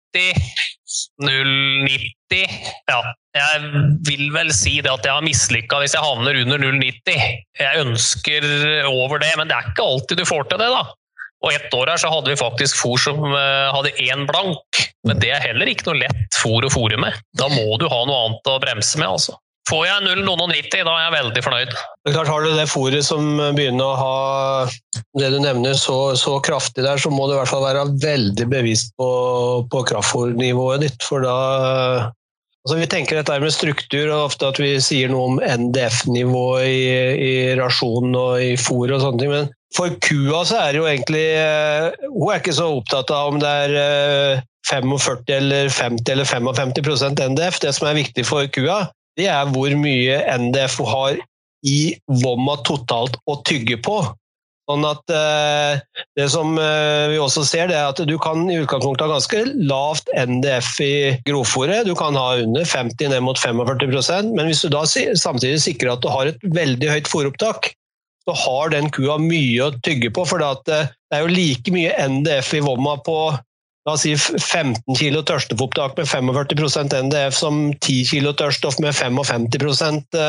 0,90 1.23 2.47
Ja, 2.91 3.01
jeg 3.37 3.83
vil 4.09 4.31
vel 4.35 4.51
si 4.55 4.81
det 4.83 4.91
at 4.91 5.07
jeg 5.07 5.15
har 5.15 5.27
mislykka 5.27 5.79
hvis 5.83 5.95
jeg 5.95 6.03
havner 6.03 6.39
under 6.43 6.63
0,90. 6.65 7.21
Jeg 7.61 7.85
ønsker 7.85 8.47
over 8.91 9.23
det, 9.23 9.31
men 9.39 9.51
det 9.51 9.59
er 9.59 9.69
ikke 9.71 9.87
alltid 9.87 10.19
du 10.19 10.27
får 10.27 10.49
til 10.51 10.63
det, 10.63 10.71
da. 10.73 10.83
Og 11.41 11.55
ett 11.55 11.73
år 11.73 11.89
her 11.89 12.01
så 12.01 12.11
hadde 12.13 12.29
vi 12.29 12.37
faktisk 12.37 12.77
fôr 12.77 12.99
som 13.01 13.23
eh, 13.33 13.69
hadde 13.73 13.95
én 14.05 14.27
blank. 14.29 14.81
Men 15.09 15.23
det 15.23 15.31
er 15.33 15.47
heller 15.47 15.71
ikke 15.71 15.89
noe 15.89 16.03
lett 16.03 16.41
fôr 16.41 16.67
å 16.67 16.73
fôre 16.73 16.99
med. 17.01 17.17
Da 17.39 17.49
må 17.53 17.79
du 17.81 17.87
ha 17.89 18.01
noe 18.05 18.27
annet 18.27 18.51
å 18.51 18.59
bremse 18.61 19.01
med, 19.01 19.09
altså. 19.09 19.39
Får 19.71 19.85
jeg 19.87 20.03
0,90, 20.19 20.83
da 20.83 20.93
er 20.97 21.05
jeg 21.05 21.15
veldig 21.15 21.43
fornøyd. 21.47 21.75
Klart 22.11 22.31
Har 22.33 22.43
du 22.43 22.55
det 22.59 22.67
fôret 22.71 23.07
som 23.07 23.29
begynner 23.55 23.87
å 23.87 23.99
ha 24.01 24.15
det 25.19 25.29
du 25.31 25.39
nevner 25.43 25.77
så, 25.79 26.17
så, 26.19 26.39
kraftig 26.43 26.83
der, 26.83 26.99
så 26.99 27.13
må 27.15 27.29
du 27.29 27.37
i 27.37 27.39
hvert 27.39 27.51
fall 27.51 27.63
være 27.63 27.85
veldig 28.03 28.49
bevisst 28.51 28.97
på, 28.99 29.11
på 29.71 29.85
kraftfôrnivået 29.93 30.83
ditt. 30.89 31.07
For 31.07 31.23
da 31.23 31.37
altså 32.67 32.81
Vi 32.81 32.91
tenker 32.91 33.21
dette 33.21 33.39
med 33.41 33.55
struktur, 33.55 34.11
og 34.11 34.27
ofte 34.33 34.51
at 34.51 34.59
vi 34.61 34.75
sier 34.83 35.13
noe 35.13 35.31
om 35.31 35.41
NDF-nivå 35.41 36.45
i, 36.67 36.85
i 37.15 37.33
rasjon 37.61 38.11
og 38.11 38.43
i 38.43 38.53
fôr 38.61 38.91
og 38.91 39.05
sånne 39.07 39.23
ting. 39.23 39.35
men 39.39 39.51
for 39.77 39.95
kua 40.03 40.43
så 40.43 40.57
er 40.65 40.73
det 40.73 40.81
jo 40.81 40.87
egentlig 40.91 41.27
Hun 42.11 42.33
er 42.33 42.41
ikke 42.41 42.57
så 42.57 42.73
opptatt 42.75 43.13
av 43.15 43.31
om 43.31 43.39
det 43.39 43.51
er 43.67 44.43
45 44.67 45.21
eh, 45.31 45.37
eller 45.37 45.71
50 45.71 46.11
eller 46.11 46.27
55% 46.27 47.23
NDF. 47.31 47.61
Det 47.63 47.71
som 47.77 47.87
er 47.87 48.01
viktig 48.01 48.27
for 48.27 48.51
kua, 48.51 48.83
det 49.19 49.29
er 49.33 49.51
hvor 49.51 49.75
mye 49.79 50.23
NDF 50.39 50.81
har 50.89 51.21
i 51.67 51.81
vomma 52.23 52.57
totalt 52.65 53.19
å 53.29 53.41
tygge 53.49 53.81
på. 53.85 54.01
Sånn 54.71 54.87
at 54.87 55.11
eh, 55.11 55.81
Det 56.17 56.29
som 56.31 56.55
vi 56.55 57.19
også 57.19 57.43
ser, 57.49 57.67
det 57.73 57.75
er 57.75 57.89
at 57.91 58.01
du 58.07 58.15
kan 58.23 58.45
i 58.47 58.61
utgangspunktet 58.61 59.09
ha 59.09 59.17
ganske 59.17 59.41
lavt 59.67 60.13
NDF 60.15 60.71
i 60.85 60.95
grovfòret. 61.27 61.89
Du 61.89 61.97
kan 61.99 62.17
ha 62.19 62.39
under 62.45 62.65
50 62.69 63.11
ned 63.11 63.25
mot 63.27 63.41
45% 63.41 64.31
men 64.37 64.47
hvis 64.47 64.63
du 64.63 64.71
da 64.73 64.85
samtidig 64.87 65.59
sikrer 65.65 65.97
at 65.97 66.05
du 66.05 66.11
har 66.13 66.31
et 66.31 66.49
veldig 66.55 66.93
høyt 66.93 67.11
fòropptak, 67.11 67.73
så 68.29 68.37
har 68.37 68.73
den 68.75 68.91
kua 68.95 69.19
mye 69.21 69.67
å 69.67 69.75
tygge 69.85 70.13
på. 70.15 70.25
For 70.29 70.43
det 70.43 70.81
er 71.11 71.25
jo 71.25 71.33
like 71.33 71.75
mye 71.75 71.95
NDF 72.07 72.55
i 72.59 72.65
vomma 72.65 72.97
på 73.07 73.17
la 73.89 73.95
oss 73.95 74.05
si 74.05 74.13
15 74.17 74.83
kg 74.99 75.23
tørstefòopptak 75.31 75.97
med 75.99 76.09
45% 76.11 76.97
NDF 77.09 77.37
som 77.37 77.63
10 77.73 78.05
kg 78.11 78.35
tørststoff 78.41 78.81
med 78.83 78.95
55% 78.97 80.21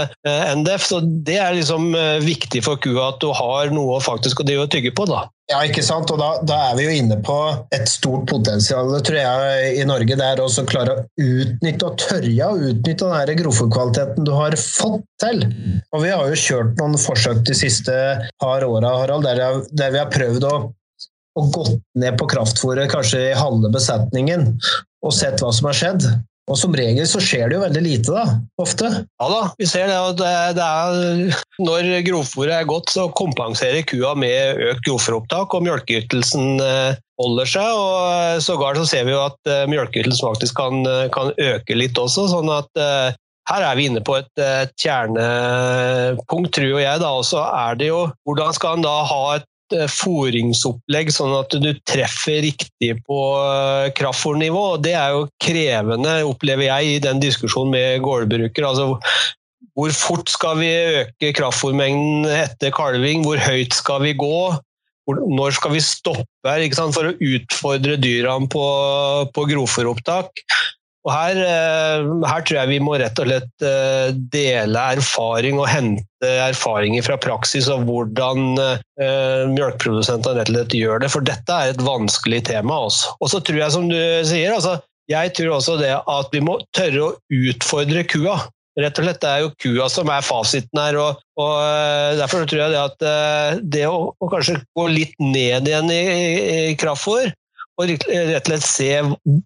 NDF. 0.61 0.87
Så 0.87 1.01
det 1.27 1.37
er 1.41 1.57
liksom 1.57 1.91
viktig 2.23 2.63
for 2.65 2.81
kua 2.81 3.11
at 3.11 3.21
du 3.23 3.31
har 3.35 3.73
noe 3.75 3.99
faktisk 4.03 4.43
å 4.43 4.67
tygge 4.71 4.95
på. 4.95 5.09
da. 5.09 5.27
Ja, 5.51 5.59
ikke 5.67 5.83
sant. 5.83 6.11
Og 6.13 6.19
da, 6.21 6.29
da, 6.47 6.57
er 6.69 6.77
vi 6.79 6.85
jo 6.85 6.95
inne 7.01 7.17
på 7.25 7.37
et 7.75 7.89
stort 7.91 8.27
potensial 8.31 8.91
tror 9.03 9.19
jeg, 9.19 9.71
i 9.81 9.85
Norge. 9.87 10.15
Det 10.15 10.27
er 10.27 10.41
å 10.43 10.47
klare 10.69 10.95
å 10.95 11.05
utnytte 11.19 11.89
og 11.89 11.97
tørre 11.99 12.51
å 12.51 12.69
utnytte 12.71 13.09
den 13.27 13.41
grovfòrkvaliteten 13.41 14.27
du 14.27 14.33
har 14.35 14.55
fått 14.59 15.03
til. 15.23 15.43
Og 15.91 16.05
vi 16.05 16.13
har 16.13 16.29
jo 16.29 16.39
kjørt 16.39 16.77
noen 16.79 16.99
forsøk 16.99 17.43
de 17.49 17.57
siste 17.57 17.95
par 18.41 18.63
åra, 18.67 18.95
Harald, 19.01 19.27
der, 19.27 19.91
vi 19.91 19.99
har 19.99 20.11
prøvd 20.13 20.47
å, 20.47 20.55
å 21.39 21.45
gått 21.55 21.77
ned 21.99 22.17
på 22.19 22.27
kraftfôret 22.31 22.91
kanskje 22.91 23.29
i 23.29 23.37
halve 23.37 23.71
besetningen 23.73 24.51
og 25.01 25.15
sett 25.15 25.41
hva 25.41 25.51
som 25.55 25.69
har 25.69 25.77
skjedd. 25.77 26.05
Og 26.49 26.57
som 26.59 26.73
regel 26.75 27.05
så 27.07 27.21
skjer 27.23 27.47
det 27.47 27.55
jo 27.55 27.61
veldig 27.61 27.81
lite, 27.85 28.11
da. 28.11 28.39
Ofte. 28.59 28.89
Ja 29.05 29.27
da, 29.31 29.41
vi 29.61 29.67
ser 29.69 29.87
det. 29.87 29.99
Og 30.03 30.17
det, 30.19 30.31
det 30.57 30.65
er, 30.65 31.37
når 31.63 31.87
grovfòret 32.09 32.55
er 32.57 32.67
godt, 32.67 32.91
så 32.91 33.05
kompenserer 33.15 33.85
kua 33.87 34.11
med 34.19 34.59
økt 34.71 34.83
grovfòropptak, 34.89 35.55
og 35.55 35.63
mjølkeytelsen 35.67 36.63
eh, 36.65 36.99
holder 37.21 37.51
seg. 37.53 37.69
og 37.71 38.43
Sågar 38.43 38.81
så 38.81 38.87
ser 38.89 39.07
vi 39.07 39.15
jo 39.15 39.23
at 39.23 39.53
melkeytelsen 39.71 40.25
faktisk 40.25 40.57
kan, 40.59 40.81
kan, 41.15 41.31
øke 41.39 41.77
litt 41.77 42.01
også. 42.01 42.27
sånn 42.33 42.51
at 42.51 42.83
her 43.49 43.65
er 43.65 43.77
vi 43.77 43.87
inne 43.89 44.01
på 44.05 44.17
et, 44.19 44.31
et 44.41 44.73
kjernepunkt, 44.81 46.51
tror 46.57 46.81
jeg. 46.81 46.99
da, 47.03 47.13
Og 47.13 47.25
så 47.27 47.45
er 47.47 47.79
det 47.79 47.91
jo 47.91 48.03
hvordan 48.27 48.57
skal 48.57 48.79
en 48.79 48.85
da 48.85 48.97
ha 49.07 49.21
et 49.37 49.47
Eh, 49.71 49.87
fôringsopplegg, 49.87 51.11
sånn 51.13 51.33
at 51.37 51.53
du 51.63 51.71
treffer 51.87 52.41
riktig 52.43 52.95
på 53.07 53.19
kraftfòrnivå. 53.95 53.95
kraftfôrnivå. 53.97 54.65
Det 54.83 54.93
er 54.97 55.13
jo 55.15 55.27
krevende, 55.41 56.15
opplever 56.27 56.67
jeg, 56.67 56.95
i 56.95 56.99
den 57.03 57.21
diskusjonen 57.23 57.71
med 57.71 58.01
gårdbruker. 58.01 58.67
Altså, 58.67 58.97
hvor 59.77 59.93
fort 59.95 60.29
skal 60.29 60.59
vi 60.59 60.71
øke 60.71 61.31
kraftfòrmengden 61.37 62.27
etter 62.27 62.73
kalving? 62.75 63.23
Hvor 63.23 63.39
høyt 63.39 63.73
skal 63.73 64.01
vi 64.03 64.13
gå? 64.13 64.57
Når 65.11 65.55
skal 65.57 65.73
vi 65.73 65.81
stoppe 65.83 66.45
her 66.45 66.91
for 66.93 67.09
å 67.09 67.15
utfordre 67.17 67.97
dyrene 67.99 68.47
på, 68.51 68.65
på 69.33 69.47
grovfòropptak? 69.49 70.43
Og 71.01 71.09
her, 71.09 71.37
eh, 71.41 72.09
her, 72.29 72.43
tror 72.45 72.59
jeg 72.59 72.69
vi 72.69 72.81
må 72.83 72.93
rett 73.01 73.17
og 73.21 73.25
slett 73.25 73.65
eh, 73.65 74.11
dele 74.33 74.83
erfaring 74.97 75.57
og 75.57 75.69
hente 75.71 76.29
erfaringer 76.45 77.01
fra 77.01 77.17
praksis 77.17 77.65
og 77.73 77.87
hvordan 77.87 78.51
uh, 78.61 79.47
melkeprodusentene 79.49 80.37
rett 80.37 80.51
og 80.51 80.53
slett 80.53 80.75
gjør 80.77 81.01
det. 81.01 81.09
For 81.09 81.25
dette 81.25 81.55
er 81.55 81.71
et 81.71 81.81
vanskelig 81.81 82.43
tema. 82.51 82.77
Også. 82.85 83.15
Og 83.17 83.31
så 83.33 83.41
tror 83.41 83.57
jeg, 83.63 83.73
som 83.73 83.87
du 83.89 83.97
sier, 84.29 84.53
altså, 84.53 84.75
jeg 85.09 85.33
tror 85.33 85.55
også 85.55 85.79
det 85.81 85.95
at 85.97 86.35
vi 86.35 86.43
må 86.45 86.59
tørre 86.77 87.07
å 87.07 87.15
utfordre 87.49 88.05
kua. 88.05 88.37
Rett 88.77 89.01
og 89.01 89.07
slett, 89.07 89.23
Det 89.25 89.31
er 89.31 89.41
jo 89.41 89.51
kua 89.65 89.89
som 89.89 90.13
er 90.13 90.21
fasiten 90.29 90.83
her. 90.83 91.01
og, 91.01 91.25
og 91.41 91.57
Derfor 92.21 92.45
tror 92.45 92.61
jeg 92.67 92.75
det 92.75 92.85
at 92.85 93.65
det 93.65 93.83
å, 93.89 94.11
å, 94.13 94.29
kanskje 94.29 94.61
gå 94.77 94.85
litt 94.93 95.17
ned 95.17 95.65
igjen 95.73 95.89
i, 95.89 96.03
i 96.69 96.77
kraftfôr, 96.77 97.33
og 97.81 97.89
rett 97.91 98.05
og 98.45 98.49
slett 98.51 98.65
se 98.67 98.89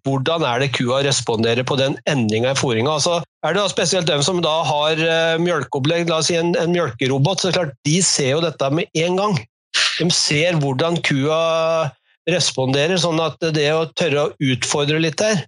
hvordan 0.06 0.44
er 0.46 0.62
det 0.62 0.72
kua 0.76 1.02
responderer 1.06 1.66
på 1.66 1.78
den 1.80 1.96
endringa 2.10 2.52
i 2.52 2.58
fôringa. 2.58 2.96
Altså, 2.98 3.18
er 3.46 3.56
det 3.56 3.62
da 3.62 3.72
spesielt 3.72 4.10
dem 4.10 4.22
som 4.26 4.42
da 4.44 4.54
har 4.68 5.00
uh, 5.00 5.42
mjølkeopplegg, 5.42 6.10
la 6.10 6.20
oss 6.20 6.30
si 6.30 6.38
en, 6.38 6.54
en 6.60 6.72
mjølkerobot, 6.74 7.42
så 7.42 7.54
klart, 7.56 7.74
de 7.88 7.98
ser 8.04 8.34
jo 8.36 8.44
dette 8.44 8.70
med 8.74 8.90
en 9.06 9.20
gang. 9.20 9.38
De 9.96 10.08
ser 10.14 10.58
hvordan 10.60 11.00
kua 11.06 11.40
responderer, 12.30 12.98
sånn 13.00 13.20
at 13.22 13.40
det 13.54 13.68
å 13.72 13.86
tørre 13.96 14.26
å 14.26 14.52
utfordre 14.52 14.98
litt 15.02 15.18
der, 15.20 15.44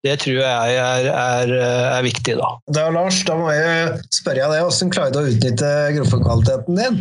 det 0.00 0.14
tror 0.22 0.38
jeg 0.40 0.76
er, 0.80 1.06
er, 1.12 1.50
er, 1.60 2.02
viktig, 2.04 2.38
da. 2.38 2.48
Da, 2.72 2.86
Lars, 2.94 3.18
da 3.28 3.34
må 3.36 3.50
jeg 3.52 3.98
spørre 4.16 4.46
deg, 4.48 4.62
hvordan 4.64 4.92
klarer 4.94 5.12
du 5.12 5.18
å 5.20 5.26
utnytte 5.28 5.72
gruppekvaliteten 5.98 6.80
din? 6.80 6.96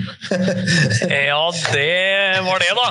ja, 1.29 1.39
det 1.71 2.43
var 2.43 2.59
det, 2.59 2.73
da. 2.75 2.89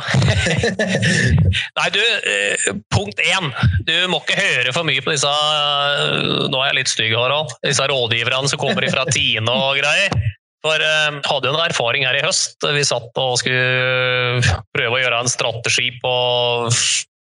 Nei, 1.78 1.88
du, 1.92 2.00
eh, 2.00 2.70
punkt 2.94 3.20
én. 3.20 3.50
Du 3.84 3.94
må 4.08 4.22
ikke 4.22 4.38
høre 4.40 4.72
for 4.72 4.88
mye 4.88 5.04
på 5.04 5.12
disse 5.12 5.28
Nå 5.28 6.56
er 6.62 6.70
jeg 6.70 6.78
litt 6.80 6.92
stygg, 6.94 7.12
Harald. 7.18 7.52
Disse 7.66 7.84
rådgiverne 7.92 8.48
som 8.48 8.60
kommer 8.62 8.88
fra 8.88 9.04
Tine 9.12 9.52
og 9.52 9.76
greier. 9.82 10.16
For 10.64 10.82
jeg 10.82 11.12
uh, 11.12 11.20
hadde 11.28 11.46
jo 11.46 11.54
en 11.54 11.60
erfaring 11.62 12.08
her 12.08 12.16
i 12.18 12.24
høst. 12.24 12.56
Vi 12.64 12.86
satt 12.86 13.20
og 13.20 13.36
skulle 13.42 14.40
prøve 14.74 14.96
å 14.96 15.04
gjøre 15.04 15.20
en 15.22 15.30
strategi 15.30 15.92
på 16.02 16.14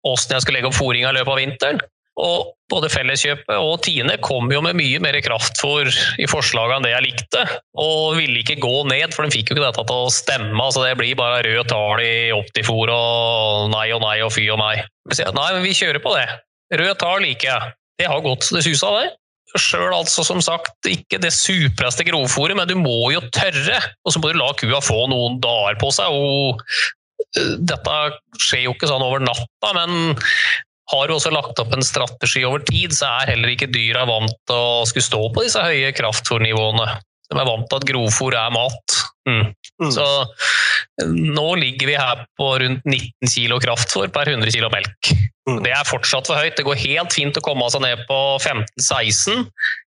åssen 0.05 0.35
jeg 0.35 0.45
skulle 0.45 0.59
legge 0.59 0.69
opp 0.69 0.77
fôringa 0.77 1.09
i 1.09 1.17
løpet 1.17 1.33
av 1.33 1.41
vinteren. 1.41 1.83
Og 2.15 2.53
både 2.71 2.87
Felleskjøpet 2.93 3.57
og 3.59 3.81
Tine 3.83 4.15
kom 4.23 4.47
jo 4.53 4.61
med 4.63 4.77
mye 4.79 5.01
mer 5.03 5.17
kraftfôr 5.23 5.89
i 6.21 6.27
forslaget 6.31 6.77
enn 6.77 6.87
det 6.87 6.93
jeg 6.93 7.05
likte, 7.09 7.41
og 7.81 8.15
ville 8.19 8.39
ikke 8.39 8.57
gå 8.63 8.75
ned, 8.87 9.11
for 9.11 9.27
de 9.27 9.35
fikk 9.35 9.51
jo 9.51 9.57
ikke 9.57 9.65
dette 9.65 9.83
til 9.83 10.05
å 10.05 10.13
stemme. 10.13 10.55
altså 10.55 10.85
Det 10.85 10.95
blir 10.99 11.19
bare 11.19 11.43
rød 11.43 11.67
tall 11.71 12.03
i 12.03 12.31
Optifor 12.35 12.93
og 12.93 13.67
nei 13.73 13.89
og 13.95 14.01
nei 14.05 14.17
og 14.23 14.31
fy 14.35 14.47
og 14.53 14.61
nei. 14.63 14.77
Nei, 15.11 15.49
men 15.57 15.65
vi 15.65 15.75
kjører 15.75 16.01
på 16.03 16.15
det. 16.15 16.25
Rød 16.79 16.95
tall 17.03 17.21
liker 17.25 17.51
jeg. 17.51 17.75
Det 17.99 18.09
har 18.11 18.23
gått 18.23 18.47
så 18.47 18.57
det 18.57 18.65
suser, 18.65 18.99
det. 19.01 19.13
Sjøl 19.55 19.93
altså, 19.93 20.23
som 20.27 20.41
sagt, 20.43 20.87
ikke 20.89 21.19
det 21.23 21.31
supreste 21.35 22.03
grovfòret, 22.07 22.57
men 22.57 22.67
du 22.67 22.75
må 22.79 23.11
jo 23.13 23.21
tørre. 23.35 23.77
Og 24.03 24.15
så 24.15 24.21
må 24.21 24.31
du 24.31 24.39
la 24.39 24.49
kua 24.59 24.81
få 24.83 25.05
noen 25.11 25.37
dager 25.43 25.77
på 25.83 25.91
seg. 25.95 26.15
og 26.15 26.63
eh, 27.39 27.55
dette 27.59 27.99
skjer 28.41 28.65
jo 28.65 28.75
ikke 28.75 28.89
sånn 28.89 29.03
over 29.03 29.23
natta, 29.23 29.75
men 29.77 30.15
har 30.91 31.07
du 31.07 31.15
også 31.15 31.33
lagt 31.33 31.59
opp 31.61 31.73
en 31.73 31.85
strategi 31.85 32.43
over 32.45 32.61
tid, 32.67 32.93
så 32.93 33.09
er 33.09 33.33
heller 33.33 33.55
ikke 33.55 33.71
dyra 33.73 34.05
vant 34.09 34.33
til 34.45 34.55
å 34.55 34.85
skulle 34.89 35.07
stå 35.07 35.21
på 35.33 35.45
disse 35.47 35.63
høye 35.63 35.93
kraftfòrnivåene. 35.97 36.87
De 37.31 37.41
er 37.41 37.47
vant 37.47 37.65
til 37.69 37.81
at 37.81 37.87
grovfôr 37.89 38.35
er 38.37 38.53
mat. 38.53 38.97
Mm. 39.25 39.47
Mm. 39.81 39.91
Så 39.95 40.05
nå 41.09 41.47
ligger 41.57 41.89
vi 41.89 41.95
her 41.97 42.21
på 42.37 42.51
rundt 42.61 42.85
19 42.85 43.31
kg 43.31 43.57
kraftfôr 43.65 44.11
per 44.13 44.29
100 44.29 44.53
kg 44.53 44.69
melk. 44.73 45.09
Mm. 45.49 45.63
Det 45.65 45.73
er 45.73 45.89
fortsatt 45.89 46.29
for 46.29 46.37
høyt. 46.37 46.53
Det 46.57 46.67
går 46.67 46.83
helt 46.83 47.17
fint 47.17 47.37
å 47.37 47.43
komme 47.45 47.65
seg 47.73 47.81
ned 47.85 48.05
på 48.09 48.19
15-16 48.37 49.49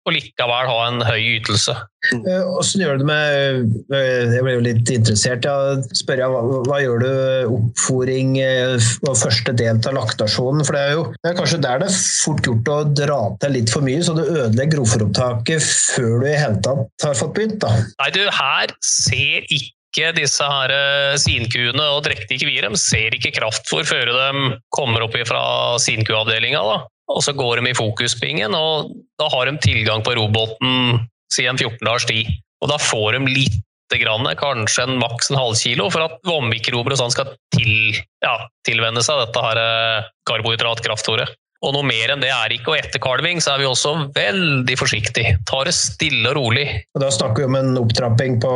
og 0.08 0.16
likevel 0.16 0.70
ha 0.72 0.78
en 0.88 1.03
høy 1.03 1.38
ytelse. 1.38 1.76
Hvordan 2.08 2.84
gjør 2.84 2.95
du 2.95 3.01
det 3.01 3.08
med 3.10 3.95
eh, 3.97 4.36
Jeg 4.38 4.43
ble 4.45 4.53
jo 4.53 4.64
litt 4.64 4.91
interessert. 4.93 5.47
Ja, 5.47 5.76
spør 5.97 6.22
jeg, 6.22 6.32
hva, 6.32 6.60
hva, 6.70 6.80
gjør 6.80 7.03
du 7.03 7.10
oppfòring 7.58 8.38
eh, 8.39 8.89
og 9.03 9.18
første 9.20 9.55
del 9.60 9.82
av 9.82 9.97
laktasjonen? 9.97 10.64
For 10.68 10.78
det 10.78 10.84
er 10.86 10.95
jo 10.95 11.05
det 11.18 11.32
er 11.32 11.39
kanskje 11.39 11.62
der 11.66 11.84
det 11.84 11.89
er 11.91 11.97
fort 12.24 12.47
gjort 12.47 12.74
å 12.74 12.80
dra 12.95 13.22
til 13.43 13.58
litt 13.58 13.74
for 13.74 13.86
mye, 13.86 14.03
så 14.05 14.16
du 14.16 14.24
ødelegger 14.24 14.78
grovfòropptaket 14.78 15.64
før 15.64 16.22
du 16.24 16.30
i 16.30 16.38
hele 16.38 16.62
tatt 16.64 17.08
har 17.10 17.18
fått 17.20 17.36
begynt. 17.36 17.60
Da. 17.64 17.74
Nei, 17.99 18.12
du, 18.16 18.22
her 18.32 18.76
ser 18.86 19.47
ikke 19.51 20.14
disse 20.16 20.45
her 20.47 20.72
eh, 20.74 21.16
sinkuene 21.20 21.91
og 21.95 22.05
drektige 22.08 22.45
kvier 22.45 22.68
de 22.68 22.80
ser 22.80 23.16
ikke 23.18 23.36
kraftfôr 23.39 23.88
før 23.88 24.14
de 24.14 24.53
kommer 24.76 25.03
opp 25.03 25.18
fra 25.28 25.41
sinkuavdelinga. 25.84 26.64
Og 27.14 27.24
så 27.24 27.34
går 27.38 27.62
de 27.62 27.72
i 27.72 27.78
fokuspingen, 27.78 28.55
og 28.55 28.91
da 29.20 29.30
har 29.32 29.47
de 29.47 29.62
tilgang 29.64 30.03
på 30.03 30.16
roboten 30.18 31.08
si 31.34 31.47
en 31.47 31.60
14 31.60 31.80
dagers 31.86 32.08
tid. 32.10 32.30
Og 32.64 32.72
da 32.72 32.78
får 32.82 33.16
de 33.16 33.32
litt 33.32 33.64
grann, 33.95 34.28
kanskje 34.36 34.84
en 34.84 34.97
maks 34.99 35.32
en 35.32 35.39
halvkilo, 35.39 35.88
for 35.93 36.03
at 36.03 36.18
vannmikrober 36.28 36.95
og 36.95 36.99
sånn 36.99 37.14
skal 37.14 37.32
til, 37.55 37.95
ja, 38.24 38.36
tilvenne 38.68 39.03
seg 39.05 39.22
dette 39.22 39.43
her 39.45 39.62
eh, 39.62 40.10
karbohydratkraftfôret. 40.28 41.32
Og 41.66 41.74
noe 41.74 41.86
mer 41.88 42.14
enn 42.14 42.22
det 42.22 42.30
er 42.34 42.53
ikke. 42.53 42.74
Og 42.74 42.80
etter 42.80 43.01
kalving 43.01 43.41
så 43.43 43.55
er 43.55 43.64
vi 43.64 43.70
også 43.70 43.93
veldig 44.16 44.78
forsiktige. 44.80 45.38
Tar 45.49 45.70
det 45.70 45.76
stille 45.78 46.30
og 46.32 46.38
rolig. 46.38 46.68
Og 46.95 47.03
Da 47.03 47.10
snakker 47.14 47.43
vi 47.43 47.49
om 47.49 47.58
en 47.60 47.80
opptrapping 47.82 48.39
på 48.43 48.53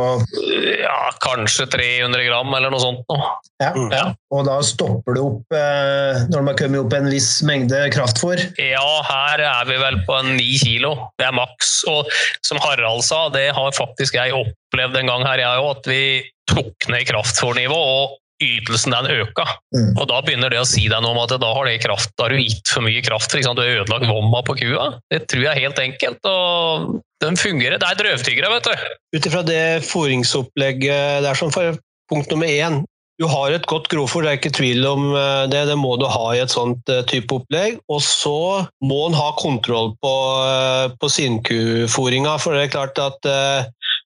Ja, 0.82 1.10
kanskje 1.24 1.66
300 1.72 2.26
gram 2.28 2.52
eller 2.54 2.72
noe 2.72 2.82
sånt. 2.82 3.02
Nå. 3.10 3.18
Ja. 3.62 3.72
Mm. 3.74 3.90
ja. 3.94 4.04
Og 4.34 4.46
da 4.48 4.58
stopper 4.66 5.16
det 5.16 5.22
opp 5.22 5.56
eh, 5.56 6.22
når 6.32 6.46
man 6.46 6.58
kommer 6.58 6.82
opp 6.82 6.96
en 6.96 7.10
viss 7.12 7.30
mengde 7.46 7.78
kraftfôr? 7.94 8.40
Ja, 8.60 8.86
her 9.08 9.44
er 9.48 9.68
vi 9.68 9.78
vel 9.82 10.00
på 10.06 10.18
en 10.20 10.34
9 10.38 10.48
kilo. 10.62 10.94
Det 11.20 11.28
er 11.28 11.36
maks. 11.36 11.80
Og 11.90 12.10
som 12.46 12.60
Harald 12.62 13.04
sa, 13.06 13.26
det 13.34 13.50
har 13.56 13.76
faktisk 13.76 14.18
jeg 14.18 14.34
opplevd 14.36 15.02
en 15.02 15.12
gang 15.12 15.26
her, 15.26 15.42
jeg 15.42 15.62
òg, 15.62 15.70
at 15.76 15.90
vi 15.90 16.02
tok 16.50 16.90
ned 16.92 17.06
kraftfôrnivået. 17.08 17.94
og 18.02 18.18
ytelsen 18.42 18.94
den 18.94 19.10
øka. 19.22 19.46
Mm. 19.74 19.92
Og 19.96 20.04
Da 20.10 20.20
begynner 20.24 20.52
det 20.52 20.60
å 20.62 20.68
si 20.68 20.86
deg 20.88 21.02
noe 21.04 21.14
om 21.14 21.22
at 21.22 21.34
da 21.42 21.52
har, 21.54 21.68
det 21.68 21.82
kraft, 21.84 22.12
da 22.18 22.26
har 22.26 22.34
du 22.34 22.42
gitt 22.42 22.68
for 22.68 22.84
mye 22.84 23.02
kraft. 23.04 23.32
For 23.32 23.42
du 23.42 23.62
har 23.62 23.82
ødelagt 23.82 24.10
vomma 24.10 24.42
på 24.46 24.58
kua. 24.60 24.92
Det 25.12 25.24
tror 25.30 25.46
jeg 25.46 25.52
er 25.52 25.64
helt 25.66 25.82
enkelt. 25.82 26.28
og 26.28 27.00
Den 27.22 27.38
fungerer. 27.40 27.80
Det 27.80 27.88
er 27.88 28.00
drøvtyggere, 28.02 28.54
vet 28.56 28.70
du. 28.70 28.86
Ut 29.16 29.28
ifra 29.30 29.44
det 29.46 29.64
fôringsopplegget 29.88 31.22
der 31.26 31.38
som 31.38 31.52
for 31.54 31.78
punkt 32.10 32.30
nummer 32.30 32.50
én. 32.50 32.82
Du 33.20 33.28
har 33.30 33.52
et 33.54 33.66
godt 33.70 33.86
grovfòr, 33.92 34.24
det 34.24 34.30
er 34.30 34.38
ikke 34.40 34.54
tvil 34.56 34.86
om 34.88 35.12
eh, 35.14 35.44
det. 35.52 35.60
Det 35.68 35.76
må 35.78 35.92
du 36.00 36.08
ha 36.10 36.24
i 36.34 36.40
et 36.42 36.50
sånt 36.50 36.88
eh, 36.90 37.04
type 37.06 37.36
opplegg. 37.36 37.76
Og 37.92 38.00
så 38.02 38.64
må 38.82 38.98
en 39.06 39.14
ha 39.14 39.28
kontroll 39.38 39.92
på, 40.02 40.14
eh, 40.48 40.86
på 40.98 41.10
sinkufòringa, 41.12 42.34
For 42.42 42.56
det 42.56 42.64
er 42.66 42.72
klart 42.72 42.98
at 42.98 43.28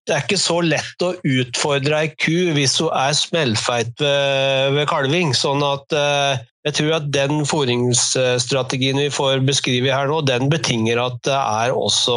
det 0.06 0.14
er 0.14 0.22
ikke 0.22 0.38
så 0.38 0.60
lett 0.62 1.02
å 1.02 1.14
utfordre 1.26 2.02
ei 2.04 2.10
ku 2.14 2.52
hvis 2.54 2.76
hun 2.78 2.92
er 2.94 3.16
smellfeit 3.18 3.90
ved, 3.98 4.76
ved 4.76 4.86
kalving. 4.90 5.34
Sånn 5.34 5.64
at 5.66 5.96
eh, 5.96 6.44
Jeg 6.66 6.78
tror 6.78 6.96
at 6.96 7.10
den 7.14 7.44
fôringsstrategien 7.46 8.98
vi 8.98 9.10
får 9.14 9.44
beskrevet 9.46 9.94
her 9.94 10.08
nå, 10.10 10.22
den 10.26 10.48
betinger 10.50 10.98
at 10.98 11.20
det 11.26 11.36
er 11.36 11.74
også 11.74 12.16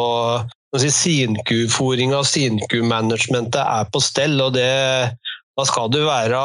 si, 0.77 0.89
Sinkufòring 0.89 2.15
og 2.17 2.25
sinkumanagementet 2.29 3.61
er 3.61 3.89
på 3.93 4.01
stell. 4.01 4.39
og 4.41 4.55
det 4.57 4.69
da 5.59 5.65
skal 5.67 5.89
du 5.91 5.99
være, 6.05 6.39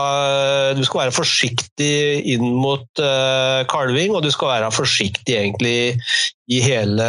du 0.74 0.82
skal 0.82 1.04
være 1.04 1.14
forsiktig 1.14 2.24
inn 2.34 2.48
mot 2.58 2.82
uh, 2.98 3.62
kalving, 3.70 4.16
og 4.16 4.24
du 4.24 4.30
skal 4.34 4.50
være 4.56 4.72
forsiktig 4.74 5.36
egentlig 5.38 5.76
i 6.50 6.58
hele 6.64 7.06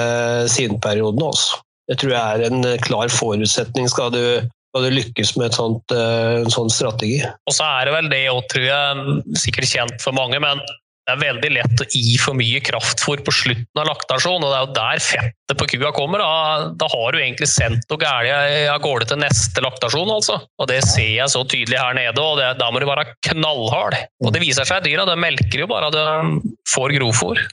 sinperioden 0.54 1.24
også. 1.26 1.65
Det 1.90 2.00
tror 2.02 2.16
jeg 2.16 2.40
er 2.40 2.48
en 2.50 2.66
klar 2.82 3.12
forutsetning 3.14 3.90
skal 3.92 4.14
du, 4.14 4.24
skal 4.72 4.88
du 4.88 4.96
lykkes 4.96 5.36
med 5.38 5.54
sånt, 5.58 5.94
uh, 5.94 6.42
en 6.42 6.54
sånn 6.54 6.72
strategi. 6.74 7.20
Og 7.46 7.54
så 7.54 7.68
er 7.68 7.88
det 7.88 7.94
vel 7.96 8.10
det 8.14 8.24
òg, 8.32 8.42
tror 8.52 8.66
jeg, 8.66 9.20
sikkert 9.44 9.72
kjent 9.72 10.02
for 10.04 10.18
mange, 10.18 10.42
men 10.42 10.64
det 11.06 11.14
er 11.14 11.22
veldig 11.22 11.50
lett 11.54 11.82
å 11.84 11.86
gi 11.86 12.16
for 12.18 12.34
mye 12.38 12.60
kraftfôr 12.66 13.22
på 13.26 13.34
slutten 13.34 13.82
av 13.82 13.86
laktasjon, 13.92 14.42
og 14.42 14.50
det 14.50 14.58
er 14.58 14.64
jo 14.64 14.76
der 14.78 15.02
fettet 15.06 15.60
på 15.60 15.68
kua 15.76 15.92
kommer. 15.94 16.24
Da, 16.24 16.70
da 16.82 16.88
har 16.90 17.14
du 17.14 17.20
egentlig 17.20 17.50
sendt 17.52 17.86
noe 17.92 18.02
galt 18.02 18.32
av 18.74 18.80
gårde 18.82 19.12
til 19.12 19.22
neste 19.22 19.62
laktasjon, 19.62 20.10
altså. 20.10 20.40
Og 20.58 20.70
det 20.72 20.80
ser 20.88 21.12
jeg 21.12 21.30
så 21.30 21.44
tydelig 21.46 21.78
her 21.78 21.94
nede, 21.98 22.18
og 22.18 22.40
det, 22.42 22.48
da 22.58 22.72
må 22.74 22.82
du 22.82 22.88
være 22.90 23.06
knallhard. 23.30 24.00
Og 24.26 24.34
det 24.34 24.42
viser 24.42 24.66
seg 24.66 24.82
at 24.82 24.88
dyra 24.88 25.06
de 25.06 25.18
melker 25.22 25.62
jo 25.62 25.70
bare 25.70 25.92
at 25.92 25.98
de 26.00 26.56
får 26.74 26.96
grovfôr. 26.98 27.44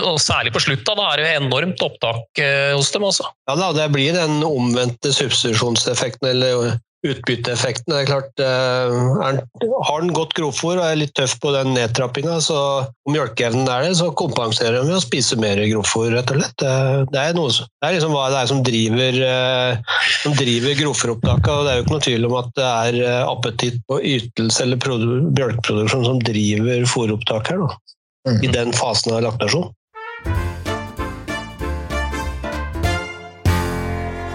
Og 0.00 0.16
særlig 0.22 0.54
på 0.56 0.64
slutta, 0.64 0.96
da 0.96 1.10
er 1.10 1.20
det 1.20 1.26
jo 1.26 1.42
enormt 1.42 1.84
opptak 1.84 2.40
eh, 2.40 2.72
hos 2.72 2.88
dem 2.96 3.04
også. 3.10 3.28
Ja 3.50 3.58
da, 3.60 3.74
det 3.76 3.90
blir 3.92 4.16
den 4.16 4.40
omvendte 4.46 5.12
substitusjonseffekten, 5.12 6.32
eller 6.32 6.78
utbytteeffekten. 7.02 7.90
Det 7.90 8.00
er 8.02 8.08
klart, 8.08 8.42
eh, 8.42 8.96
er, 9.26 9.40
Har 9.88 10.00
den 10.02 10.12
godt 10.14 10.34
grovfôr 10.38 10.76
og 10.76 10.84
er 10.84 11.00
litt 11.00 11.14
tøff 11.18 11.34
på 11.42 11.52
den 11.54 11.74
nedtrappinga, 11.74 12.38
så 12.44 12.58
om 12.86 13.14
mjølkeevnen 13.14 13.66
er 13.66 13.88
det, 13.88 13.96
så 13.98 14.12
kompenserer 14.14 14.78
den 14.78 14.90
ved 14.90 15.00
å 15.00 15.02
spise 15.02 15.38
mer 15.40 15.58
grovfôr, 15.66 16.12
rett 16.14 16.30
og 16.30 16.38
slett. 16.38 16.56
Det, 16.62 17.18
er, 17.18 17.34
noe, 17.34 17.50
det 17.50 17.88
er 17.88 17.96
liksom 17.96 18.14
hva 18.14 18.28
det 18.32 18.40
er 18.42 18.50
som 18.52 18.62
driver, 18.66 19.20
eh, 19.32 19.98
som 20.22 20.36
driver 20.38 20.78
grovfòropptaket. 20.78 21.52
Og 21.52 21.66
det 21.66 21.72
er 21.72 21.78
jo 21.80 21.86
ikke 21.86 21.96
noe 21.96 22.06
tvil 22.08 22.30
om 22.30 22.38
at 22.38 22.54
det 22.58 22.70
er 22.70 23.00
eh, 23.02 23.20
appetitt 23.26 23.82
på 23.90 24.00
ytelse 24.14 24.66
eller 24.66 24.82
mjølkeproduksjon 24.82 26.08
som 26.10 26.22
driver 26.22 26.90
fòropptaket 26.94 27.56
her, 27.56 27.66
da, 27.66 27.98
mm. 28.30 28.42
i 28.46 28.52
den 28.54 28.76
fasen 28.78 29.16
av 29.16 29.24
laktasjon. 29.26 29.70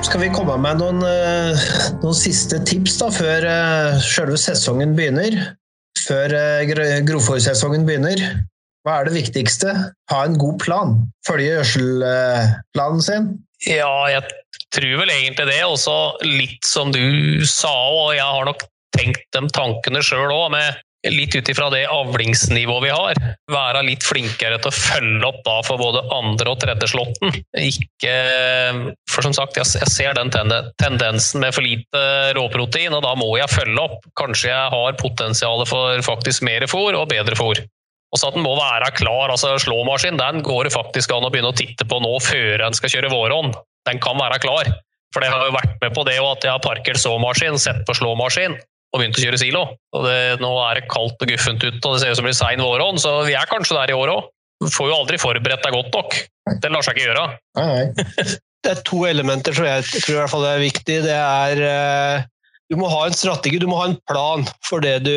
Skal 0.08 0.22
vi 0.24 0.28
komme 0.32 0.54
med 0.64 0.78
noen, 0.80 1.02
eh, 1.04 1.64
noen 2.00 2.16
siste 2.16 2.62
tips 2.64 2.94
da, 3.02 3.10
før 3.12 3.44
uh, 3.44 3.98
selve 4.00 4.38
sesongen 4.40 4.94
begynner? 4.96 5.36
Før 6.00 6.32
uh, 6.32 7.02
grovfòrsesongen 7.04 7.84
begynner? 7.84 8.22
Hva 8.88 9.02
er 9.02 9.10
det 9.10 9.18
viktigste? 9.18 9.74
Ha 10.08 10.22
en 10.24 10.38
god 10.40 10.62
plan. 10.64 10.94
Følge 11.28 11.50
gjødselplanen 11.58 13.04
sin. 13.04 13.28
Ja, 13.68 13.92
jeg 14.14 14.24
tror 14.78 14.96
vel 15.02 15.12
egentlig 15.12 15.50
det. 15.52 15.60
Også 15.68 15.98
litt 16.24 16.64
som 16.64 16.96
du 16.96 17.44
sa, 17.44 17.76
og 17.92 18.16
jeg 18.16 18.24
har 18.24 18.48
nok 18.48 18.64
tenkt 18.96 19.28
de 19.36 19.44
tankene 19.60 20.06
sjøl 20.08 20.32
òg, 20.32 20.54
med 20.56 20.80
litt 21.14 21.36
ut 21.36 21.50
ifra 21.52 21.70
det 21.74 21.84
avlingsnivået 21.92 22.86
vi 22.86 22.94
har, 22.94 23.20
være 23.52 23.84
litt 23.88 24.06
flinkere 24.06 24.60
til 24.62 24.72
å 24.72 24.76
følge 24.76 25.30
opp 25.30 25.40
da 25.46 25.58
for 25.66 25.82
både 25.82 26.04
andre 26.14 26.54
og 26.54 26.62
tredje 26.64 26.92
slåtten. 26.94 27.40
Ikke 27.58 28.16
For 29.12 29.26
som 29.26 29.34
sagt, 29.36 29.58
jeg 29.58 29.90
ser 29.90 30.18
den 30.18 30.32
tendensen 30.32 31.42
med 31.44 31.56
for 31.56 31.66
lite 31.66 32.04
råprotein, 32.38 32.94
og 32.96 33.04
da 33.06 33.16
må 33.18 33.32
jeg 33.40 33.52
følge 33.52 33.82
opp. 33.82 34.06
Kanskje 34.20 34.52
jeg 34.52 34.74
har 34.74 35.00
potensial 35.00 35.64
for 35.70 36.06
faktisk 36.06 36.46
mer 36.46 36.68
fôr 36.70 36.98
og 36.98 37.10
bedre 37.12 37.38
fôr. 37.40 37.64
Og 38.14 38.20
så 38.20 38.30
at 38.30 38.38
den 38.38 38.46
må 38.46 38.54
være 38.56 38.94
klar. 38.96 39.34
altså 39.34 39.58
Slåmaskin 39.60 40.20
den 40.20 40.44
går 40.46 40.68
det 40.68 40.76
faktisk 40.76 41.12
an 41.12 41.28
å 41.28 41.32
begynne 41.34 41.52
å 41.52 41.58
titte 41.58 41.88
på 41.88 42.00
nå 42.04 42.14
før 42.24 42.68
en 42.68 42.78
skal 42.78 42.94
kjøre 42.94 43.12
våronn. 43.12 43.52
Den 43.90 44.00
kan 44.04 44.20
være 44.20 44.40
klar. 44.44 44.72
For 45.16 45.24
det 45.24 45.32
har 45.32 45.48
jo 45.48 45.56
vært 45.56 45.78
med 45.82 45.94
på 45.96 46.04
det 46.08 46.18
at 46.20 46.46
jeg 46.46 46.54
har 46.54 46.64
parkert 46.64 47.00
såmaskin, 47.02 47.60
sett 47.60 47.84
på 47.88 47.96
slåmaskin 47.96 48.58
og 48.98 49.04
begynt 49.04 49.20
å 49.20 49.24
kjøre 49.24 49.40
silo. 49.42 49.62
Og 49.96 50.08
det, 50.08 50.18
nå 50.42 50.50
er 50.66 50.80
det 50.80 50.90
kaldt 50.92 51.22
og 51.24 51.30
guffent 51.30 51.64
ute, 51.64 51.78
og 51.84 51.94
det 51.94 52.02
ser 52.02 52.12
ut 52.12 52.20
som 52.20 52.26
det 52.26 52.32
blir 52.32 52.40
sein 52.40 52.64
våronn, 52.66 53.00
så 53.02 53.14
vi 53.28 53.38
er 53.38 53.50
kanskje 53.50 53.78
der 53.78 53.94
i 53.94 53.98
år 53.98 54.14
òg. 54.16 54.34
Du 54.58 54.72
får 54.74 54.90
jo 54.90 54.98
aldri 54.98 55.20
forberedt 55.22 55.66
deg 55.66 55.76
godt 55.76 55.94
nok. 55.94 56.18
Det 56.64 56.72
lar 56.74 56.86
seg 56.86 56.98
ikke 56.98 57.12
gjøre. 57.12 57.26
Nei, 57.60 57.68
nei. 57.70 58.26
det 58.66 58.74
er 58.74 58.82
to 58.88 59.04
elementer 59.08 59.56
som 59.56 59.68
jeg 59.68 59.86
tror 59.92 60.16
i 60.16 60.18
hvert 60.18 60.34
fall 60.34 60.48
er 60.50 60.64
viktig. 60.64 60.98
Det 61.06 61.18
er 61.18 61.62
eh, 61.68 62.26
du 62.68 62.76
må 62.80 62.90
ha 62.92 63.06
en 63.08 63.16
strategi, 63.16 63.60
du 63.62 63.68
må 63.70 63.78
ha 63.80 63.86
en 63.88 63.98
plan 64.10 64.44
for 64.68 64.84
du, 64.84 65.14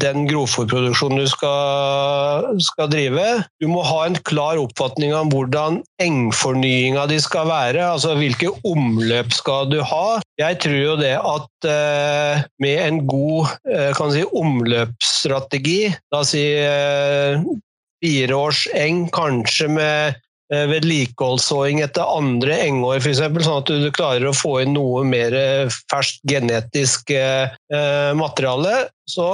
den 0.00 0.24
grovfòrproduksjonen 0.30 1.20
du 1.20 1.28
skal, 1.28 2.46
skal, 2.64 2.88
drive. 2.92 3.26
Du 3.60 3.68
må 3.68 3.82
ha 3.84 4.06
en 4.06 4.16
klar 4.24 4.60
oppfatning 4.60 5.12
om 5.16 5.32
hvordan 5.34 5.80
engfornyinga 6.00 7.04
di 7.10 7.20
skal 7.20 7.50
være. 7.50 7.84
altså 7.92 8.16
Hvilke 8.16 8.54
omløp 8.64 9.34
skal 9.36 9.68
du 9.72 9.80
ha. 9.84 10.20
Jeg 10.40 10.60
tror 10.64 10.78
jo 10.78 10.96
det 11.00 11.12
at 11.18 11.68
uh, 11.68 12.46
med 12.64 12.86
en 12.86 13.02
god 13.10 13.52
uh, 13.68 14.02
si, 14.14 14.24
omløpsstrategi, 14.24 15.80
da 16.12 16.24
si 16.24 16.46
uh, 16.64 17.44
fireårs 18.00 18.64
eng, 18.80 19.04
kanskje 19.12 19.68
med 19.76 20.20
Eh, 20.20 20.29
vedlikeholdssåing 20.50 21.80
etter 21.84 22.10
andre 22.18 22.56
engår, 22.66 22.98
f.eks., 22.98 23.20
sånn 23.46 23.60
at 23.60 23.70
du 23.70 23.90
klarer 23.94 24.30
å 24.30 24.36
få 24.36 24.56
inn 24.64 24.74
noe 24.74 25.04
mer 25.06 25.36
ferskt 25.90 26.24
genetisk 26.26 27.12
eh, 27.14 27.54
materiale, 28.18 28.88
så 29.10 29.26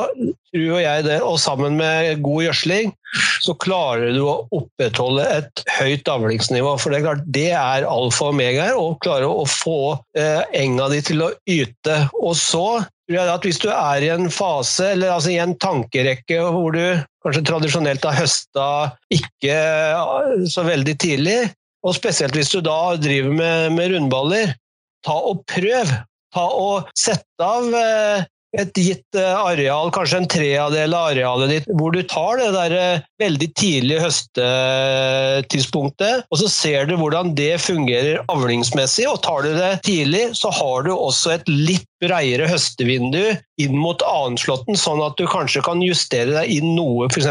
tror 0.54 0.80
jeg 0.80 1.04
det, 1.06 1.18
og 1.24 1.38
sammen 1.42 1.76
med 1.78 2.22
god 2.24 2.46
gjødsling, 2.46 2.92
så 3.44 3.54
klarer 3.60 4.10
du 4.16 4.22
å 4.24 4.40
opprettholde 4.56 5.26
et 5.36 5.62
høyt 5.76 6.08
avlingsnivå. 6.10 6.74
For 6.80 6.92
det 6.92 7.00
er 7.00 7.06
klart, 7.06 7.24
det 7.36 7.48
er 7.52 7.88
alfa 7.88 8.30
og 8.30 8.36
omega 8.36 8.68
her, 8.70 8.78
å 8.80 8.96
klare 9.04 9.28
å 9.28 9.44
få 9.48 9.96
eh, 10.18 10.42
enga 10.56 10.88
di 10.92 11.02
til 11.06 11.24
å 11.26 11.32
yte. 11.50 12.00
Og 12.22 12.34
så 12.40 12.66
tror 13.06 13.18
jeg 13.18 13.34
at 13.36 13.46
hvis 13.46 13.62
du 13.62 13.68
er 13.70 14.06
i 14.06 14.10
en 14.14 14.30
fase, 14.32 14.92
eller 14.96 15.14
altså 15.14 15.34
i 15.34 15.40
en 15.42 15.54
tankerekke 15.62 16.40
hvor 16.42 16.74
du 16.74 16.82
kanskje 17.26 17.46
tradisjonelt 17.46 18.04
har 18.06 18.18
høsta 18.18 18.66
ikke 19.14 19.56
så 20.50 20.66
veldig 20.66 20.96
tidlig. 21.02 21.40
Og 21.86 21.94
spesielt 21.94 22.34
hvis 22.34 22.50
du 22.54 22.60
da 22.66 22.96
driver 22.98 23.34
med, 23.34 23.76
med 23.76 23.92
rundballer, 23.94 24.56
ta 25.06 25.16
og 25.30 25.44
prøv. 25.50 25.92
Ta 26.34 26.46
og 26.52 26.88
Sett 26.98 27.24
av 27.40 27.70
eh, 27.78 28.26
et 28.60 28.78
gitt 28.80 29.16
eh, 29.18 29.36
areal, 29.36 29.90
kanskje 29.94 30.18
en 30.22 30.28
tredjedel 30.30 30.94
av 30.96 31.10
arealet 31.12 31.50
ditt, 31.52 31.66
hvor 31.78 31.90
du 31.94 32.02
tar 32.08 32.38
det 32.40 32.50
der 32.54 32.72
eh, 32.76 33.02
veldig 33.22 33.48
tidlige 33.58 34.02
høstetidspunktet, 34.04 36.14
og 36.30 36.36
så 36.40 36.48
ser 36.52 36.80
du 36.88 36.94
hvordan 37.00 37.26
det 37.38 37.56
fungerer 37.62 38.16
avlingsmessig. 38.32 39.06
og 39.10 39.22
Tar 39.26 39.40
du 39.46 39.52
det 39.56 39.72
tidlig, 39.86 40.24
så 40.38 40.48
har 40.54 40.78
du 40.86 40.92
også 40.94 41.28
et 41.36 41.46
litt 41.50 41.88
bredere 42.02 42.46
høstevindu 42.50 43.24
inn 43.62 43.76
mot 43.78 44.02
annenslåtten, 44.04 44.76
sånn 44.78 45.02
at 45.04 45.14
du 45.20 45.26
kanskje 45.30 45.64
kan 45.66 45.82
justere 45.84 46.32
deg 46.34 46.46
inn 46.58 46.68
noe 46.76 47.06
f.eks. 47.10 47.28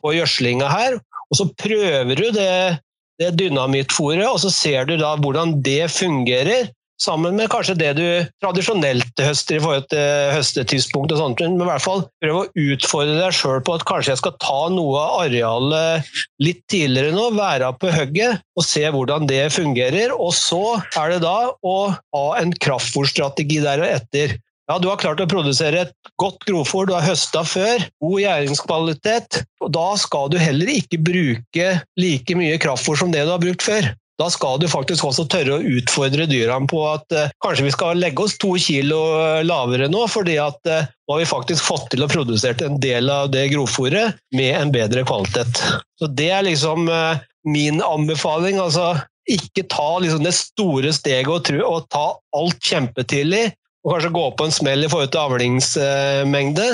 på 0.00 0.08
gjødslinga 0.16 0.68
her. 0.72 0.92
Og 1.26 1.34
så 1.40 1.44
prøver 1.58 2.14
du 2.16 2.30
det, 2.34 2.78
det 3.20 3.30
dynamittfòret, 3.40 4.28
og 4.28 4.38
så 4.44 4.50
ser 4.52 4.80
du 4.88 4.94
da 5.00 5.10
hvordan 5.20 5.48
det 5.66 5.84
fungerer 5.92 6.60
sammen 7.02 7.36
med 7.36 7.50
kanskje 7.52 7.76
det 7.78 7.90
du 7.98 8.06
tradisjonelt 8.42 9.22
høster 9.22 9.58
i 9.58 9.62
forhold 9.62 9.88
til 9.92 10.32
høstetidspunkt 10.34 11.12
og 11.14 11.20
sånt, 11.20 11.42
men 11.44 11.60
i 11.60 11.68
hvert 11.68 11.84
fall 11.84 12.06
prøve 12.22 12.44
å 12.44 12.64
utfordre 12.72 13.18
deg 13.18 13.36
sjøl 13.36 13.60
på 13.66 13.76
at 13.76 13.84
kanskje 13.88 14.14
jeg 14.14 14.22
skal 14.22 14.36
ta 14.42 14.60
noe 14.72 15.02
av 15.02 15.26
arealet 15.26 16.10
litt 16.42 16.62
tidligere 16.72 17.14
nå, 17.16 17.28
være 17.36 17.72
på 17.80 17.92
hugget 17.92 18.42
og 18.56 18.66
se 18.66 18.84
hvordan 18.92 19.28
det 19.28 19.44
fungerer. 19.54 20.14
Og 20.16 20.32
så 20.36 20.78
er 20.96 21.14
det 21.14 21.22
da 21.26 21.36
å 21.52 21.76
ha 21.92 22.26
en 22.40 22.54
kraftfòrstrategi 22.64 23.62
deretter. 23.64 24.36
Ja, 24.66 24.80
Du 24.82 24.88
har 24.90 24.98
klart 24.98 25.20
å 25.22 25.28
produsere 25.30 25.84
et 25.86 25.92
godt 26.18 26.42
grovfòr, 26.48 26.88
du 26.88 26.94
har 26.96 27.04
høsta 27.06 27.44
før, 27.46 27.84
god 28.02 28.18
gjæringskvalitet. 28.24 29.44
og 29.62 29.70
Da 29.76 29.86
skal 30.00 30.32
du 30.32 30.40
heller 30.42 30.72
ikke 30.72 30.98
bruke 30.98 31.68
like 31.96 32.34
mye 32.34 32.58
kraftfòr 32.58 32.98
som 32.98 33.14
det 33.14 33.22
du 33.28 33.30
har 33.30 33.42
brukt 33.42 33.62
før. 33.62 33.92
Da 34.16 34.30
skal 34.32 34.60
du 34.60 34.68
faktisk 34.70 35.04
også 35.04 35.26
tørre 35.28 35.58
å 35.58 35.72
utfordre 35.76 36.24
dyrene 36.30 36.68
på 36.70 36.80
at 36.88 37.12
eh, 37.12 37.32
kanskje 37.44 37.66
vi 37.66 37.72
skal 37.74 38.00
legge 38.00 38.24
oss 38.24 38.36
to 38.40 38.54
kilo 38.60 39.00
eh, 39.20 39.42
lavere 39.44 39.90
nå, 39.92 40.06
fordi 40.08 40.38
at 40.40 40.70
eh, 40.72 40.86
nå 40.88 41.16
har 41.16 41.20
vi 41.20 41.28
faktisk 41.28 41.66
fått 41.66 41.90
til 41.92 42.06
å 42.06 42.08
produsere 42.10 42.68
en 42.68 42.80
del 42.80 43.12
av 43.12 43.28
det 43.34 43.50
grovfòret 43.52 44.16
med 44.36 44.54
en 44.56 44.72
bedre 44.72 45.04
kvalitet. 45.08 45.60
Så 46.00 46.08
Det 46.08 46.30
er 46.32 46.48
liksom 46.48 46.88
eh, 46.88 47.20
min 47.44 47.82
anbefaling. 47.84 48.56
altså 48.62 48.94
Ikke 49.28 49.66
ta 49.68 49.98
liksom 50.00 50.24
det 50.24 50.34
store 50.38 50.94
steget 50.96 51.28
og, 51.28 51.44
tru, 51.44 51.60
og 51.66 51.90
ta 51.92 52.08
alt 52.36 52.58
kjempetidlig, 52.64 53.50
og 53.84 53.94
kanskje 53.94 54.14
gå 54.16 54.24
på 54.32 54.48
en 54.48 54.56
smell 54.62 54.86
i 54.86 54.90
forhold 54.90 55.12
til 55.12 55.26
avlingsmengde, 55.26 56.66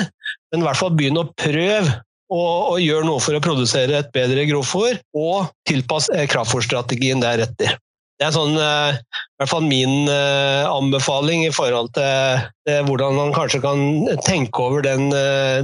men 0.53 0.63
i 0.63 0.65
hvert 0.65 0.79
fall 0.79 0.95
begynne 0.95 1.27
å 1.27 1.33
prøve 1.37 1.99
og, 2.33 2.73
og 2.73 2.81
gjør 2.81 3.07
noe 3.07 3.21
for 3.23 3.37
å 3.37 3.43
produsere 3.43 4.01
et 4.01 4.11
bedre 4.15 4.47
grovfòr, 4.49 4.99
og 5.17 5.53
tilpass 5.69 6.09
eh, 6.13 6.27
kraftfòrstrategien 6.31 7.23
deretter. 7.23 7.77
det 8.19 8.27
er 8.27 8.33
sånn, 8.35 8.55
eh, 8.57 8.97
i 8.97 9.41
hvert 9.41 9.51
fall 9.51 9.65
min 9.67 10.09
eh, 10.09 10.63
anbefaling 10.69 11.45
i 11.45 11.53
forhold 11.53 11.91
til, 11.97 12.49
hvordan 12.87 13.17
man 13.19 13.33
kanskje 13.35 13.59
kan 13.59 13.81
tenke 14.23 14.61
over 14.63 14.85
den, 14.85 15.09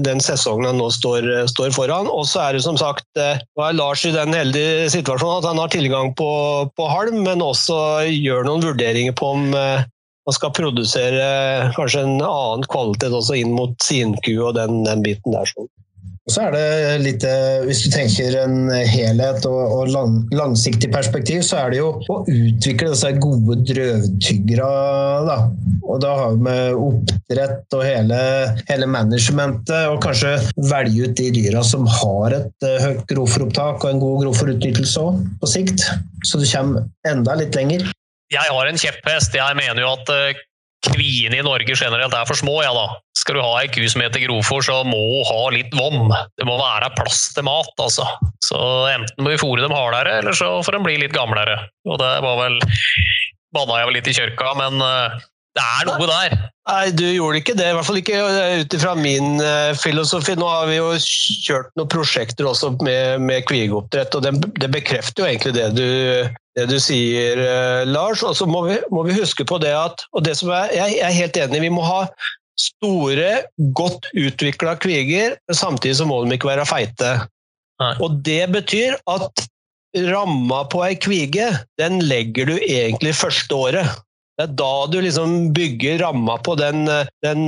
den 0.04 0.20
sesongen 0.20 0.68
han 0.68 0.82
nå 0.82 0.90
står, 0.92 1.30
står 1.48 1.72
foran. 1.72 2.10
Og 2.12 2.26
så 2.28 2.42
er 2.44 2.58
det 2.58 2.66
som 2.66 2.76
sagt 2.76 3.08
nå 3.16 3.64
er 3.64 3.78
Lars 3.78 4.04
i 4.04 4.12
den 4.12 4.36
heldige 4.36 4.90
situasjonen 4.92 5.40
at 5.40 5.48
han 5.48 5.62
har 5.64 5.72
tilgang 5.72 6.12
på, 6.20 6.28
på 6.76 6.90
halm, 6.92 7.22
men 7.24 7.46
også 7.46 8.04
gjør 8.12 8.44
noen 8.50 8.68
vurderinger 8.68 9.16
på 9.16 9.32
om 9.32 9.48
man 9.56 10.36
skal 10.36 10.52
produsere 10.52 11.24
kanskje 11.78 12.04
en 12.04 12.20
annen 12.20 12.68
kvalitet 12.68 13.16
også 13.16 13.40
inn 13.40 13.56
mot 13.56 13.72
sinku 13.82 14.36
og 14.36 14.58
den, 14.60 14.84
den 14.84 15.08
biten 15.08 15.40
der. 15.40 15.48
sånn. 15.56 15.72
Og 16.30 16.34
så 16.36 16.44
er 16.46 16.52
det 16.54 16.98
litt, 17.02 17.24
eh, 17.26 17.64
Hvis 17.66 17.80
du 17.82 17.90
tenker 17.90 18.36
en 18.38 18.70
helhet 18.70 19.46
og, 19.50 19.62
og 19.80 19.90
lang, 19.90 20.20
langsiktig 20.30 20.92
perspektiv, 20.94 21.42
så 21.42 21.64
er 21.64 21.74
det 21.74 21.80
jo 21.80 21.88
å 22.06 22.18
utvikle 22.30 22.92
disse 22.92 23.10
gode 23.18 23.56
drøvtyggere. 23.66 24.68
Da. 25.26 25.38
Og 25.90 25.98
da 26.04 26.12
har 26.20 26.36
vi 26.36 26.46
med 26.46 26.78
oppdrett 26.78 27.78
og 27.80 27.82
hele, 27.82 28.20
hele 28.70 28.90
managementet, 28.94 29.88
og 29.90 30.04
kanskje 30.06 30.36
velge 30.70 31.10
ut 31.10 31.18
de 31.18 31.32
dyra 31.34 31.66
som 31.66 31.90
har 31.98 32.38
et 32.38 32.68
eh, 32.68 32.78
høyt 32.86 33.02
grovfòropptak 33.10 33.82
og 33.82 33.90
en 33.90 34.04
god 34.04 34.28
grovfòrutnyttelse 34.28 35.02
òg, 35.02 35.24
på 35.42 35.50
sikt. 35.50 35.88
Så 36.30 36.38
du 36.38 36.46
kommer 36.46 36.86
enda 37.10 37.40
litt 37.42 37.58
lenger. 37.58 37.90
Jeg 38.30 38.54
har 38.54 38.70
en 38.70 38.78
kjepphest. 38.78 39.34
Jeg 39.34 39.58
mener 39.58 39.82
jo 39.82 39.96
at 39.98 40.14
eh, 40.14 40.46
kviene 40.88 41.40
i 41.40 41.46
Norge 41.46 41.76
generelt 41.76 42.16
er 42.16 42.28
for 42.28 42.40
små. 42.40 42.60
ja 42.64 42.72
da. 42.76 42.88
Skal 43.20 43.36
du 43.36 43.44
ha 43.44 43.56
ei 43.60 43.72
ku 43.72 43.82
som 43.92 44.04
heter 44.04 44.24
grovfòr, 44.24 44.64
så 44.64 44.78
må 44.88 45.00
hun 45.00 45.28
ha 45.28 45.42
litt 45.56 45.74
vom. 45.76 46.14
Det 46.40 46.48
må 46.48 46.56
være 46.60 46.92
plass 46.96 47.28
til 47.36 47.46
mat, 47.48 47.74
altså. 47.82 48.08
Så 48.46 48.60
enten 48.94 49.26
må 49.26 49.34
vi 49.34 49.42
fôre 49.42 49.66
dem 49.66 49.76
hardere, 49.76 50.20
eller 50.22 50.38
så 50.38 50.54
får 50.64 50.78
de 50.78 50.86
bli 50.88 51.02
litt 51.04 51.16
gamlere. 51.16 51.58
Og 51.90 52.00
det 52.02 52.14
var 52.26 52.40
vel 52.46 52.62
Banna 53.50 53.80
jeg 53.80 53.90
vel 53.90 53.96
litt 53.98 54.08
i 54.12 54.14
kjørka, 54.14 54.52
men 54.60 54.76
uh, 54.78 55.22
det 55.58 55.64
er 55.66 55.88
noe 55.90 56.06
der. 56.06 56.34
Nei, 56.70 56.84
du 56.94 57.06
gjorde 57.08 57.40
ikke 57.42 57.56
det. 57.58 57.72
I 57.72 57.76
hvert 57.76 57.88
fall 57.88 57.98
ikke 57.98 58.20
ut 58.62 58.76
ifra 58.78 58.92
min 58.98 59.40
uh, 59.42 59.72
filosofi. 59.74 60.36
Nå 60.38 60.46
har 60.46 60.70
vi 60.70 60.78
jo 60.78 60.92
kjørt 61.02 61.72
noen 61.80 61.90
prosjekter 61.90 62.46
også 62.46 62.76
med, 62.86 63.26
med 63.26 63.48
kvigeoppdrett, 63.50 64.14
og 64.16 64.28
det, 64.28 64.36
det, 64.62 64.70
bekrefter 64.76 65.26
jo 65.26 65.32
egentlig 65.32 65.56
det 65.58 65.68
du, 65.80 65.88
det 66.60 66.68
du 66.72 66.78
sier, 66.84 67.40
uh, 67.40 67.88
Lars. 67.90 68.24
Og 68.26 68.36
så 68.38 68.48
må, 68.50 68.66
må, 68.92 69.06
vi 69.08 69.18
huske 69.18 69.48
på 69.48 69.60
det 69.64 69.74
at 69.76 70.06
og 70.14 70.26
det 70.28 70.36
som 70.40 70.52
er, 70.56 70.74
Jeg 70.76 71.00
er 71.06 71.16
helt 71.16 71.40
enig, 71.40 71.64
vi 71.68 71.74
må 71.74 71.86
ha 71.88 72.04
store, 72.60 73.46
godt 73.76 74.10
utvikla 74.20 74.76
kviger, 74.84 75.38
samtidig 75.48 75.96
så 76.00 76.08
må 76.10 76.20
de 76.26 76.36
ikke 76.36 76.52
være 76.52 76.68
feite. 76.68 77.14
Nei. 77.80 77.94
Og 78.04 78.20
det 78.28 78.44
betyr 78.52 78.98
at 79.08 79.46
ramma 80.10 80.66
på 80.70 80.84
ei 80.86 80.98
kvige, 81.00 81.48
den 81.80 82.02
legger 82.04 82.52
du 82.52 82.58
egentlig 82.60 83.16
første 83.18 83.56
året. 83.56 84.02
Det 84.40 84.46
er 84.46 84.52
da 84.56 84.74
du 84.88 85.02
liksom 85.04 85.32
bygger 85.52 85.98
ramma 86.00 86.38
på 86.40 86.54
den, 86.56 86.86
den, 87.26 87.42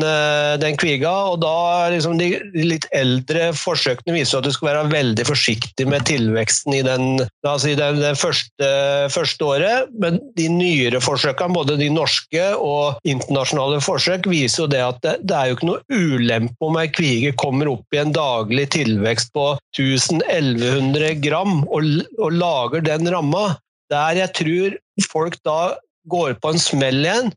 den 0.59 0.75
kviga, 0.75 1.11
og 1.31 1.37
da 1.39 1.87
liksom 1.93 2.17
de 2.19 2.33
litt 2.51 2.83
eldre 2.91 3.53
forsøkene 3.55 4.17
viser 4.17 4.41
at 4.41 4.49
du 4.49 4.51
skal 4.51 4.67
være 4.67 4.89
veldig 4.91 5.23
forsiktig 5.29 5.85
med 5.87 6.03
tilveksten 6.09 6.75
i 6.75 6.81
den, 6.83 7.21
si 7.63 7.77
den, 7.79 8.01
den 8.03 8.19
første, 8.19 8.71
første, 9.13 9.47
året. 9.47 9.93
Men 10.03 10.19
de 10.35 10.49
nyere 10.51 10.99
forsøkene, 10.99 11.55
både 11.55 11.77
de 11.79 11.87
norske 11.95 12.49
og 12.57 12.99
internasjonale 13.07 13.79
forsøk, 13.85 14.27
viser 14.27 14.65
jo 14.65 14.67
det 14.73 14.81
at 14.83 14.99
det, 15.05 15.13
det 15.31 15.37
er 15.37 15.47
jo 15.47 15.55
ikke 15.61 15.69
noe 15.69 15.95
ulempe 15.95 16.67
om 16.67 16.75
ei 16.81 16.89
kvige 16.91 17.31
kommer 17.39 17.71
opp 17.71 17.95
i 17.95 18.01
en 18.01 18.11
daglig 18.15 18.67
tilvekst 18.75 19.31
på 19.31 19.53
1000-1100 19.79 21.23
gram 21.23 21.61
og, 21.69 21.87
og 22.19 22.35
lager 22.35 22.83
den 22.91 23.07
ramma. 23.15 23.53
Der 23.91 24.19
jeg 24.19 24.35
tror 24.35 24.77
folk 25.07 25.39
da 25.47 25.61
går 26.09 26.37
på 26.41 26.53
en 26.53 26.61
smell 26.61 27.03
igjen, 27.05 27.31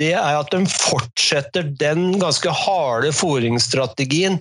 det 0.00 0.14
er 0.16 0.38
at 0.38 0.48
de 0.54 0.64
fortsetter 0.64 1.66
den 1.80 2.14
ganske 2.20 2.48
harde 2.62 3.10
fôringsstrategien 3.12 4.38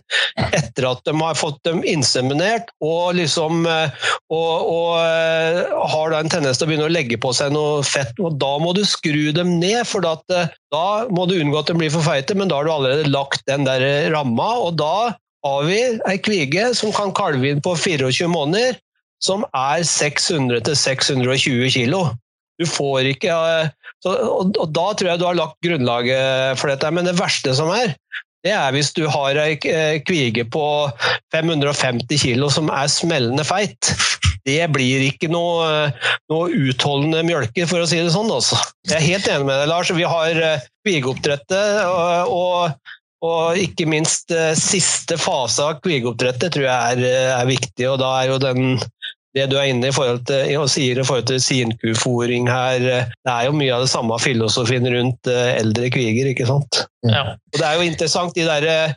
etter 0.56 0.88
at 0.88 1.02
de 1.08 1.14
har 1.20 1.36
fått 1.36 1.60
dem 1.68 1.82
inseminert 1.84 2.72
og 2.80 3.18
liksom 3.18 3.66
eh, 3.68 3.92
og, 4.32 4.70
og 4.72 4.94
eh, 5.02 5.60
har 5.94 6.14
da 6.14 6.22
en 6.22 6.32
tendens 6.32 6.62
til 6.62 6.68
å 6.68 6.72
begynne 6.72 6.88
å 6.88 6.94
legge 6.94 7.20
på 7.20 7.34
seg 7.36 7.52
noe 7.52 7.84
fett. 7.84 8.14
og 8.24 8.38
Da 8.40 8.54
må 8.64 8.72
du 8.78 8.86
skru 8.88 9.34
dem 9.36 9.58
ned, 9.60 9.82
for 9.90 10.06
eh, 10.06 10.54
da 10.72 10.86
må 11.12 11.28
du 11.28 11.36
unngå 11.42 11.60
at 11.60 11.72
de 11.72 11.76
blir 11.82 11.92
for 11.92 12.08
feite, 12.08 12.38
men 12.40 12.52
da 12.52 12.62
har 12.62 12.70
du 12.70 12.74
allerede 12.78 13.12
lagt 13.12 13.44
den 13.50 13.68
der 13.68 13.84
ramma. 14.16 14.54
og 14.64 14.80
da 14.80 15.12
har 15.46 15.68
vi 15.68 15.80
ei 16.08 16.18
kvige 16.20 16.72
som 16.76 16.92
kan 16.96 17.12
kalve 17.16 17.52
inn 17.52 17.62
på 17.64 17.76
24 17.80 18.32
måneder, 18.32 18.80
som 19.24 19.44
er 19.56 19.84
600 19.88 20.76
620 20.76 21.72
kilo. 21.76 22.08
Du 22.60 22.68
får 22.68 23.14
ikke 23.14 23.32
eh, 23.34 23.70
så, 24.04 24.16
og, 24.16 24.56
og, 24.56 24.68
da 24.76 24.90
tror 24.96 25.12
jeg 25.12 25.20
du 25.20 25.28
har 25.28 25.38
lagt 25.38 25.60
grunnlaget 25.66 26.60
for 26.60 26.72
dette. 26.72 26.92
Men 26.96 27.08
det 27.08 27.18
verste 27.20 27.56
som 27.56 27.72
er, 27.76 27.96
det 28.48 28.54
er 28.56 28.72
hvis 28.76 28.94
du 28.96 29.04
har 29.12 29.40
ei 29.42 29.56
eh, 29.68 30.00
kvige 30.08 30.46
på 30.52 30.64
550 31.36 32.22
kg 32.24 32.48
som 32.54 32.72
er 32.72 32.92
smellende 32.92 33.44
feit. 33.48 33.92
Det 34.48 34.62
blir 34.72 35.04
ikke 35.10 35.28
noe, 35.30 35.90
noe 36.32 36.62
utholdende 36.70 37.26
mjølke, 37.28 37.68
for 37.70 37.84
å 37.84 37.90
si 37.90 38.00
det 38.00 38.14
sånn. 38.16 38.32
Også. 38.32 38.58
Jeg 38.88 38.96
er 38.98 39.10
helt 39.10 39.28
enig 39.28 39.50
med 39.50 39.60
deg, 39.60 39.68
Lars. 39.72 39.92
Vi 39.94 40.08
har 40.08 40.40
eh, 40.46 40.70
kvigeoppdrettet. 40.88 41.84
og, 41.88 42.38
og 42.38 42.96
og 43.20 43.58
ikke 43.60 43.84
minst 43.92 44.32
siste 44.56 45.18
fase 45.20 45.60
av 45.60 45.82
kvigeoppdrettet 45.84 46.54
tror 46.56 46.64
jeg 46.64 46.94
er, 46.94 47.02
er, 47.34 47.50
viktig. 47.50 47.84
og 47.90 47.98
Da 48.00 48.14
er 48.22 48.30
jo 48.30 48.38
den 48.40 48.78
det 49.38 49.46
du 49.52 49.58
er 49.60 49.70
inne 49.70 49.92
i 49.92 49.94
forhold 49.96 50.24
til, 50.30 50.56
og 50.58 50.70
sier 50.74 51.00
i 51.00 51.06
forhold 51.06 51.28
til 51.30 51.42
sinkufòring 51.44 52.50
her, 52.50 52.82
eh, 52.82 53.10
det 53.26 53.34
er 53.34 53.48
jo 53.48 53.56
mye 53.58 53.74
av 53.76 53.86
det 53.86 53.92
samme 53.92 54.18
filosofien 54.22 54.88
rundt 54.90 55.30
eh, 55.30 55.56
eldre 55.60 55.92
kviger, 55.94 56.32
ikke 56.34 56.48
sant? 56.50 56.84
Ja. 57.06 57.36
Og 57.54 57.60
Det 57.60 57.66
er 57.68 57.78
jo 57.78 57.90
interessant, 57.90 58.36
de 58.36 58.48
der 58.48 58.96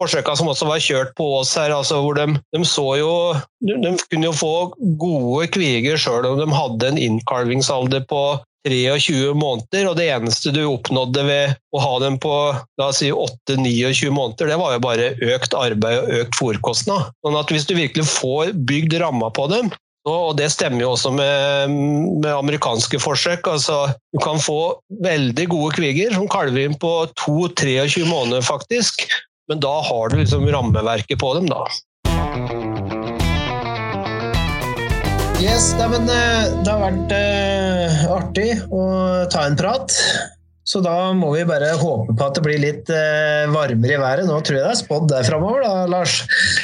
forsøkene 0.00 0.40
som 0.40 0.50
også 0.50 0.68
var 0.68 0.84
kjørt 0.84 1.14
på 1.18 1.26
oss 1.38 1.54
her, 1.58 1.74
altså 1.76 2.00
hvor 2.04 2.18
de, 2.18 2.26
de 2.54 2.60
så 2.66 2.86
jo 3.00 3.14
De 3.60 3.94
kunne 4.10 4.30
jo 4.30 4.36
få 4.36 4.54
gode 5.00 5.48
kviger 5.54 6.00
sjøl 6.00 6.28
om 6.28 6.40
de 6.40 6.48
hadde 6.54 6.92
en 6.92 7.00
innkalvingsalder 7.00 8.06
på 8.10 8.22
23 8.68 9.32
måneder, 9.40 9.86
og 9.88 9.96
det 9.96 10.10
eneste 10.12 10.52
du 10.52 10.60
oppnådde 10.66 11.22
ved 11.24 11.54
å 11.72 11.80
ha 11.80 11.92
dem 12.02 12.18
på 12.20 12.32
la 12.52 12.88
oss 12.90 13.00
si 13.00 13.08
8-29 13.08 14.10
måneder, 14.12 14.50
det 14.52 14.58
var 14.60 14.74
jo 14.74 14.82
bare 14.84 15.12
økt 15.32 15.56
arbeid 15.56 16.02
og 16.02 16.18
økt 16.20 16.36
fòrkostnad. 16.36 17.14
Sånn 17.24 17.38
at 17.40 17.52
hvis 17.52 17.64
du 17.68 17.76
virkelig 17.78 18.04
får 18.10 18.52
bygd 18.68 18.98
ramma 19.00 19.30
på 19.32 19.48
dem, 19.52 19.72
og 20.08 20.36
det 20.38 20.48
stemmer 20.52 20.80
jo 20.80 20.92
også 20.94 21.10
med, 21.12 21.72
med, 22.22 22.30
amerikanske 22.32 23.00
forsøk. 23.02 23.46
altså 23.46 23.90
Du 24.14 24.20
kan 24.24 24.40
få 24.40 24.80
veldig 25.04 25.44
gode 25.52 25.74
kviger 25.76 26.14
som 26.16 26.28
kalver 26.30 26.64
inn 26.64 26.76
på 26.80 26.92
2-23 27.20 28.06
måneder, 28.08 28.44
faktisk. 28.44 29.04
Men 29.50 29.60
da 29.60 29.80
har 29.82 30.08
du 30.08 30.20
liksom 30.20 30.44
rammeverket 30.46 31.18
på 31.18 31.34
dem, 31.34 31.48
da. 31.50 31.64
Yes, 35.42 35.72
da, 35.74 35.88
men 35.90 36.06
eh, 36.06 36.52
Det 36.62 36.70
har 36.70 36.84
vært 36.84 37.14
uh, 37.16 38.04
artig 38.14 38.46
å 38.70 38.84
ta 39.32 39.48
en 39.48 39.58
prat. 39.58 39.90
Så 40.62 40.78
da 40.84 40.94
må 41.18 41.32
vi 41.34 41.42
bare 41.48 41.72
håpe 41.80 42.14
på 42.14 42.28
at 42.28 42.38
det 42.38 42.44
blir 42.46 42.62
litt 42.62 42.94
uh, 42.94 43.50
varmere 43.50 43.96
i 43.96 43.98
været. 43.98 44.30
Nå 44.30 44.38
tror 44.38 44.60
jeg 44.60 44.68
det 44.68 44.70
er 44.76 44.82
spådd 44.84 45.10
der 45.10 45.26
framover, 45.26 45.66
da, 45.66 45.82
Lars. 45.90 46.20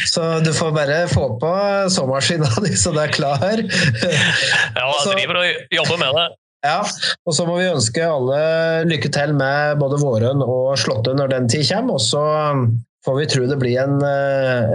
Så 0.07 0.37
du 0.47 0.53
får 0.55 0.71
bare 0.77 1.03
få 1.11 1.33
på 1.43 1.53
såmaskina 1.91 2.55
di 2.69 2.77
så 2.79 2.95
det 2.95 3.09
er 3.09 3.17
klar. 3.19 3.67
ja, 3.67 4.87
jeg 4.87 5.11
driver 5.11 5.43
og 5.43 5.79
jobber 5.81 6.05
med 6.07 6.21
det. 6.21 6.29
Ja, 6.65 6.81
og 7.27 7.35
så 7.37 7.45
må 7.47 7.59
vi 7.61 7.69
ønske 7.69 8.03
alle 8.07 8.39
lykke 8.89 9.11
til 9.13 9.35
med 9.37 9.79
både 9.81 10.01
vårøn 10.01 10.43
og 10.43 10.75
slåtte 10.81 11.15
når 11.15 11.33
den 11.35 11.49
tid 11.53 11.67
kommer. 11.69 11.99
Og 11.99 12.03
så 12.03 12.23
får 13.07 13.19
vi 13.21 13.29
tro 13.31 13.47
det 13.47 13.59
blir 13.61 13.79
en, 13.85 14.01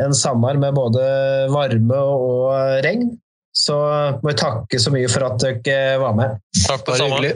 en 0.05 0.15
sommer 0.15 0.59
med 0.61 0.77
både 0.77 1.03
varme 1.51 1.99
og 1.99 2.83
regn. 2.85 3.09
Så 3.51 3.75
må 4.23 4.31
jeg 4.31 4.39
takke 4.39 4.79
så 4.79 4.93
mye 4.93 5.09
for 5.11 5.27
at 5.27 5.41
dere 5.43 5.97
var 5.99 6.15
med. 6.15 6.37
Takk 6.63 6.85
på 6.87 6.95
samme. 6.95 7.33